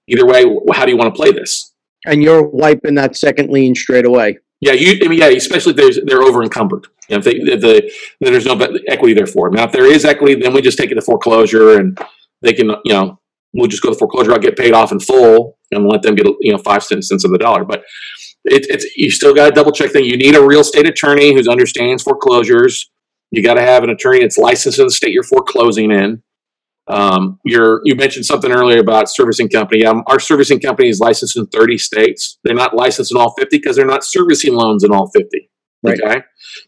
Either 0.08 0.26
way, 0.26 0.46
how 0.74 0.86
do 0.86 0.92
you 0.92 0.98
want 0.98 1.14
to 1.14 1.18
play 1.18 1.32
this? 1.32 1.74
And 2.06 2.22
you're 2.22 2.48
wiping 2.48 2.96
that 2.96 3.16
second 3.16 3.50
lien 3.50 3.74
straight 3.74 4.06
away. 4.06 4.38
Yeah, 4.62 4.74
you. 4.74 5.00
I 5.04 5.08
mean, 5.08 5.20
yeah, 5.20 5.30
especially 5.30 5.72
if 5.72 5.78
there's, 5.78 6.00
they're 6.06 6.24
over 6.24 6.44
encumbered. 6.44 6.88
You 7.10 7.16
know, 7.16 7.20
if, 7.20 7.26
they, 7.26 7.36
if 7.36 7.62
the 7.62 7.92
then 8.22 8.32
there's 8.32 8.46
no 8.46 8.60
equity 8.88 9.14
there 9.14 9.28
for 9.28 9.50
them. 9.50 9.56
Now, 9.56 9.66
if 9.66 9.72
there 9.72 9.92
is 9.92 10.06
equity, 10.06 10.36
then 10.36 10.54
we 10.54 10.62
just 10.62 10.78
take 10.78 10.92
it 10.92 10.96
to 10.96 11.02
foreclosure, 11.02 11.80
and 11.80 12.00
they 12.42 12.54
can, 12.54 12.70
you 12.86 12.94
know, 12.94 13.20
we'll 13.54 13.68
just 13.68 13.82
go 13.82 13.90
to 13.90 13.98
foreclosure. 13.98 14.32
I'll 14.34 14.40
get 14.40 14.56
paid 14.56 14.74
off 14.74 14.92
in 14.92 15.00
full, 15.00 15.58
and 15.72 15.88
let 15.88 16.02
them 16.02 16.16
get, 16.16 16.28
you 16.42 16.52
know, 16.52 16.58
five 16.60 16.84
cents 16.84 17.10
cents 17.10 17.26
of 17.26 17.32
the 17.32 17.38
dollar. 17.38 17.66
But 17.66 17.84
it, 18.46 18.66
it's 18.70 18.86
you 18.96 19.12
still 19.12 19.34
got 19.34 19.46
to 19.48 19.52
double 19.52 19.72
check 19.72 19.92
thing. 19.92 20.06
You 20.06 20.18
need 20.18 20.36
a 20.36 20.46
real 20.46 20.62
estate 20.62 20.88
attorney 20.88 21.34
who 21.34 21.50
understands 21.50 22.04
foreclosures. 22.04 22.90
You 23.32 23.44
got 23.44 23.56
to 23.56 23.62
have 23.62 23.84
an 23.84 23.90
attorney 23.90 24.22
that's 24.22 24.38
licensed 24.38 24.80
in 24.80 24.86
the 24.86 24.92
state 24.92 25.12
you're 25.12 25.24
foreclosing 25.24 25.92
in. 25.92 26.24
Um, 26.88 27.40
you're, 27.44 27.82
you 27.84 27.96
mentioned 27.96 28.26
something 28.26 28.52
earlier 28.52 28.80
about 28.80 29.10
servicing 29.10 29.50
company. 29.50 29.86
Um, 29.86 30.04
our 30.08 30.20
servicing 30.20 30.62
company 30.62 30.88
is 30.88 31.02
licensed 31.02 31.36
in 31.36 31.46
30 31.48 31.78
states. 31.78 32.40
They're 32.44 32.56
not 32.56 32.76
licensed 32.76 33.12
in 33.12 33.18
all 33.18 33.34
50 33.38 33.58
because 33.58 33.76
they're 33.76 33.86
not 33.86 34.06
servicing 34.06 34.54
loans 34.54 34.86
in 34.86 34.94
all 34.94 35.10
50. 35.14 35.50
Right. 35.84 36.00
Okay, 36.02 36.22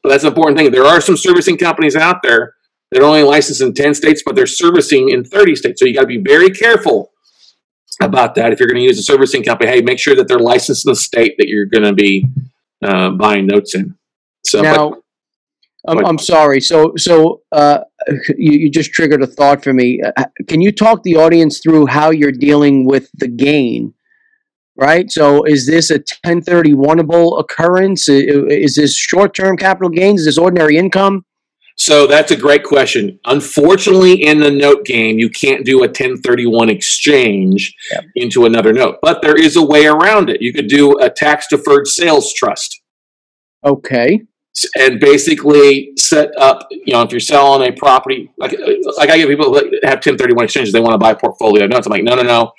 but 0.04 0.10
that's 0.10 0.24
an 0.24 0.30
important 0.30 0.58
thing. 0.58 0.72
There 0.72 0.86
are 0.86 1.02
some 1.02 1.18
servicing 1.18 1.58
companies 1.58 1.96
out 1.96 2.22
there 2.22 2.54
that 2.92 3.02
are 3.02 3.06
only 3.06 3.24
licensed 3.24 3.62
in 3.62 3.74
10 3.74 3.94
states, 3.94 4.22
but 4.26 4.36
they're 4.36 4.46
servicing 4.46 5.10
in 5.10 5.24
30 5.24 5.56
states. 5.56 5.80
So 5.80 5.86
you 5.86 5.94
got 5.94 6.02
to 6.02 6.08
be 6.08 6.22
very 6.22 6.50
careful 6.50 7.12
about 8.02 8.36
that. 8.36 8.54
If 8.54 8.60
you're 8.60 8.68
going 8.68 8.80
to 8.80 8.84
use 8.84 9.00
a 9.00 9.04
servicing 9.04 9.44
company, 9.44 9.70
hey, 9.70 9.82
make 9.82 10.00
sure 10.00 10.16
that 10.16 10.28
they're 10.28 10.40
licensed 10.40 10.86
in 10.86 10.92
the 10.92 10.96
state 10.96 11.36
that 11.38 11.48
you're 11.48 11.66
going 11.66 11.84
to 11.84 11.94
be 11.94 12.26
uh, 12.84 13.12
buying 13.12 13.46
notes 13.46 13.76
in. 13.76 13.96
So 14.46 14.62
now, 14.62 14.90
but, 15.84 15.98
I'm, 15.98 16.06
I'm 16.06 16.18
sorry. 16.18 16.62
So, 16.62 16.94
so 16.98 17.42
uh, 17.52 17.80
you, 18.38 18.54
you 18.54 18.70
just 18.70 18.92
triggered 18.92 19.22
a 19.22 19.28
thought 19.28 19.64
for 19.64 19.74
me. 19.74 20.02
Uh, 20.02 20.26
can 20.48 20.62
you 20.62 20.72
talk 20.72 21.04
the 21.04 21.16
audience 21.16 21.60
through 21.60 21.88
how 21.88 22.10
you're 22.10 22.32
dealing 22.32 22.86
with 22.86 23.10
the 23.16 23.28
gain? 23.28 23.94
Right. 24.76 25.12
So, 25.12 25.44
is 25.44 25.68
this 25.68 25.92
a 25.92 26.00
1031able 26.00 27.38
occurrence? 27.38 28.08
Is 28.08 28.76
this 28.76 28.96
short-term 28.96 29.58
capital 29.58 29.90
gains? 29.90 30.22
Is 30.22 30.26
this 30.28 30.38
ordinary 30.38 30.78
income? 30.78 31.26
So 31.80 32.06
that's 32.08 32.32
a 32.32 32.38
great 32.38 32.64
question. 32.64 33.20
Unfortunately, 33.26 34.24
in 34.24 34.40
the 34.40 34.52
note 34.52 34.86
game, 34.86 35.18
you 35.18 35.30
can't 35.30 35.66
do 35.66 35.80
a 35.80 35.88
1031 35.88 36.70
exchange 36.70 37.74
yep. 37.92 38.04
into 38.16 38.46
another 38.46 38.74
note, 38.74 38.98
but 39.02 39.22
there 39.22 39.40
is 39.40 39.56
a 39.56 39.66
way 39.66 39.88
around 39.88 40.30
it. 40.30 40.42
You 40.42 40.54
could 40.54 40.68
do 40.68 41.00
a 41.00 41.10
tax 41.10 41.48
deferred 41.48 41.88
sales 41.88 42.34
trust. 42.34 42.82
Okay 43.66 44.22
and 44.78 45.00
basically 45.00 45.92
set 45.98 46.32
up, 46.38 46.68
you 46.72 46.94
know, 46.94 47.02
if 47.02 47.12
you're 47.12 47.20
selling 47.20 47.68
a 47.68 47.72
property, 47.72 48.32
like 48.38 48.54
like 48.98 49.10
I 49.10 49.18
get 49.18 49.28
people 49.28 49.52
that 49.54 49.66
have 49.84 49.98
1031 49.98 50.46
exchanges, 50.46 50.74
they 50.74 50.80
want 50.80 50.94
to 50.94 50.98
buy 50.98 51.12
a 51.12 51.16
portfolio 51.16 51.68
notes. 51.68 51.88
I'm 51.88 51.92
like, 51.92 52.04
no, 52.04 52.16
no, 52.16 52.24
no, 52.24 52.52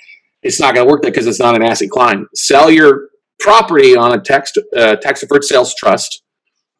it's 0.42 0.60
not 0.60 0.74
going 0.74 0.86
to 0.86 0.90
work 0.90 1.02
that 1.02 1.12
because 1.12 1.26
it's 1.26 1.40
not 1.40 1.54
an 1.54 1.62
asset 1.62 1.90
client. 1.90 2.28
Sell 2.34 2.70
your 2.70 3.08
property 3.38 3.96
on 3.96 4.12
a 4.12 4.20
tax 4.20 4.52
uh, 4.76 4.96
tax 4.96 5.20
deferred 5.20 5.44
sales 5.44 5.74
trust, 5.74 6.22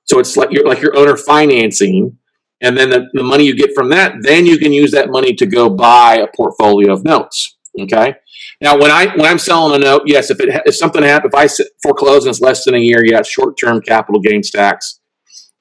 so 0.05 0.19
it's 0.19 0.37
like 0.37 0.51
you're 0.53 0.67
like 0.67 0.81
your 0.81 0.97
owner 0.97 1.17
financing, 1.17 2.17
and 2.61 2.77
then 2.77 2.91
the, 2.91 3.07
the 3.13 3.23
money 3.23 3.45
you 3.45 3.57
get 3.57 3.75
from 3.75 3.89
that, 3.91 4.15
then 4.21 4.47
you 4.47 4.59
can 4.59 4.73
use 4.73 4.91
that 4.93 5.11
money 5.11 5.35
to 5.35 5.47
go 5.47 5.71
buy 5.71 6.17
a 6.17 6.29
portfolio 6.37 6.93
of 6.93 7.05
notes. 7.05 7.57
Okay. 7.81 8.15
Now, 8.61 8.79
when 8.79 8.91
I 8.91 9.07
when 9.17 9.27
I'm 9.27 9.39
selling 9.39 9.81
a 9.81 9.85
note, 9.85 10.03
yes, 10.07 10.31
if 10.31 10.41
it 10.41 10.63
if 10.67 10.77
something 10.77 11.03
happens, 11.03 11.33
if 11.35 11.61
I 11.61 11.65
foreclose 11.83 12.25
and 12.25 12.31
it's 12.31 12.41
less 12.41 12.65
than 12.65 12.75
a 12.75 12.79
year, 12.79 13.05
yeah, 13.05 13.23
short 13.23 13.57
term 13.59 13.81
capital 13.81 14.21
gains 14.21 14.51
tax 14.51 15.01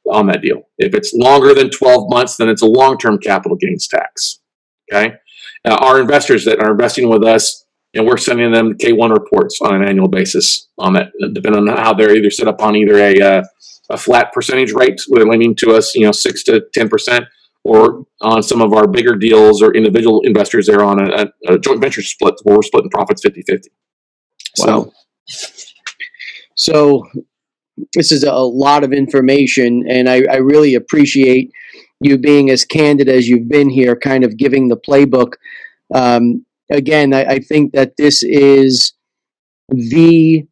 on 0.10 0.28
that 0.28 0.42
deal. 0.42 0.64
If 0.78 0.94
it's 0.94 1.14
longer 1.14 1.54
than 1.54 1.70
12 1.70 2.10
months, 2.10 2.36
then 2.36 2.50
it's 2.50 2.62
a 2.62 2.68
long 2.68 2.98
term 2.98 3.20
capital 3.20 3.58
gains 3.58 3.88
tax. 3.88 4.40
Okay. 4.92 5.14
Our 5.66 6.02
investors 6.02 6.46
that 6.46 6.60
are 6.60 6.72
investing 6.72 7.10
with 7.10 7.24
us, 7.24 7.66
and 7.94 8.08
we're 8.08 8.18
sending 8.18 8.52
them 8.52 8.74
K1 8.74 9.12
reports 9.14 9.60
on 9.62 9.76
an 9.76 9.88
annual 9.88 10.08
basis 10.08 10.70
on 10.78 10.94
that, 10.94 11.12
depending 11.34 11.70
on 11.70 11.78
how 11.78 11.94
they're 11.94 12.16
either 12.16 12.32
set 12.32 12.48
up 12.48 12.62
on 12.62 12.76
either 12.76 12.98
a, 12.98 13.22
uh, 13.22 13.44
a 13.90 13.98
flat 13.98 14.32
percentage 14.34 14.72
rate, 14.72 15.00
they're 15.10 15.26
lending 15.26 15.56
to 15.56 15.72
us, 15.72 15.96
you 15.96 16.06
know, 16.06 16.12
six 16.12 16.44
to 16.44 16.62
10%, 16.78 17.26
or 17.64 18.06
on 18.22 18.42
some 18.42 18.62
of 18.62 18.74
our 18.74 18.88
bigger 18.88 19.16
deals 19.16 19.62
or 19.62 19.76
individual 19.76 20.22
investors, 20.24 20.68
they're 20.68 20.84
on 20.84 21.00
a, 21.02 21.28
a, 21.48 21.60
joint 21.60 21.82
venture 21.82 22.02
split 22.02 22.36
where 22.44 22.56
we're 22.56 22.62
splitting 22.62 22.90
profits 22.90 23.22
50 23.22 23.44
50. 23.48 23.70
Wow. 24.60 24.92
So, 25.26 25.64
so 26.56 27.08
this 27.94 28.12
is 28.12 28.24
a 28.24 28.34
lot 28.34 28.84
of 28.84 28.94
information, 28.94 29.86
and 29.90 30.10
I, 30.10 30.24
I 30.32 30.38
really 30.38 30.76
appreciate 30.76 31.52
you 32.02 32.18
being 32.18 32.50
as 32.50 32.64
candid 32.64 33.10
as 33.10 33.28
you've 33.28 33.50
been 33.50 33.70
here, 33.70 33.96
kind 33.96 34.24
of 34.24 34.38
giving 34.38 34.70
the 34.70 34.78
playbook. 34.78 35.34
Um, 35.94 36.46
again, 36.72 37.14
I, 37.14 37.24
I 37.26 37.40
think 37.40 37.74
that 37.74 37.98
this 37.98 38.24
is 38.24 38.94
the 39.70 40.46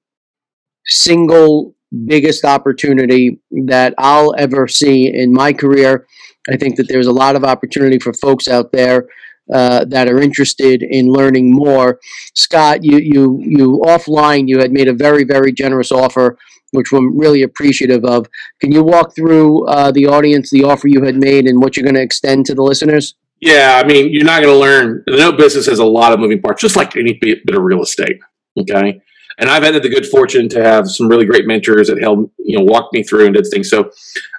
single 0.86 1.76
biggest 2.06 2.44
opportunity 2.46 3.40
that 3.66 3.94
I'll 3.98 4.36
ever 4.38 4.68
see 4.68 5.08
in 5.14 5.34
my 5.34 5.54
career. 5.54 6.08
I 6.50 6.58
think 6.58 6.76
that 6.78 6.88
there's 6.88 7.08
a 7.08 7.12
lot 7.14 7.36
of 7.36 7.44
opportunity 7.44 8.00
for 8.00 8.14
folks 8.14 8.48
out 8.48 8.72
there 8.72 9.08
uh, 9.54 9.86
that 9.86 10.10
are 10.10 10.22
interested 10.22 10.84
in 10.84 11.08
learning 11.08 11.54
more. 11.54 12.00
Scott, 12.34 12.84
you 12.84 12.98
you 12.98 13.40
you 13.42 13.82
offline 13.86 14.48
you 14.48 14.60
had 14.60 14.72
made 14.72 14.88
a 14.88 14.94
very 14.94 15.24
very 15.24 15.52
generous 15.52 15.92
offer 15.92 16.38
which 16.72 16.92
I'm 16.92 17.18
really 17.18 17.44
appreciative 17.44 18.04
of. 18.06 18.28
Can 18.60 18.72
you 18.72 18.84
walk 18.84 19.16
through 19.16 19.66
uh, 19.68 19.92
the 19.92 20.08
audience, 20.08 20.50
the 20.50 20.64
offer 20.64 20.88
you 20.88 21.04
had 21.04 21.16
made, 21.16 21.46
and 21.46 21.62
what 21.62 21.78
you're 21.78 21.84
going 21.84 21.96
to 21.96 22.02
extend 22.02 22.46
to 22.48 22.56
the 22.56 22.64
listeners? 22.64 23.16
Yeah, 23.40 23.82
I 23.84 23.88
mean, 23.88 24.12
you're 24.12 24.26
not 24.26 24.42
going 24.42 24.54
to 24.54 24.60
learn. 24.60 25.04
The 25.06 25.18
note 25.18 25.38
business 25.38 25.68
has 25.68 25.80
a 25.80 25.86
lot 25.86 26.12
of 26.12 26.20
moving 26.20 26.42
parts, 26.42 26.62
just 26.62 26.76
like 26.76 26.96
any 26.98 27.14
bit 27.14 27.40
of 27.48 27.62
real 27.62 27.82
estate. 27.82 28.20
Okay. 28.60 29.00
And 29.40 29.50
I've 29.50 29.64
had 29.64 29.76
the 29.76 29.90
good 29.90 30.06
fortune 30.06 30.50
to 30.50 30.64
have 30.64 30.90
some 30.90 31.08
really 31.08 31.26
great 31.26 31.46
mentors 31.46 31.90
that 31.90 32.02
helped, 32.02 32.34
you 32.40 32.58
know, 32.58 32.64
walk 32.64 32.90
me 32.92 33.04
through 33.04 33.26
and 33.28 33.36
did 33.36 33.46
things. 33.52 33.70
So 33.70 33.92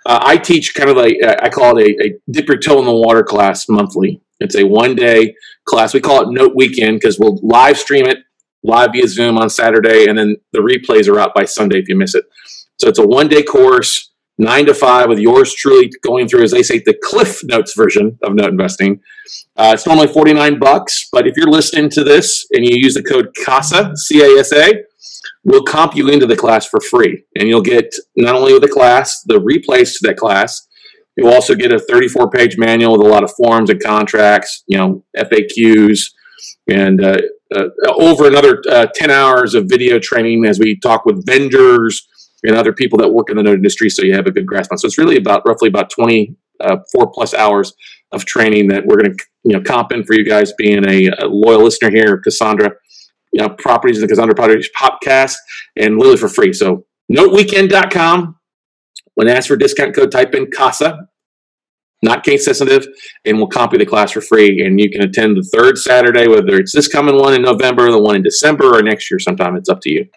uh, 0.07 0.19
I 0.23 0.37
teach 0.37 0.75
kind 0.75 0.91
of 0.91 0.97
like, 0.97 1.17
I 1.41 1.49
call 1.49 1.79
it 1.79 1.85
a, 1.85 2.07
a 2.07 2.15
dip 2.31 2.49
your 2.49 2.59
toe 2.59 2.81
in 2.81 2.85
the 2.85 2.93
water 2.93 3.23
class 3.23 3.69
monthly. 3.69 4.21
It's 4.41 4.57
a 4.57 4.65
one 4.65 4.97
day 4.97 5.35
class. 5.65 5.95
We 5.95 6.01
call 6.01 6.23
it 6.23 6.33
Note 6.33 6.57
Weekend 6.57 7.01
because 7.01 7.19
we'll 7.19 7.39
live 7.43 7.79
stream 7.79 8.07
it 8.07 8.19
live 8.63 8.93
via 8.93 9.07
Zoom 9.07 9.39
on 9.39 9.51
Saturday, 9.51 10.07
and 10.09 10.19
then 10.19 10.37
the 10.53 10.61
replays 10.61 11.09
are 11.09 11.21
out 11.21 11.35
by 11.35 11.45
Sunday 11.45 11.79
if 11.79 11.89
you 11.89 11.97
miss 11.97 12.15
it. 12.15 12.25
So 12.79 12.89
it's 12.89 12.99
a 12.99 13.07
one 13.07 13.29
day 13.29 13.43
course, 13.43 14.11
nine 14.37 14.67
to 14.67 14.75
five, 14.75 15.09
with 15.09 15.19
yours 15.19 15.55
truly 15.55 15.91
going 16.03 16.29
through, 16.29 16.45
as 16.45 16.53
they 16.53 16.63
say, 16.63 16.79
the 16.79 16.99
Cliff 17.03 17.41
Notes 17.45 17.75
version 17.75 18.19
of 18.23 18.35
note 18.35 18.51
investing. 18.51 19.01
Uh, 19.57 19.73
it's 19.75 19.87
normally 19.87 20.09
49 20.09 20.59
bucks, 20.59 21.09
but 21.13 21.27
if 21.27 21.37
you're 21.37 21.51
listening 21.51 21.91
to 21.91 22.05
this 22.05 22.47
and 22.53 22.65
you 22.65 22.77
use 22.77 22.95
the 22.95 23.03
code 23.03 23.35
CASA, 23.45 23.97
C 23.97 24.23
A 24.23 24.41
S 24.41 24.53
A, 24.53 24.85
we'll 25.45 25.63
comp 25.63 25.95
you 25.95 26.09
into 26.09 26.27
the 26.27 26.37
class 26.37 26.67
for 26.67 26.81
free. 26.81 27.25
And 27.39 27.49
you'll 27.49 27.63
get 27.63 27.95
not 28.17 28.35
only 28.35 28.59
the 28.59 28.69
class, 28.69 29.23
the 29.27 29.41
replays 29.41 29.99
to 29.99 30.09
that 30.09 30.17
class, 30.17 30.67
you'll 31.17 31.33
also 31.33 31.55
get 31.55 31.73
a 31.73 31.79
34 31.79 32.31
page 32.31 32.59
manual 32.59 32.93
with 32.93 33.07
a 33.07 33.11
lot 33.11 33.25
of 33.25 33.33
forms 33.37 33.71
and 33.71 33.83
contracts, 33.83 34.63
you 34.67 34.79
know, 34.79 35.05
FAQs, 35.17 36.11
and 36.69 37.03
uh, 37.03 37.19
uh, 37.55 37.69
over 37.87 38.27
another 38.27 38.63
uh, 38.71 38.87
10 38.95 39.11
hours 39.11 39.55
of 39.55 39.69
video 39.69 39.99
training 39.99 40.45
as 40.45 40.59
we 40.59 40.79
talk 40.79 41.05
with 41.05 41.25
vendors 41.27 42.07
and 42.45 42.55
other 42.55 42.73
people 42.73 42.99
that 42.99 43.09
work 43.09 43.31
in 43.31 43.37
the 43.37 43.43
note 43.43 43.55
industry 43.55 43.91
so 43.91 44.03
you 44.03 44.15
have 44.15 44.27
a 44.27 44.31
good 44.31 44.47
grasp 44.47 44.71
on. 44.71 44.79
So 44.79 44.87
it's 44.87 44.99
really 44.99 45.17
about 45.17 45.43
roughly 45.47 45.69
about 45.69 45.91
24 45.91 46.37
uh, 46.61 47.07
plus 47.13 47.35
hours 47.35 47.73
of 48.13 48.25
training 48.25 48.69
that 48.69 48.87
we're 48.87 48.97
going 48.97 49.17
to 49.17 49.25
you 49.45 49.53
know 49.53 49.63
comp 49.63 49.93
in 49.93 50.05
for 50.05 50.15
you 50.15 50.25
guys 50.25 50.53
being 50.57 50.85
a, 50.89 51.09
a 51.21 51.27
loyal 51.27 51.63
listener 51.63 51.91
here, 51.91 52.19
Cassandra. 52.19 52.73
You 53.39 53.45
know, 53.47 53.55
properties 53.55 54.01
the 54.01 54.09
Cassandra 54.09 54.35
Properties 54.35 54.69
podcast 54.77 55.37
and 55.77 55.97
literally 55.97 56.17
for 56.17 56.29
free. 56.29 56.53
So 56.53 56.85
noteweekend.com. 57.13 58.35
When 59.15 59.29
asked 59.29 59.47
for 59.47 59.57
discount 59.57 59.95
code, 59.95 60.11
type 60.11 60.35
in 60.35 60.51
CASA, 60.51 61.09
not 62.03 62.25
case 62.25 62.45
sensitive, 62.45 62.87
and 63.25 63.37
we'll 63.37 63.47
copy 63.47 63.79
the 63.79 63.87
class 63.87 64.11
for 64.11 64.21
free. 64.21 64.65
And 64.65 64.81
you 64.81 64.91
can 64.91 65.03
attend 65.03 65.37
the 65.37 65.49
third 65.55 65.79
Saturday, 65.79 66.27
whether 66.27 66.57
it's 66.57 66.73
this 66.73 66.89
coming 66.89 67.17
one 67.17 67.35
in 67.35 67.43
November, 67.43 67.89
the 67.93 68.01
one 68.01 68.17
in 68.17 68.23
December, 68.23 68.77
or 68.77 68.83
next 68.83 69.09
year 69.09 69.21
sometime. 69.21 69.55
It's 69.55 69.69
up 69.69 69.81
to 69.83 69.91
you. 69.91 70.09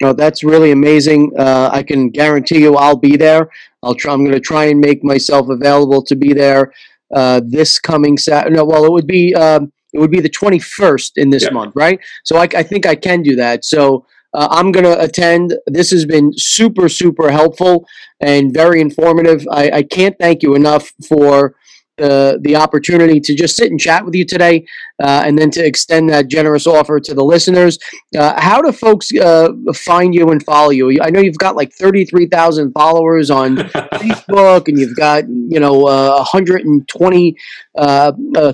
No, 0.00 0.12
that's 0.12 0.44
really 0.44 0.70
amazing. 0.70 1.32
Uh, 1.36 1.70
I 1.72 1.82
can 1.82 2.10
guarantee 2.10 2.60
you 2.60 2.76
I'll 2.76 2.96
be 2.96 3.16
there. 3.16 3.50
I'll 3.82 3.94
try, 3.94 4.12
I'm 4.12 4.20
going 4.20 4.32
to 4.32 4.40
try 4.40 4.66
and 4.66 4.80
make 4.80 5.02
myself 5.02 5.48
available 5.48 6.02
to 6.02 6.14
be 6.14 6.32
there 6.32 6.72
uh, 7.12 7.40
this 7.44 7.80
coming 7.80 8.16
Saturday. 8.18 8.54
No, 8.54 8.64
well, 8.64 8.84
it 8.84 8.92
would 8.92 9.08
be 9.08 9.34
um, 9.34 9.72
it 9.98 10.00
would 10.00 10.10
be 10.12 10.20
the 10.20 10.30
21st 10.30 11.12
in 11.16 11.30
this 11.30 11.42
Yeah. 11.44 11.50
month, 11.50 11.72
right? 11.74 11.98
So 12.24 12.36
I, 12.36 12.48
I 12.54 12.62
think 12.62 12.86
I 12.86 12.94
can 12.94 13.22
do 13.22 13.34
that. 13.36 13.64
So 13.64 14.06
uh, 14.32 14.46
I'm 14.50 14.70
going 14.72 14.84
to 14.84 15.00
attend. 15.02 15.56
This 15.66 15.90
has 15.90 16.04
been 16.04 16.30
super, 16.36 16.88
super 16.88 17.30
helpful 17.32 17.86
and 18.20 18.52
very 18.54 18.80
informative. 18.80 19.46
I, 19.50 19.70
I 19.70 19.82
can't 19.82 20.16
thank 20.20 20.42
you 20.44 20.54
enough 20.54 20.92
for 21.08 21.54
the 21.98 22.38
the 22.42 22.56
opportunity 22.56 23.20
to 23.20 23.34
just 23.34 23.56
sit 23.56 23.70
and 23.70 23.78
chat 23.78 24.04
with 24.04 24.14
you 24.14 24.24
today, 24.24 24.66
uh, 25.02 25.22
and 25.24 25.38
then 25.38 25.50
to 25.50 25.64
extend 25.64 26.10
that 26.10 26.28
generous 26.28 26.66
offer 26.66 27.00
to 27.00 27.14
the 27.14 27.24
listeners. 27.24 27.78
Uh, 28.16 28.40
how 28.40 28.60
do 28.62 28.72
folks 28.72 29.14
uh, 29.16 29.48
find 29.74 30.14
you 30.14 30.28
and 30.28 30.42
follow 30.44 30.70
you? 30.70 30.98
I 31.02 31.10
know 31.10 31.20
you've 31.20 31.38
got 31.38 31.56
like 31.56 31.72
33,000 31.72 32.72
followers 32.72 33.30
on 33.30 33.56
Facebook, 33.56 34.68
and 34.68 34.78
you've 34.78 34.96
got 34.96 35.28
you 35.28 35.60
know 35.60 35.86
uh, 35.86 36.16
120 36.16 37.36
uh, 37.76 38.12
uh, 38.36 38.52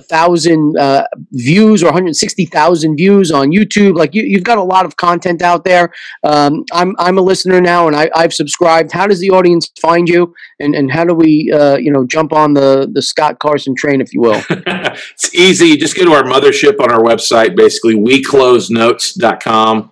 uh, 0.79 1.03
views 1.31 1.83
or 1.83 1.87
160,000 1.87 2.95
views 2.95 3.31
on 3.31 3.51
YouTube. 3.51 3.95
Like 3.95 4.13
you, 4.13 4.23
you've 4.23 4.43
got 4.43 4.57
a 4.57 4.63
lot 4.63 4.85
of 4.85 4.97
content 4.97 5.41
out 5.41 5.63
there. 5.63 5.91
Um, 6.23 6.63
I'm 6.71 6.95
I'm 6.99 7.17
a 7.17 7.21
listener 7.21 7.61
now, 7.61 7.87
and 7.87 7.95
I, 7.95 8.09
I've 8.15 8.33
subscribed. 8.33 8.91
How 8.91 9.07
does 9.07 9.19
the 9.19 9.31
audience 9.31 9.71
find 9.81 10.07
you, 10.07 10.33
and 10.59 10.75
and 10.75 10.91
how 10.91 11.05
do 11.05 11.13
we 11.13 11.51
uh, 11.51 11.77
you 11.77 11.91
know 11.91 12.05
jump 12.05 12.33
on 12.33 12.53
the 12.53 12.89
the 12.91 13.01
Scott 13.01 13.34
Carson 13.39 13.75
train, 13.75 14.01
if 14.01 14.13
you 14.13 14.21
will? 14.21 14.41
it's 14.49 15.33
easy. 15.33 15.77
Just 15.77 15.95
go 15.97 16.05
to 16.05 16.13
our 16.13 16.23
mothership 16.23 16.79
on 16.79 16.91
our 16.91 17.01
website, 17.01 17.55
basically, 17.55 17.95
weclosenotes.com. 17.95 19.91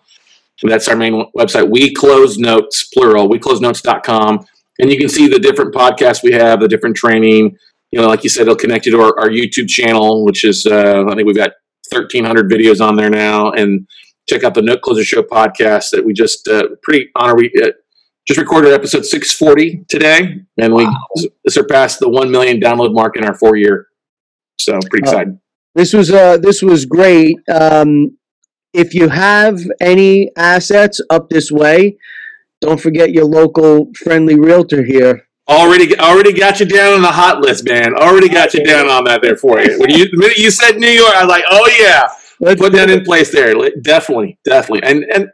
That's 0.63 0.87
our 0.87 0.95
main 0.95 1.25
website, 1.37 1.69
we 1.69 1.93
close 1.93 2.37
notes, 2.37 2.85
plural, 2.85 3.27
weclosenotes.com. 3.29 4.45
And 4.79 4.91
you 4.91 4.97
can 4.97 5.09
see 5.09 5.27
the 5.27 5.39
different 5.39 5.73
podcasts 5.73 6.23
we 6.23 6.31
have, 6.31 6.61
the 6.61 6.67
different 6.67 6.95
training. 6.95 7.57
You 7.91 8.01
know, 8.01 8.07
like 8.07 8.23
you 8.23 8.29
said, 8.29 8.43
it'll 8.43 8.55
connect 8.55 8.85
you 8.85 8.93
to 8.93 9.01
our, 9.01 9.19
our 9.19 9.29
YouTube 9.29 9.67
channel, 9.67 10.25
which 10.25 10.43
is, 10.43 10.65
uh, 10.65 11.05
I 11.07 11.15
think 11.15 11.27
we've 11.27 11.35
got 11.35 11.51
1,300 11.91 12.49
videos 12.49 12.85
on 12.85 12.95
there 12.95 13.09
now. 13.09 13.51
And 13.51 13.87
check 14.27 14.43
out 14.43 14.53
the 14.53 14.61
Note 14.61 14.81
Closer 14.81 15.03
Show 15.03 15.21
podcast 15.21 15.91
that 15.91 16.03
we 16.03 16.13
just, 16.13 16.47
uh, 16.47 16.69
pretty 16.81 17.09
honor, 17.15 17.35
we 17.35 17.51
uh, 17.61 17.71
just 18.27 18.39
recorded 18.39 18.71
episode 18.73 19.05
640 19.05 19.85
today. 19.89 20.35
And 20.57 20.73
we 20.73 20.85
s- 21.17 21.25
surpassed 21.49 21.99
the 21.99 22.09
1 22.09 22.31
million 22.31 22.59
download 22.59 22.93
mark 22.93 23.17
in 23.17 23.25
our 23.25 23.33
four 23.35 23.55
year. 23.55 23.87
So 24.59 24.79
pretty 24.89 25.05
Oh. 25.07 25.09
excited. 25.09 25.37
This 25.75 25.91
was 25.93 26.11
uh 26.11 26.37
this 26.37 26.61
was 26.61 26.85
great. 26.85 27.35
Um, 27.51 28.17
if 28.73 28.93
you 28.93 29.09
have 29.09 29.59
any 29.81 30.29
assets 30.37 31.01
up 31.09 31.29
this 31.29 31.51
way, 31.51 31.97
don't 32.61 32.79
forget 32.79 33.11
your 33.11 33.25
local 33.25 33.91
friendly 34.03 34.39
realtor 34.39 34.83
here. 34.83 35.27
Already, 35.49 35.97
already 35.99 36.31
got 36.31 36.59
you 36.61 36.65
down 36.65 36.93
on 36.93 37.01
the 37.01 37.11
hot 37.11 37.41
list, 37.41 37.65
man. 37.67 37.93
Already 37.95 38.29
got 38.29 38.53
you 38.53 38.63
down 38.63 38.87
on 38.89 39.03
that 39.05 39.21
there 39.21 39.35
for 39.35 39.59
you. 39.59 39.77
When 39.79 39.89
you, 39.89 40.05
the 40.09 40.17
minute 40.17 40.37
you 40.37 40.49
said 40.51 40.77
New 40.77 40.87
York, 40.87 41.13
I 41.13 41.25
was 41.25 41.29
like, 41.29 41.43
oh 41.49 41.69
yeah, 41.79 42.07
Let's 42.39 42.61
put 42.61 42.71
that 42.73 42.89
it. 42.89 42.99
in 42.99 43.03
place 43.03 43.31
there. 43.31 43.53
Definitely, 43.81 44.39
definitely. 44.45 44.87
And 44.89 45.03
and 45.13 45.27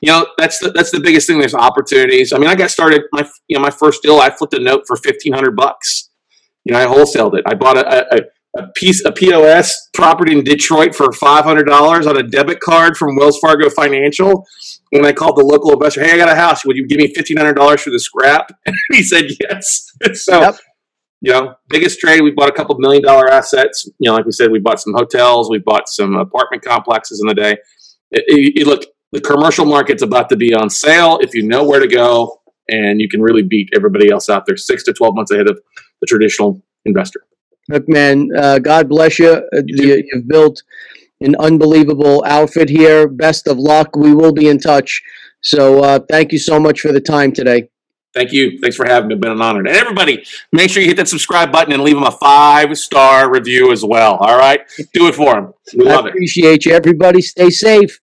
you 0.00 0.10
know 0.10 0.26
that's 0.38 0.58
the 0.58 0.70
that's 0.70 0.90
the 0.90 1.00
biggest 1.00 1.26
thing. 1.26 1.38
There's 1.38 1.54
opportunities. 1.54 2.32
I 2.32 2.38
mean, 2.38 2.48
I 2.48 2.54
got 2.54 2.70
started 2.70 3.02
my 3.12 3.28
you 3.48 3.56
know 3.56 3.62
my 3.62 3.70
first 3.70 4.02
deal. 4.02 4.18
I 4.18 4.30
flipped 4.30 4.54
a 4.54 4.60
note 4.60 4.84
for 4.86 4.96
fifteen 4.96 5.32
hundred 5.32 5.56
bucks. 5.56 6.10
You 6.64 6.74
know, 6.74 6.80
I 6.80 6.86
wholesaled 6.86 7.38
it. 7.38 7.44
I 7.46 7.54
bought 7.54 7.76
a, 7.78 8.14
a 8.16 8.20
a 8.58 8.66
piece 8.74 9.04
a 9.04 9.12
POS 9.12 9.90
property 9.94 10.32
in 10.36 10.42
Detroit 10.42 10.94
for 10.94 11.12
five 11.12 11.44
hundred 11.44 11.64
dollars 11.66 12.06
on 12.06 12.16
a 12.16 12.22
debit 12.22 12.60
card 12.60 12.96
from 12.96 13.16
Wells 13.16 13.38
Fargo 13.38 13.70
Financial. 13.70 14.44
When 14.90 15.06
I 15.06 15.12
called 15.12 15.36
the 15.36 15.44
local 15.44 15.72
investor, 15.72 16.02
hey, 16.04 16.12
I 16.14 16.16
got 16.16 16.28
a 16.28 16.34
house. 16.34 16.64
Would 16.64 16.76
you 16.76 16.86
give 16.86 16.98
me 16.98 17.12
fifteen 17.14 17.36
hundred 17.36 17.54
dollars 17.54 17.82
for 17.82 17.90
the 17.90 18.00
scrap? 18.00 18.50
And 18.66 18.74
he 18.92 19.02
said 19.02 19.26
yes. 19.40 19.92
so 20.14 20.40
Yep. 20.40 20.56
you 21.20 21.32
know, 21.32 21.54
biggest 21.68 22.00
trade. 22.00 22.22
We 22.22 22.30
bought 22.32 22.48
a 22.48 22.52
couple 22.52 22.74
million 22.78 23.02
dollar 23.04 23.30
assets. 23.30 23.88
You 23.98 24.10
know, 24.10 24.16
like 24.16 24.24
we 24.24 24.32
said, 24.32 24.50
we 24.50 24.58
bought 24.58 24.80
some 24.80 24.94
hotels, 24.94 25.48
we 25.50 25.58
bought 25.58 25.88
some 25.88 26.16
apartment 26.16 26.64
complexes 26.64 27.20
in 27.22 27.28
the 27.28 27.34
day. 27.34 27.52
It, 28.10 28.24
it- 28.26 28.60
it- 28.62 28.66
look, 28.66 28.84
the 29.12 29.20
commercial 29.20 29.64
market's 29.64 30.02
about 30.02 30.28
to 30.30 30.36
be 30.36 30.54
on 30.54 30.70
sale 30.70 31.18
if 31.20 31.34
you 31.34 31.42
know 31.46 31.64
where 31.64 31.80
to 31.80 31.88
go, 31.88 32.40
and 32.68 33.00
you 33.00 33.08
can 33.08 33.20
really 33.20 33.42
beat 33.42 33.68
everybody 33.74 34.10
else 34.10 34.28
out 34.28 34.46
there 34.46 34.56
six 34.56 34.84
to 34.84 34.92
twelve 34.92 35.14
months 35.14 35.30
ahead 35.30 35.48
of 35.48 35.60
the 36.00 36.06
traditional 36.06 36.62
investor. 36.84 37.24
Look, 37.68 37.88
man, 37.88 38.28
uh, 38.36 38.58
God 38.58 38.88
bless 38.88 39.18
you. 39.18 39.30
Uh, 39.30 39.62
you. 39.66 40.02
You've 40.12 40.28
built 40.28 40.62
an 41.20 41.36
unbelievable 41.38 42.24
outfit 42.26 42.68
here. 42.68 43.06
Best 43.06 43.46
of 43.46 43.58
luck. 43.58 43.94
We 43.96 44.14
will 44.14 44.32
be 44.32 44.48
in 44.48 44.58
touch. 44.58 45.02
So 45.42 45.82
uh, 45.82 46.00
thank 46.10 46.32
you 46.32 46.38
so 46.38 46.58
much 46.58 46.80
for 46.80 46.92
the 46.92 47.00
time 47.00 47.32
today. 47.32 47.68
Thank 48.12 48.32
you. 48.32 48.58
Thanks 48.60 48.76
for 48.76 48.86
having 48.86 49.08
me. 49.08 49.14
It's 49.14 49.20
been 49.20 49.30
an 49.30 49.40
honor. 49.40 49.60
And 49.60 49.68
everybody, 49.68 50.24
make 50.52 50.68
sure 50.68 50.82
you 50.82 50.88
hit 50.88 50.96
that 50.96 51.08
subscribe 51.08 51.52
button 51.52 51.72
and 51.72 51.82
leave 51.84 51.94
them 51.94 52.02
a 52.04 52.10
five 52.10 52.76
star 52.76 53.30
review 53.30 53.70
as 53.70 53.84
well. 53.84 54.16
All 54.16 54.36
right, 54.36 54.60
do 54.92 55.06
it 55.06 55.14
for 55.14 55.34
them. 55.34 55.52
We 55.76 55.88
I 55.88 55.94
love 55.94 56.06
it. 56.06 56.10
appreciate 56.10 56.66
you. 56.66 56.72
Everybody, 56.72 57.22
stay 57.22 57.50
safe. 57.50 58.00